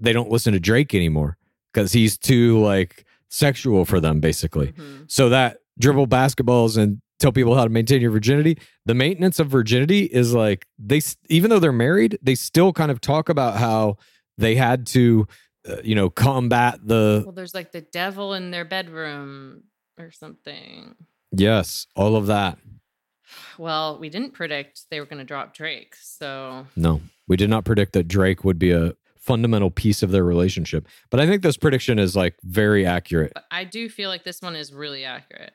they 0.00 0.12
don't 0.12 0.30
listen 0.30 0.52
to 0.52 0.60
Drake 0.60 0.94
anymore 0.94 1.36
because 1.72 1.92
he's 1.92 2.16
too 2.18 2.60
like 2.60 3.04
sexual 3.28 3.84
for 3.84 4.00
them, 4.00 4.20
basically. 4.20 4.72
Mhm. 4.72 5.10
So 5.10 5.28
that 5.30 5.58
dribble 5.78 6.06
basketballs 6.08 6.76
and 6.78 7.00
tell 7.18 7.32
people 7.32 7.54
how 7.54 7.64
to 7.64 7.70
maintain 7.70 8.00
your 8.00 8.10
virginity. 8.10 8.58
The 8.84 8.94
maintenance 8.94 9.38
of 9.40 9.48
virginity 9.48 10.04
is 10.04 10.34
like 10.34 10.66
they, 10.78 11.00
even 11.28 11.50
though 11.50 11.58
they're 11.58 11.72
married, 11.72 12.18
they 12.22 12.34
still 12.34 12.72
kind 12.72 12.90
of 12.90 13.00
talk 13.00 13.28
about 13.28 13.56
how 13.56 13.96
they 14.38 14.54
had 14.54 14.86
to, 14.88 15.26
uh, 15.68 15.76
you 15.82 15.94
know, 15.94 16.10
combat 16.10 16.78
the 16.84 17.22
Well, 17.24 17.34
there's 17.34 17.54
like 17.54 17.72
the 17.72 17.80
devil 17.80 18.34
in 18.34 18.50
their 18.50 18.64
bedroom 18.66 19.64
or 19.98 20.10
something. 20.10 20.94
yes, 21.32 21.86
all 21.96 22.16
of 22.16 22.26
that. 22.26 22.58
Well, 23.58 23.98
we 23.98 24.08
didn't 24.08 24.32
predict 24.32 24.86
they 24.90 25.00
were 25.00 25.06
going 25.06 25.18
to 25.18 25.24
drop 25.24 25.54
Drake. 25.54 25.94
So 26.00 26.66
No, 26.76 27.00
we 27.28 27.36
did 27.36 27.50
not 27.50 27.64
predict 27.64 27.92
that 27.94 28.08
Drake 28.08 28.44
would 28.44 28.58
be 28.58 28.70
a 28.72 28.94
fundamental 29.18 29.70
piece 29.70 30.02
of 30.02 30.10
their 30.12 30.24
relationship, 30.24 30.86
but 31.10 31.18
I 31.20 31.26
think 31.26 31.42
this 31.42 31.56
prediction 31.56 31.98
is 31.98 32.14
like 32.14 32.36
very 32.42 32.86
accurate. 32.86 33.32
but 33.34 33.44
I 33.50 33.64
do 33.64 33.88
feel 33.88 34.08
like 34.08 34.24
this 34.24 34.40
one 34.40 34.54
is 34.54 34.72
really 34.72 35.04
accurate. 35.04 35.52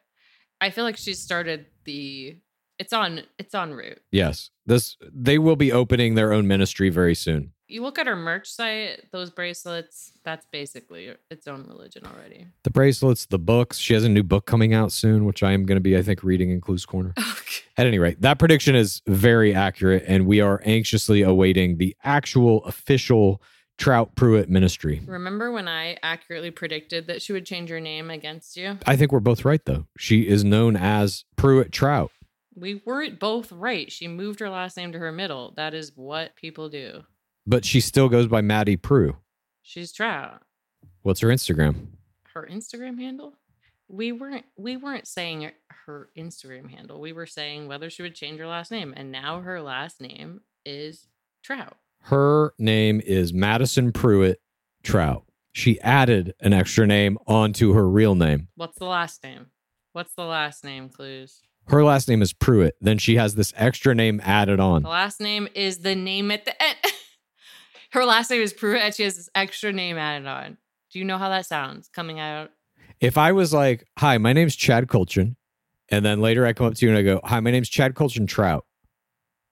I 0.59 0.69
feel 0.69 0.83
like 0.83 0.97
she 0.97 1.13
started 1.13 1.65
the 1.85 2.37
it's 2.77 2.93
on 2.93 3.21
it's 3.37 3.55
on 3.55 3.73
route. 3.73 4.01
Yes, 4.11 4.49
this 4.65 4.97
they 5.01 5.37
will 5.37 5.55
be 5.55 5.71
opening 5.71 6.15
their 6.15 6.33
own 6.33 6.47
ministry 6.47 6.89
very 6.89 7.15
soon. 7.15 7.53
You 7.71 7.83
look 7.83 7.97
at 7.97 8.05
her 8.05 8.17
merch 8.17 8.51
site, 8.51 9.09
those 9.11 9.29
bracelets, 9.29 10.11
that's 10.25 10.45
basically 10.51 11.13
its 11.29 11.47
own 11.47 11.65
religion 11.67 12.05
already. 12.05 12.47
The 12.63 12.69
bracelets, 12.69 13.27
the 13.27 13.39
books. 13.39 13.77
She 13.77 13.93
has 13.93 14.03
a 14.03 14.09
new 14.09 14.23
book 14.23 14.45
coming 14.45 14.73
out 14.73 14.91
soon, 14.91 15.23
which 15.23 15.41
I 15.41 15.53
am 15.53 15.65
going 15.65 15.77
to 15.77 15.81
be, 15.81 15.97
I 15.97 16.01
think, 16.01 16.21
reading 16.21 16.49
in 16.49 16.59
Clues 16.59 16.85
Corner. 16.85 17.13
Okay. 17.17 17.63
At 17.77 17.87
any 17.87 17.97
rate, 17.97 18.21
that 18.21 18.39
prediction 18.39 18.75
is 18.75 19.01
very 19.07 19.55
accurate, 19.55 20.03
and 20.05 20.27
we 20.27 20.41
are 20.41 20.61
anxiously 20.65 21.21
awaiting 21.21 21.77
the 21.77 21.95
actual 22.03 22.65
official 22.65 23.41
Troutt 23.77 24.15
Prewett 24.15 24.49
ministry. 24.49 25.01
Remember 25.07 25.51
when 25.53 25.69
I 25.69 25.97
accurately 26.03 26.51
predicted 26.51 27.07
that 27.07 27.21
she 27.21 27.31
would 27.31 27.45
change 27.45 27.69
her 27.69 27.79
name 27.79 28.11
against 28.11 28.57
you? 28.57 28.79
I 28.85 28.97
think 28.97 29.13
we're 29.13 29.21
both 29.21 29.45
right, 29.45 29.63
though. 29.63 29.85
She 29.97 30.27
is 30.27 30.43
known 30.43 30.75
as 30.75 31.23
Prewett 31.37 31.71
Troutt. 31.71 32.09
We 32.53 32.81
weren't 32.85 33.17
both 33.17 33.49
right. 33.53 33.89
She 33.89 34.09
moved 34.09 34.41
her 34.41 34.49
last 34.49 34.75
name 34.75 34.91
to 34.91 34.99
her 34.99 35.13
middle. 35.13 35.53
That 35.55 35.73
is 35.73 35.93
what 35.95 36.35
people 36.35 36.67
do. 36.67 37.03
But 37.45 37.65
she 37.65 37.81
still 37.81 38.09
goes 38.09 38.27
by 38.27 38.41
Maddie 38.41 38.77
Prue. 38.77 39.17
She's 39.61 39.93
Troutt. 39.93 40.39
What's 41.01 41.21
her 41.21 41.29
Instagram? 41.29 41.87
Her 42.33 42.47
Instagram 42.51 42.99
handle? 42.99 43.33
We 43.87 44.11
weren't 44.11 44.45
we 44.57 44.77
weren't 44.77 45.07
saying 45.07 45.51
her 45.85 46.09
Instagram 46.17 46.69
handle. 46.69 47.01
We 47.01 47.11
were 47.13 47.25
saying 47.25 47.67
whether 47.67 47.89
she 47.89 48.03
would 48.03 48.15
change 48.15 48.39
her 48.39 48.47
last 48.47 48.71
name. 48.71 48.93
And 48.95 49.11
now 49.11 49.41
her 49.41 49.61
last 49.61 49.99
name 49.99 50.41
is 50.65 51.07
Troutt. 51.45 51.73
Her 52.03 52.53
name 52.57 53.01
is 53.05 53.33
Madison 53.33 53.91
Prewett 53.91 54.41
Troutt. 54.83 55.23
She 55.51 55.79
added 55.81 56.33
an 56.39 56.53
extra 56.53 56.87
name 56.87 57.17
onto 57.27 57.73
her 57.73 57.89
real 57.89 58.15
name. 58.15 58.47
What's 58.55 58.77
the 58.77 58.85
last 58.85 59.23
name? 59.23 59.47
What's 59.91 60.13
the 60.13 60.23
last 60.23 60.63
name, 60.63 60.87
Clues? 60.87 61.41
Her 61.67 61.83
last 61.83 62.07
name 62.07 62.21
is 62.21 62.33
Prewett. 62.33 62.75
Then 62.81 62.97
she 62.97 63.17
has 63.17 63.35
this 63.35 63.53
extra 63.55 63.93
name 63.93 64.21
added 64.23 64.59
on. 64.59 64.83
The 64.83 64.89
last 64.89 65.19
name 65.19 65.47
is 65.53 65.79
the 65.79 65.95
name 65.95 66.31
at 66.31 66.45
the 66.45 66.61
end. 66.63 66.70
Her 67.91 68.05
last 68.05 68.29
name 68.29 68.41
is 68.41 68.53
Prewett 68.53 68.81
and 68.81 68.95
she 68.95 69.03
has 69.03 69.17
this 69.17 69.29
extra 69.35 69.71
name 69.71 69.97
added 69.97 70.27
on. 70.27 70.57
Do 70.91 70.99
you 70.99 71.05
know 71.05 71.17
how 71.17 71.29
that 71.29 71.45
sounds 71.45 71.89
coming 71.89 72.19
out? 72.19 72.51
If 72.99 73.17
I 73.17 73.31
was 73.31 73.53
like, 73.53 73.85
"Hi, 73.99 74.17
my 74.17 74.33
name's 74.33 74.55
Chad 74.55 74.87
Kultgen," 74.87 75.35
and 75.89 76.05
then 76.05 76.21
later 76.21 76.45
I 76.45 76.53
come 76.53 76.67
up 76.67 76.75
to 76.75 76.85
you 76.85 76.91
and 76.91 76.97
I 76.97 77.01
go, 77.01 77.19
"Hi, 77.23 77.39
my 77.39 77.51
name's 77.51 77.69
Chad 77.69 77.95
Kultgen 77.95 78.27
Trout," 78.27 78.65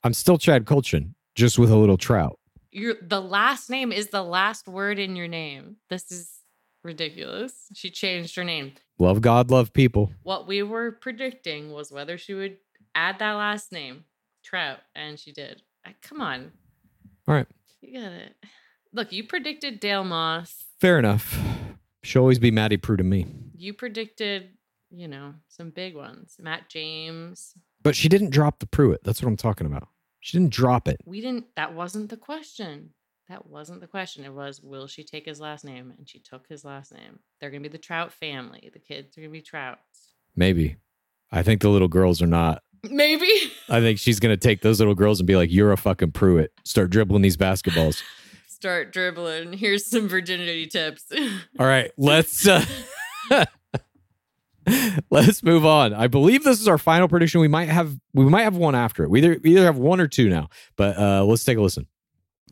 I'm 0.04 0.14
still 0.14 0.38
Chad 0.38 0.66
Kultgen, 0.66 1.16
just 1.36 1.58
with 1.58 1.72
a 1.72 1.76
little 1.76 1.98
trout. 1.98 2.40
Your 2.72 2.96
the 3.02 3.22
last 3.22 3.70
name 3.70 3.92
is 3.92 4.10
the 4.10 4.24
last 4.24 4.68
word 4.68 5.00
in 5.00 5.16
your 5.16 5.28
name. 5.28 5.78
This 5.90 6.12
is 6.12 6.40
Ridiculous. 6.84 7.68
She 7.74 7.90
changed 7.90 8.36
her 8.38 8.44
name. 8.44 8.74
Love 8.98 9.20
God, 9.22 9.52
love 9.52 9.74
people. 9.74 10.12
What 10.24 10.48
we 10.48 10.64
were 10.64 10.92
predicting 10.92 11.72
was 11.72 11.92
whether 11.92 12.18
she 12.18 12.34
would 12.34 12.58
add 12.96 13.20
that 13.20 13.34
last 13.34 13.72
name, 13.72 14.06
Troutt, 14.44 14.78
and 14.96 15.20
she 15.20 15.34
did. 15.34 15.62
Come 16.02 16.22
on. 16.22 16.54
All 17.28 17.36
right. 17.36 17.48
You 17.82 18.00
got 18.00 18.12
it. 18.12 18.36
Look, 18.92 19.12
you 19.12 19.24
predicted 19.24 19.80
Dale 19.80 20.04
Moss. 20.04 20.66
Fair 20.80 21.00
enough. 21.00 21.40
She'll 22.04 22.22
always 22.22 22.40
be 22.40 22.52
Maddie 22.52 22.78
Prue 22.78 22.98
to 22.98 23.04
me. 23.04 23.28
You 23.56 23.74
predicted, 23.74 24.50
you 24.90 25.08
know, 25.08 25.36
some 25.48 25.70
big 25.70 25.96
ones. 25.96 26.38
Matt 26.40 26.70
James. 26.70 27.54
But 27.82 27.96
she 27.96 28.10
didn't 28.10 28.32
drop 28.32 28.60
the 28.60 28.66
Prewett. 28.66 29.04
That's 29.04 29.22
what 29.22 29.28
I'm 29.28 29.38
talking 29.38 29.68
about. 29.68 29.88
She 30.22 30.38
didn't 30.38 30.54
drop 30.54 30.88
it. 30.88 30.98
We 31.06 31.22
didn't, 31.22 31.46
that 31.56 31.74
wasn't 31.74 32.10
the 32.10 32.18
question. 32.18 32.92
That 33.30 33.46
wasn't 33.48 33.82
the 33.82 33.88
question. 33.88 34.26
It 34.26 34.34
was, 34.34 34.62
will 34.62 34.88
she 34.88 35.04
take 35.04 35.26
his 35.26 35.40
last 35.40 35.64
name? 35.64 35.94
And 35.98 36.10
she 36.10 36.20
took 36.20 36.48
his 36.48 36.66
last 36.66 36.92
name. 36.92 37.20
They're 37.40 37.52
going 37.52 37.64
to 37.64 37.70
be 37.70 37.72
the 37.72 37.82
Troutt 37.82 38.12
family. 38.12 38.70
The 38.74 38.80
kids 38.80 39.18
are 39.18 39.22
going 39.22 39.32
to 39.32 39.38
be 39.38 39.42
Troutts. 39.42 40.14
Maybe. 40.36 40.78
I 41.32 41.44
think 41.44 41.62
the 41.62 41.70
little 41.70 41.88
girls 41.88 42.22
are 42.22 42.28
not. 42.28 42.64
Maybe. 42.84 43.30
I 43.70 43.80
think 43.80 44.00
she's 44.00 44.20
going 44.20 44.34
to 44.34 44.38
take 44.38 44.62
those 44.62 44.80
little 44.80 44.96
girls 44.96 45.20
and 45.20 45.28
be 45.28 45.36
like, 45.36 45.52
you're 45.52 45.72
a 45.72 45.78
fucking 45.78 46.12
Prewett. 46.12 46.52
Start 46.64 46.90
dribbling 46.90 47.22
these 47.22 47.38
basketballs. 47.38 48.02
Start 48.48 48.92
dribbling. 48.92 49.54
Here's 49.54 49.86
some 49.86 50.08
virginity 50.08 50.68
tips. 50.68 51.06
All 51.60 51.66
right. 51.66 51.92
Let's. 51.98 52.48
Uh, 52.48 52.66
Let's 55.10 55.42
move 55.44 55.66
on. 55.66 55.94
I 55.94 56.08
believe 56.08 56.44
this 56.44 56.60
is 56.62 56.68
our 56.68 56.78
final 56.78 57.08
prediction. 57.08 57.42
We 57.42 57.48
might 57.48 57.70
have 57.70 57.98
we 58.14 58.26
might 58.26 58.44
have 58.44 58.56
one 58.56 58.76
after 58.76 59.04
it. 59.04 59.10
We 59.10 59.20
either 59.20 59.40
we 59.44 59.52
either 59.52 59.66
have 59.66 59.78
one 59.78 60.00
or 60.00 60.08
two 60.08 60.30
now. 60.30 60.50
But 60.76 60.98
uh 60.98 61.24
let's 61.26 61.44
take 61.44 61.58
a 61.58 61.62
listen. 61.62 61.88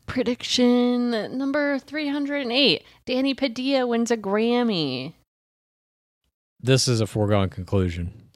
Prediction 0.08 1.38
number 1.38 1.80
308 1.80 2.84
Danny 3.06 3.34
Padilla 3.34 3.86
wins 3.86 4.10
a 4.10 4.18
Grammy. 4.18 5.14
This 6.60 6.88
is 6.88 7.02
a 7.02 7.08
foregone 7.08 7.50
conclusion. 7.50 8.27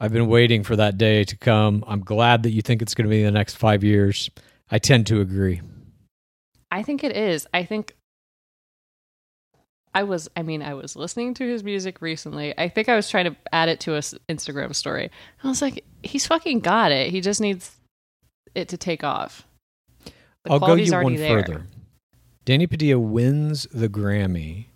I've 0.00 0.12
been 0.12 0.28
waiting 0.28 0.64
for 0.64 0.76
that 0.76 0.96
day 0.96 1.24
to 1.24 1.36
come. 1.36 1.84
I'm 1.86 2.00
glad 2.00 2.42
that 2.44 2.50
you 2.50 2.62
think 2.62 2.80
it's 2.80 2.94
going 2.94 3.04
to 3.04 3.10
be 3.10 3.20
in 3.20 3.26
the 3.26 3.30
next 3.38 3.56
five 3.56 3.84
years. 3.84 4.30
I 4.70 4.78
tend 4.78 5.06
to 5.08 5.20
agree. 5.20 5.60
I 6.70 6.82
think 6.82 7.04
it 7.04 7.14
is. 7.16 7.46
I 7.52 7.64
think 7.64 7.94
I 9.92 10.04
was, 10.04 10.30
I 10.36 10.42
mean, 10.42 10.62
I 10.62 10.74
was 10.74 10.94
listening 10.94 11.34
to 11.34 11.44
his 11.48 11.64
music 11.64 12.00
recently. 12.00 12.56
I 12.56 12.68
think 12.68 12.88
I 12.88 12.94
was 12.94 13.10
trying 13.10 13.24
to 13.26 13.36
add 13.52 13.68
it 13.68 13.80
to 13.80 13.94
a 13.94 13.98
s- 13.98 14.14
Instagram 14.28 14.74
story. 14.74 15.10
I 15.42 15.48
was 15.48 15.60
like, 15.60 15.84
he's 16.02 16.26
fucking 16.26 16.60
got 16.60 16.92
it. 16.92 17.10
He 17.10 17.20
just 17.20 17.40
needs 17.40 17.76
it 18.54 18.68
to 18.68 18.76
take 18.76 19.02
off. 19.02 19.46
The 20.44 20.52
I'll 20.52 20.60
go 20.60 20.74
you 20.74 20.92
one 20.92 21.16
there. 21.16 21.42
further. 21.42 21.66
Danny 22.44 22.66
Padilla 22.68 23.00
wins 23.00 23.66
the 23.72 23.88
Grammy 23.88 24.66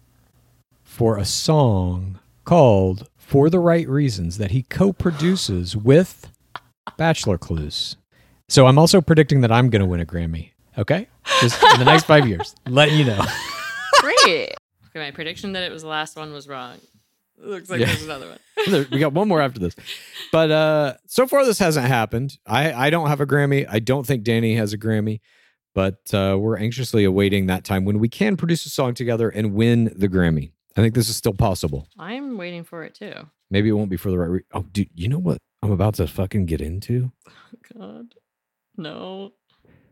for 0.83 1.17
a 1.17 1.25
song 1.25 2.19
called 2.45 3.09
For 3.27 3.51
the 3.51 3.59
Right 3.59 3.89
Reasons 3.89 4.39
that 4.39 4.51
he 4.53 4.63
co 4.63 4.93
produces 4.93 5.77
with 5.77 6.31
Bachelor 6.97 7.39
Clues. 7.39 7.97
So 8.49 8.67
I'm 8.67 8.79
also 8.79 9.01
predicting 9.01 9.41
that 9.41 9.51
I'm 9.51 9.71
going 9.71 9.81
to 9.81 9.87
win 9.87 10.01
a 10.01 10.07
Grammy. 10.07 10.51
Okay? 10.77 11.09
Just 11.41 11.63
in 11.63 11.79
the 11.79 11.85
next 11.85 12.05
five 12.05 12.29
years. 12.29 12.55
Letting 12.69 12.99
you 12.99 13.05
know. 13.07 13.25
Great. 14.01 14.27
okay, 14.27 14.55
my 14.97 15.11
prediction 15.11 15.53
that 15.53 15.63
it 15.63 15.73
was 15.73 15.83
the 15.83 15.89
last 15.89 16.17
one 16.17 16.33
was 16.33 16.47
wrong. 16.47 16.77
Looks 17.39 17.69
like 17.71 17.81
Yeah. 17.81 17.87
there's 17.87 18.05
another 18.05 18.29
one. 18.29 18.87
We 18.93 18.99
got 18.99 19.13
one 19.13 19.27
more 19.29 19.41
after 19.41 19.59
this. 19.59 19.75
But 20.31 20.51
uh 20.51 20.95
so 21.07 21.27
far 21.27 21.45
this 21.45 21.59
hasn't 21.59 21.87
happened. 21.87 22.37
I 22.47 22.73
I 22.73 22.91
don't 22.91 23.09
have 23.09 23.21
a 23.21 23.27
Grammy. 23.27 23.67
I 23.69 23.79
don't 23.81 24.07
think 24.07 24.23
Danny 24.23 24.55
has 24.57 24.73
a 24.73 24.79
Grammy. 24.79 25.21
But 25.75 26.13
uh 26.15 26.37
we're 26.39 26.57
anxiously 26.59 27.05
awaiting 27.05 27.47
that 27.47 27.65
time 27.65 27.85
when 27.85 27.99
we 27.99 28.09
can 28.09 28.37
produce 28.37 28.65
a 28.67 28.71
song 28.71 28.95
together 28.95 29.29
and 29.29 29.55
win 29.55 29.93
the 29.97 30.09
Grammy. 30.09 30.53
I 30.77 30.81
think 30.83 30.95
this 30.95 31.09
is 31.09 31.17
still 31.17 31.35
possible. 31.35 31.89
I'm 31.99 32.37
waiting 32.37 32.65
for 32.65 32.83
it 32.85 32.95
too. 32.95 33.13
Maybe 33.51 33.69
it 33.69 33.73
won't 33.73 33.91
be 33.91 33.97
for 33.97 34.11
the 34.11 34.19
right 34.19 34.31
re- 34.31 34.45
Oh, 34.53 34.63
dude, 34.73 34.89
you 34.95 35.09
know 35.09 35.19
what 35.19 35.39
I'm 35.63 35.71
about 35.71 35.95
to 35.95 36.07
fucking 36.07 36.47
get 36.47 36.61
into? 36.61 37.13
God. 37.79 38.15
No. 38.77 39.33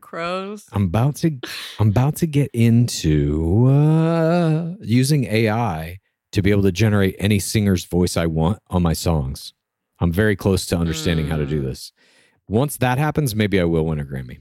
Crows. 0.01 0.67
I'm 0.73 0.85
about 0.85 1.17
to 1.17 1.39
I'm 1.79 1.89
about 1.91 2.17
to 2.17 2.27
get 2.27 2.51
into 2.53 3.67
uh 3.69 4.75
using 4.81 5.25
AI 5.25 5.99
to 6.33 6.43
be 6.43 6.51
able 6.51 6.63
to 6.63 6.73
generate 6.73 7.15
any 7.19 7.39
singer's 7.39 7.85
voice 7.85 8.17
I 8.17 8.27
want 8.27 8.59
on 8.69 8.83
my 8.83 8.93
songs. 8.95 9.55
I'm 10.01 10.13
very 10.13 10.35
close 10.35 10.67
to 10.67 10.77
understanding 10.77 11.29
how 11.29 11.37
to 11.37 11.47
do 11.47 11.61
Mm. 11.63 11.65
this. 11.67 11.93
Once 12.49 12.77
that 12.79 12.99
happens, 12.99 13.37
maybe 13.37 13.61
I 13.61 13.65
will 13.65 13.87
win 13.87 14.01
a 14.01 14.05
Grammy. 14.05 14.39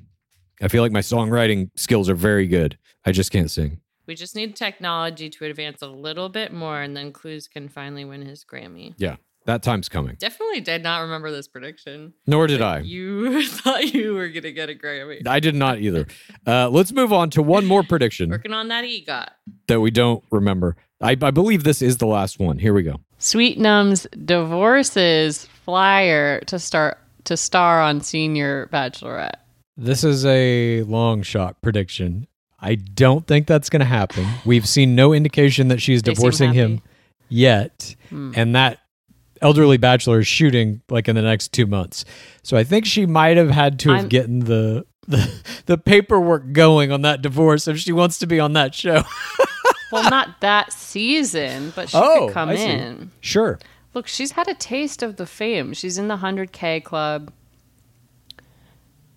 I 0.62 0.68
feel 0.68 0.82
like 0.82 0.92
my 0.92 1.02
songwriting 1.02 1.70
skills 1.76 2.10
are 2.10 2.16
very 2.16 2.48
good. 2.48 2.78
I 3.06 3.12
just 3.12 3.32
can't 3.32 3.52
sing. 3.52 3.80
We 4.12 4.16
just 4.16 4.36
need 4.36 4.58
technology 4.58 5.30
to 5.30 5.46
advance 5.46 5.82
a 5.82 5.88
little 5.88 6.28
bit 6.28 6.52
more, 6.52 6.82
and 6.82 6.98
then 6.98 7.14
Clues 7.14 7.48
can 7.48 7.70
finally 7.70 8.04
win 8.04 8.24
his 8.24 8.44
Grammy. 8.44 8.94
Yeah, 8.98 9.16
that 9.46 9.64
time's 9.64 9.88
coming. 9.88 10.18
Definitely 10.20 10.60
did 10.60 10.84
not 10.84 11.00
remember 11.00 11.32
this 11.32 11.48
prediction. 11.48 12.12
Nor 12.28 12.48
did 12.48 12.60
that 12.60 12.68
I. 12.68 12.80
You 12.80 13.48
thought 13.48 13.94
you 13.94 14.14
were 14.14 14.28
gonna 14.28 14.52
get 14.52 14.70
a 14.70 14.74
Grammy. 14.76 15.26
I 15.26 15.40
did 15.40 15.56
not 15.56 15.80
either. 15.80 16.08
Uh, 16.46 16.68
let's 16.68 16.92
move 16.92 17.14
on 17.14 17.30
to 17.30 17.42
one 17.42 17.66
more 17.66 17.84
prediction 17.84 18.32
Working 18.32 18.52
on 18.52 18.68
that 18.68 18.84
EGOT. 18.84 19.30
that 19.68 19.80
we 19.80 19.92
don't 19.92 20.26
remember. 20.30 20.76
I, 21.00 21.12
I 21.12 21.32
believe 21.32 21.64
this 21.64 21.82
is 21.82 21.96
the 21.96 22.06
last 22.06 22.38
one. 22.38 22.60
Here 22.60 22.74
we 22.74 22.84
go. 22.84 23.00
Sweet 23.18 23.58
Num's 23.60 24.08
divorces 24.26 25.46
flyer 25.64 26.42
to 26.48 26.60
start 26.60 26.98
to 27.24 27.38
star 27.38 27.82
on 27.82 28.02
Senior 28.02 28.68
Bachelorette. 28.74 29.36
This 29.78 30.04
is 30.04 30.26
a 30.26 30.82
long 30.84 31.22
shot 31.22 31.62
prediction. 31.62 32.28
I 32.62 32.76
don't 32.76 33.26
think 33.26 33.48
that's 33.48 33.70
going 33.70 33.80
to 33.80 33.86
happen. 33.86 34.26
We've 34.46 34.68
seen 34.68 34.94
no 34.96 35.14
indication 35.14 35.68
that 35.70 35.82
she's 35.82 36.02
They 36.04 36.14
divorcing 36.14 36.54
him 36.54 36.82
yet. 37.28 37.96
Hmm. 38.10 38.34
And 38.36 38.56
that 38.56 38.78
elderly 39.42 39.78
bachelor 39.78 40.20
is 40.20 40.28
shooting 40.28 40.82
like 40.90 41.08
in 41.08 41.16
the 41.16 41.22
next 41.24 41.52
two 41.54 41.66
months. 41.66 42.06
So 42.44 42.56
I 42.58 42.64
think 42.64 42.86
she 42.86 43.06
might 43.08 43.38
have 43.38 43.50
had 43.50 43.80
to 43.80 43.90
have 43.90 44.00
I'm- 44.02 44.10
gotten 44.10 44.40
the, 44.42 44.86
the 45.08 45.32
the 45.66 45.78
paperwork 45.80 46.52
going 46.54 46.92
on 46.92 47.02
that 47.02 47.24
divorce 47.24 47.68
if 47.68 47.80
she 47.80 47.92
wants 47.92 48.20
to 48.20 48.28
be 48.28 48.40
on 48.40 48.54
that 48.54 48.76
show. 48.76 49.04
Well, 49.92 50.10
not 50.10 50.40
that 50.40 50.72
season, 50.72 51.74
but 51.76 51.90
she 51.90 51.98
Oh, 51.98 52.28
could 52.28 52.34
come 52.34 52.50
in. 52.52 53.12
sure. 53.20 53.60
Look, 53.94 54.08
she's 54.08 54.32
had 54.32 54.48
a 54.48 54.54
taste 54.54 55.04
of 55.04 55.18
the 55.18 55.26
fame. 55.26 55.74
She's 55.74 55.98
in 55.98 56.08
the 56.08 56.16
100K 56.16 56.82
club. 56.82 57.34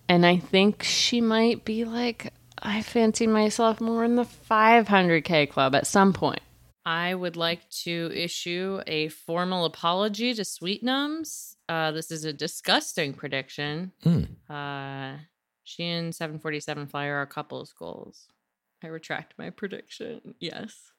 And 0.09 0.25
I 0.25 0.35
think 0.35 0.83
she 0.83 1.21
might 1.21 1.63
be 1.63 1.85
like, 1.85 2.33
I 2.65 2.81
fancy 2.81 3.27
myself 3.27 3.79
more 3.79 4.03
in 4.03 4.15
the 4.15 4.25
500K 4.25 5.49
club 5.49 5.75
at 5.75 5.85
some 5.85 6.13
point. 6.13 6.41
I 6.83 7.13
would 7.13 7.35
like 7.35 7.69
to 7.83 8.11
issue 8.13 8.81
a 8.87 9.09
formal 9.09 9.65
apology 9.65 10.33
to 10.33 10.41
Sweetnums. 10.41 11.55
Uh, 11.69 11.91
this 11.91 12.11
is 12.11 12.25
a 12.25 12.33
disgusting 12.33 13.13
prediction. 13.13 13.91
Hmm. 14.03 14.23
Uh, 14.49 15.17
she 15.63 15.83
and 15.83 16.13
747 16.13 16.87
Flyer 16.87 17.17
are 17.17 17.21
a 17.23 17.27
couples 17.27 17.73
goals. 17.77 18.27
I 18.83 18.87
retract 18.87 19.35
my 19.37 19.51
prediction. 19.51 20.35
Yes. 20.39 20.91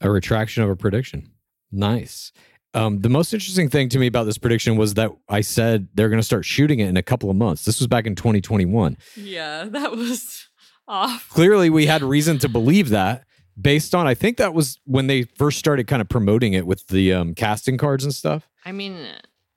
A 0.00 0.10
retraction 0.10 0.62
of 0.64 0.70
a 0.70 0.76
prediction. 0.76 1.32
Nice. 1.70 2.32
Um, 2.74 3.00
the 3.00 3.08
most 3.08 3.34
interesting 3.34 3.68
thing 3.68 3.88
to 3.90 3.98
me 3.98 4.06
about 4.06 4.24
this 4.24 4.38
prediction 4.38 4.76
was 4.76 4.94
that 4.94 5.10
I 5.28 5.42
said 5.42 5.88
they're 5.94 6.08
going 6.08 6.20
to 6.20 6.24
start 6.24 6.44
shooting 6.44 6.80
it 6.80 6.88
in 6.88 6.96
a 6.96 7.02
couple 7.02 7.30
of 7.30 7.36
months. 7.36 7.64
This 7.64 7.80
was 7.80 7.86
back 7.86 8.06
in 8.06 8.14
2021. 8.14 8.96
Yeah, 9.16 9.64
that 9.64 9.92
was 9.92 10.48
off. 10.92 11.28
Clearly, 11.30 11.70
we 11.70 11.86
had 11.86 12.02
reason 12.02 12.38
to 12.38 12.48
believe 12.48 12.90
that 12.90 13.24
based 13.60 13.94
on, 13.94 14.06
I 14.06 14.14
think 14.14 14.36
that 14.38 14.54
was 14.54 14.78
when 14.84 15.06
they 15.08 15.22
first 15.22 15.58
started 15.58 15.86
kind 15.86 16.00
of 16.00 16.08
promoting 16.08 16.52
it 16.52 16.66
with 16.66 16.86
the 16.88 17.12
um, 17.12 17.34
casting 17.34 17.76
cards 17.78 18.04
and 18.04 18.14
stuff. 18.14 18.48
I 18.64 18.72
mean, 18.72 19.06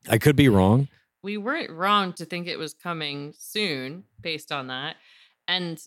I 0.10 0.18
could 0.18 0.36
be 0.36 0.50
wrong. 0.50 0.88
we 1.24 1.38
weren't 1.38 1.72
wrong 1.72 2.14
to 2.14 2.26
think 2.26 2.48
it 2.48 2.58
was 2.60 2.74
coming 2.74 3.34
soon 3.38 4.04
based 4.22 4.52
on 4.52 4.68
that. 4.68 4.96
And 5.48 5.80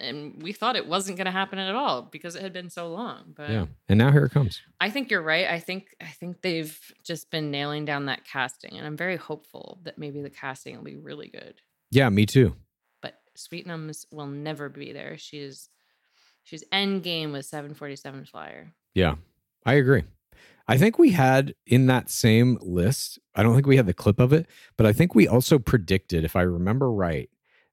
and 0.00 0.42
we 0.42 0.52
thought 0.52 0.74
it 0.74 0.88
wasn't 0.88 1.16
going 1.16 1.26
to 1.26 1.30
happen 1.30 1.58
at 1.60 1.74
all 1.74 2.02
because 2.02 2.34
it 2.34 2.42
had 2.42 2.52
been 2.52 2.68
so 2.68 2.88
long. 2.88 3.32
But 3.36 3.50
Yeah. 3.50 3.66
And 3.88 3.96
now 3.98 4.10
here 4.10 4.24
it 4.24 4.32
comes. 4.32 4.60
I 4.80 4.90
think 4.90 5.08
you're 5.10 5.22
right. 5.22 5.46
I 5.46 5.60
think 5.60 5.94
I 6.00 6.06
think 6.08 6.42
they've 6.42 6.76
just 7.04 7.30
been 7.30 7.50
nailing 7.50 7.84
down 7.84 8.06
that 8.06 8.24
casting 8.24 8.76
and 8.76 8.86
I'm 8.86 8.96
very 8.96 9.16
hopeful 9.16 9.78
that 9.84 9.98
maybe 9.98 10.20
the 10.20 10.30
casting 10.30 10.76
will 10.76 10.84
be 10.84 10.96
really 10.96 11.28
good. 11.28 11.60
Yeah, 11.90 12.08
me 12.08 12.26
too. 12.26 12.56
Sweetnums 13.36 14.06
will 14.10 14.26
never 14.26 14.68
be 14.68 14.92
there. 14.92 15.16
She's 15.18 15.68
she's 16.42 16.64
end 16.72 17.02
game 17.02 17.32
with 17.32 17.46
747 17.46 18.24
Flyer. 18.26 18.72
Yeah, 18.94 19.16
I 19.64 19.74
agree. 19.74 20.04
I 20.66 20.78
think 20.78 20.98
we 20.98 21.10
had 21.10 21.54
in 21.66 21.86
that 21.86 22.08
same 22.08 22.58
list, 22.62 23.18
I 23.34 23.42
don't 23.42 23.54
think 23.54 23.66
we 23.66 23.76
had 23.76 23.86
the 23.86 23.92
clip 23.92 24.18
of 24.18 24.32
it, 24.32 24.46
but 24.78 24.86
I 24.86 24.92
think 24.94 25.14
we 25.14 25.28
also 25.28 25.58
predicted, 25.58 26.24
if 26.24 26.36
I 26.36 26.42
remember 26.42 26.90
right, 26.90 27.28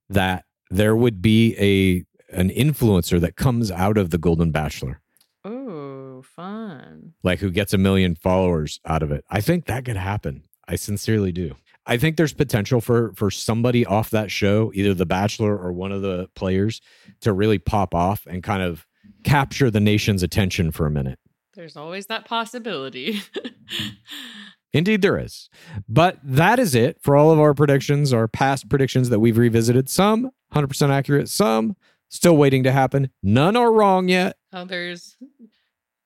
that 0.09 0.43
there 0.70 0.95
would 0.95 1.22
be 1.22 1.55
a 1.57 2.05
an 2.36 2.49
influencer 2.49 3.20
that 3.22 3.36
comes 3.36 3.72
out 3.72 3.97
of 3.97 4.09
the 4.09 4.18
Golden 4.18 4.51
Bachelor, 4.51 5.01
Oh, 5.43 6.22
fun. 6.22 7.14
like 7.24 7.39
who 7.39 7.51
gets 7.51 7.74
a 7.74 7.78
million 7.78 8.16
followers 8.16 8.80
out 8.86 9.03
of 9.03 9.12
it. 9.12 9.26
I 9.30 9.41
think 9.41 9.66
that 9.66 9.84
could 9.86 9.97
happen. 9.97 10.43
I 10.68 10.76
sincerely 10.76 11.32
do. 11.34 11.55
I 11.86 11.97
think 11.97 12.17
there's 12.17 12.34
potential 12.34 12.82
for 12.82 13.13
for 13.13 13.32
somebody 13.32 13.86
off 13.86 14.11
that 14.11 14.32
show, 14.32 14.71
either 14.73 14.93
the 14.93 15.05
Bachelor 15.05 15.57
or 15.57 15.71
one 15.71 15.91
of 15.91 16.01
the 16.01 16.29
players, 16.36 16.82
to 17.21 17.34
really 17.34 17.57
pop 17.57 17.95
off 17.95 18.25
and 18.27 18.43
kind 18.43 18.61
of 18.61 18.86
capture 19.23 19.71
the 19.71 19.79
nation's 19.79 20.23
attention 20.23 20.71
for 20.71 20.86
a 20.86 20.91
minute. 20.91 21.19
There's 21.53 21.75
always 21.75 22.05
that 22.07 22.25
possibility. 22.25 23.21
Indeed, 24.73 25.01
there 25.01 25.17
is. 25.17 25.49
But 25.89 26.17
that 26.23 26.57
is 26.57 26.75
it 26.75 26.97
for 27.01 27.17
all 27.17 27.32
of 27.32 27.39
our 27.39 27.53
predictions, 27.53 28.13
our 28.13 28.27
past 28.27 28.69
predictions 28.69 29.09
that 29.09 29.19
we've 29.19 29.38
revisited. 29.38 29.89
Some 29.89 30.32
100% 30.53 30.89
accurate, 30.89 31.27
some 31.27 31.75
still 32.07 32.38
waiting 32.38 32.63
to 32.63 32.71
happen. 32.71 33.09
None 33.21 33.57
are 33.57 33.71
wrong 33.71 34.07
yet, 34.07 34.38
Others 34.53 35.17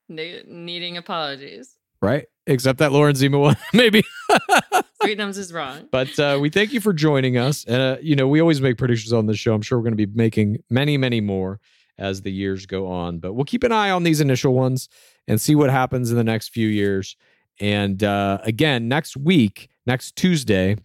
ne- 0.09 0.43
needing 0.47 0.97
apologies. 0.97 1.74
Right? 2.01 2.27
Except 2.47 2.79
that 2.79 2.91
Lauren 2.91 3.15
Zima 3.15 3.39
one, 3.39 3.57
maybe. 3.73 4.03
Sweetnums 5.01 5.37
is 5.37 5.51
wrong. 5.51 5.87
But 5.91 6.17
uh, 6.19 6.37
we 6.39 6.49
thank 6.49 6.73
you 6.73 6.79
for 6.79 6.93
joining 6.93 7.37
us. 7.37 7.63
And, 7.65 7.81
uh, 7.81 7.97
you 8.01 8.15
know, 8.15 8.27
we 8.27 8.39
always 8.39 8.61
make 8.61 8.77
predictions 8.77 9.13
on 9.13 9.25
this 9.25 9.37
show. 9.37 9.53
I'm 9.53 9.61
sure 9.61 9.77
we're 9.77 9.83
going 9.83 9.97
to 9.97 10.07
be 10.07 10.13
making 10.13 10.57
many, 10.69 10.97
many 10.97 11.21
more 11.21 11.59
as 11.97 12.21
the 12.21 12.31
years 12.31 12.65
go 12.65 12.87
on. 12.87 13.19
But 13.19 13.33
we'll 13.33 13.45
keep 13.45 13.63
an 13.63 13.71
eye 13.71 13.89
on 13.89 14.03
these 14.03 14.21
initial 14.21 14.53
ones 14.53 14.89
and 15.27 15.39
see 15.39 15.55
what 15.55 15.69
happens 15.69 16.11
in 16.11 16.17
the 16.17 16.23
next 16.23 16.49
few 16.49 16.67
years. 16.67 17.15
And 17.59 18.03
uh, 18.03 18.39
again, 18.43 18.87
next 18.87 19.15
week, 19.15 19.69
next 19.85 20.15
Tuesday, 20.15 20.75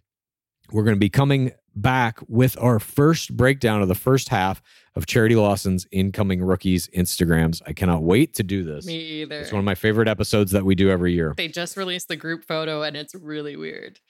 we're 0.70 0.84
going 0.84 0.96
to 0.96 1.00
be 1.00 1.10
coming 1.10 1.52
back 1.74 2.18
with 2.28 2.56
our 2.60 2.78
first 2.78 3.36
breakdown 3.36 3.82
of 3.82 3.88
the 3.88 3.94
first 3.94 4.28
half 4.28 4.62
of 4.96 5.06
Charity 5.06 5.36
Lawson's 5.36 5.86
incoming 5.92 6.42
rookies 6.42 6.88
Instagrams. 6.88 7.62
I 7.66 7.72
cannot 7.72 8.02
wait 8.02 8.34
to 8.34 8.42
do 8.42 8.64
this. 8.64 8.86
Me 8.86 9.22
either. 9.22 9.40
It's 9.40 9.52
one 9.52 9.60
of 9.60 9.64
my 9.64 9.74
favorite 9.74 10.08
episodes 10.08 10.52
that 10.52 10.64
we 10.64 10.74
do 10.74 10.90
every 10.90 11.12
year. 11.12 11.34
they 11.36 11.48
just 11.48 11.76
released 11.76 12.08
the 12.08 12.16
group 12.16 12.44
photo 12.44 12.82
and 12.82 12.96
it's 12.96 13.14
really 13.14 13.56
weird. 13.56 14.00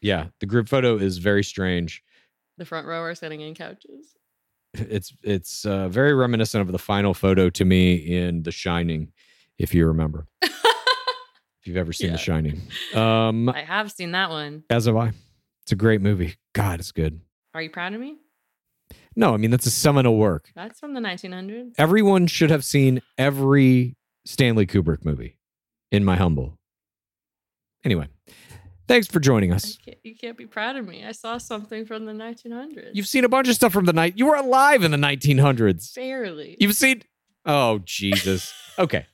Yeah, 0.00 0.26
the 0.40 0.46
group 0.46 0.68
photo 0.68 0.96
is 0.96 1.18
very 1.18 1.42
strange. 1.44 2.02
The 2.58 2.64
front 2.64 2.86
row 2.86 3.00
are 3.02 3.14
sitting 3.14 3.40
in 3.40 3.54
couches. 3.54 4.14
It's 4.74 5.12
it's 5.22 5.64
uh, 5.64 5.88
very 5.88 6.14
reminiscent 6.14 6.60
of 6.62 6.72
the 6.72 6.78
final 6.78 7.14
photo 7.14 7.48
to 7.50 7.64
me 7.64 7.94
in 7.94 8.42
The 8.42 8.50
Shining, 8.52 9.12
if 9.58 9.72
you 9.72 9.86
remember. 9.86 10.26
if 10.42 10.52
you've 11.64 11.76
ever 11.76 11.92
seen 11.92 12.08
Yeah. 12.08 12.12
The 12.14 12.18
Shining, 12.18 12.62
um, 12.94 13.48
I 13.48 13.62
have 13.62 13.92
seen 13.92 14.12
that 14.12 14.30
one. 14.30 14.64
as 14.70 14.86
have 14.86 14.96
I. 14.96 15.12
It's 15.62 15.72
a 15.72 15.76
great 15.76 16.00
movie. 16.00 16.34
God, 16.52 16.80
it's 16.80 16.92
good. 16.92 17.20
Are 17.54 17.62
you 17.62 17.70
proud 17.70 17.94
of 17.94 18.00
me? 18.00 18.16
No, 19.16 19.34
I 19.34 19.36
mean 19.36 19.50
that's 19.50 19.66
a 19.66 19.70
seminal 19.70 20.16
work. 20.16 20.50
That's 20.54 20.80
from 20.80 20.94
the 20.94 21.00
1900s. 21.00 21.72
Everyone 21.78 22.26
should 22.26 22.50
have 22.50 22.64
seen 22.64 23.00
every 23.18 23.96
Stanley 24.24 24.66
Kubrick 24.66 25.04
movie. 25.04 25.38
In 25.92 26.04
my 26.04 26.16
humble. 26.16 26.58
Anyway, 27.84 28.08
thanks 28.88 29.06
for 29.06 29.20
joining 29.20 29.52
us. 29.52 29.76
can't, 29.84 29.98
you 30.02 30.16
can't 30.16 30.36
be 30.36 30.46
proud 30.46 30.74
of 30.74 30.88
me. 30.88 31.04
I 31.04 31.12
saw 31.12 31.38
something 31.38 31.84
from 31.84 32.06
the 32.06 32.12
1900s. 32.12 32.90
You've 32.94 33.06
seen 33.06 33.24
a 33.24 33.28
bunch 33.28 33.48
of 33.48 33.54
stuff 33.54 33.72
from 33.72 33.84
the 33.84 33.92
night. 33.92 34.14
You 34.16 34.26
were 34.26 34.34
alive 34.34 34.82
in 34.82 34.90
the 34.90 34.96
1900s. 34.96 35.94
barely. 35.94 36.56
You've 36.58 36.74
seen. 36.74 37.02
Oh 37.46 37.78
Jesus. 37.84 38.52
Okay. 38.78 39.06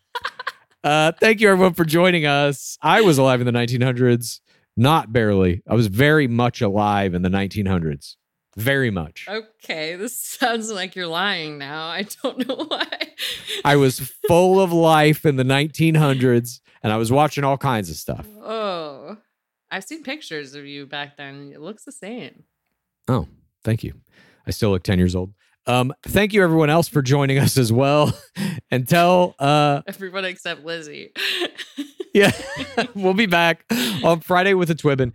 Uh, 0.83 1.13
thank 1.21 1.41
you 1.41 1.51
everyone 1.51 1.75
for 1.75 1.85
joining 1.85 2.25
us. 2.25 2.79
I 2.81 3.03
was 3.03 3.19
alive 3.19 3.41
in 3.43 3.47
the 3.47 3.53
1900s, 3.53 4.41
not 4.79 5.13
barely. 5.13 5.63
I 5.69 5.75
was 5.75 5.89
very 5.89 6.27
much 6.27 6.63
alive 6.63 7.13
in 7.13 7.21
the 7.21 7.29
1900s. 7.29 8.17
Very 8.57 8.91
much. 8.91 9.27
Okay, 9.29 9.97
this 9.97 10.17
sounds 10.21 10.71
like 10.71 10.97
you're 10.97 11.07
lying 11.07 11.59
now. 11.59 11.87
I 11.87 12.07
don't 12.23 12.47
know 12.49 12.57
why. 12.69 12.89
I 13.65 13.77
was 13.77 14.01
full 14.27 14.61
of 14.61 14.73
life 14.73 15.25
in 15.25 15.37
the 15.37 15.45
1900s, 15.45 16.61
and 16.83 16.93
I 16.93 16.97
was 16.97 17.13
watching 17.13 17.45
all 17.45 17.59
kinds 17.59 17.91
of 17.91 17.97
stuff. 17.97 18.27
Oh, 18.43 19.17
I've 19.71 19.85
seen 19.85 20.03
pictures 20.03 20.55
of 20.55 20.67
you 20.67 20.87
back 20.87 21.17
then. 21.17 21.53
It 21.55 21.61
looks 21.61 21.85
the 21.85 21.93
same. 21.93 22.45
Oh, 23.09 23.29
thank 23.63 23.85
you. 23.85 23.95
I 24.47 24.51
still 24.51 24.71
look 24.71 24.83
10 24.83 24.99
years 24.99 25.15
old. 25.15 25.33
Um, 25.67 25.93
thank 26.03 26.33
you 26.33 26.43
everyone 26.43 26.71
else 26.71 26.89
for 26.89 27.03
joining 27.03 27.39
us 27.39 27.57
as 27.57 27.73
well. 27.73 28.13
Until 28.73 29.35
uh 29.39 29.83
Everyone 29.87 30.25
except 30.25 30.65
Lizzie. 30.65 31.13
yeah, 32.15 32.33
we'll 32.95 33.15
be 33.15 33.27
back 33.27 33.65
on 34.03 34.21
Friday 34.21 34.55
with 34.55 34.71
a 34.71 34.75
Twibbin. 34.75 35.13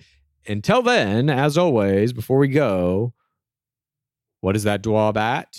Until 0.48 0.82
then, 0.84 1.30
as 1.30 1.58
always, 1.58 2.14
before 2.14 2.38
we 2.38 2.48
go, 2.48 3.14
what 4.42 4.56
is 4.56 4.64
that 4.64 4.82
dwab 4.82 5.18
at? 5.18 5.56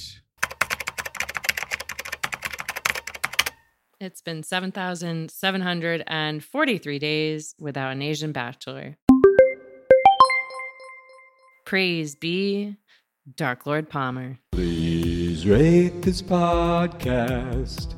it's 3.98 4.20
been 4.20 4.42
7,743 4.42 6.98
days 6.98 7.54
without 7.58 7.92
an 7.92 8.02
Asian 8.02 8.32
bachelor. 8.32 8.98
Praise 11.64 12.14
be 12.14 12.76
Dark 13.34 13.64
Lord 13.66 13.88
Palmer. 13.88 14.38
Please 14.52 15.46
rate 15.46 16.02
this 16.02 16.20
podcast. 16.22 17.94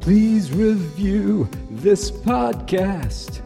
Please 0.00 0.52
review 0.52 1.48
this 1.70 2.10
podcast. 2.10 3.45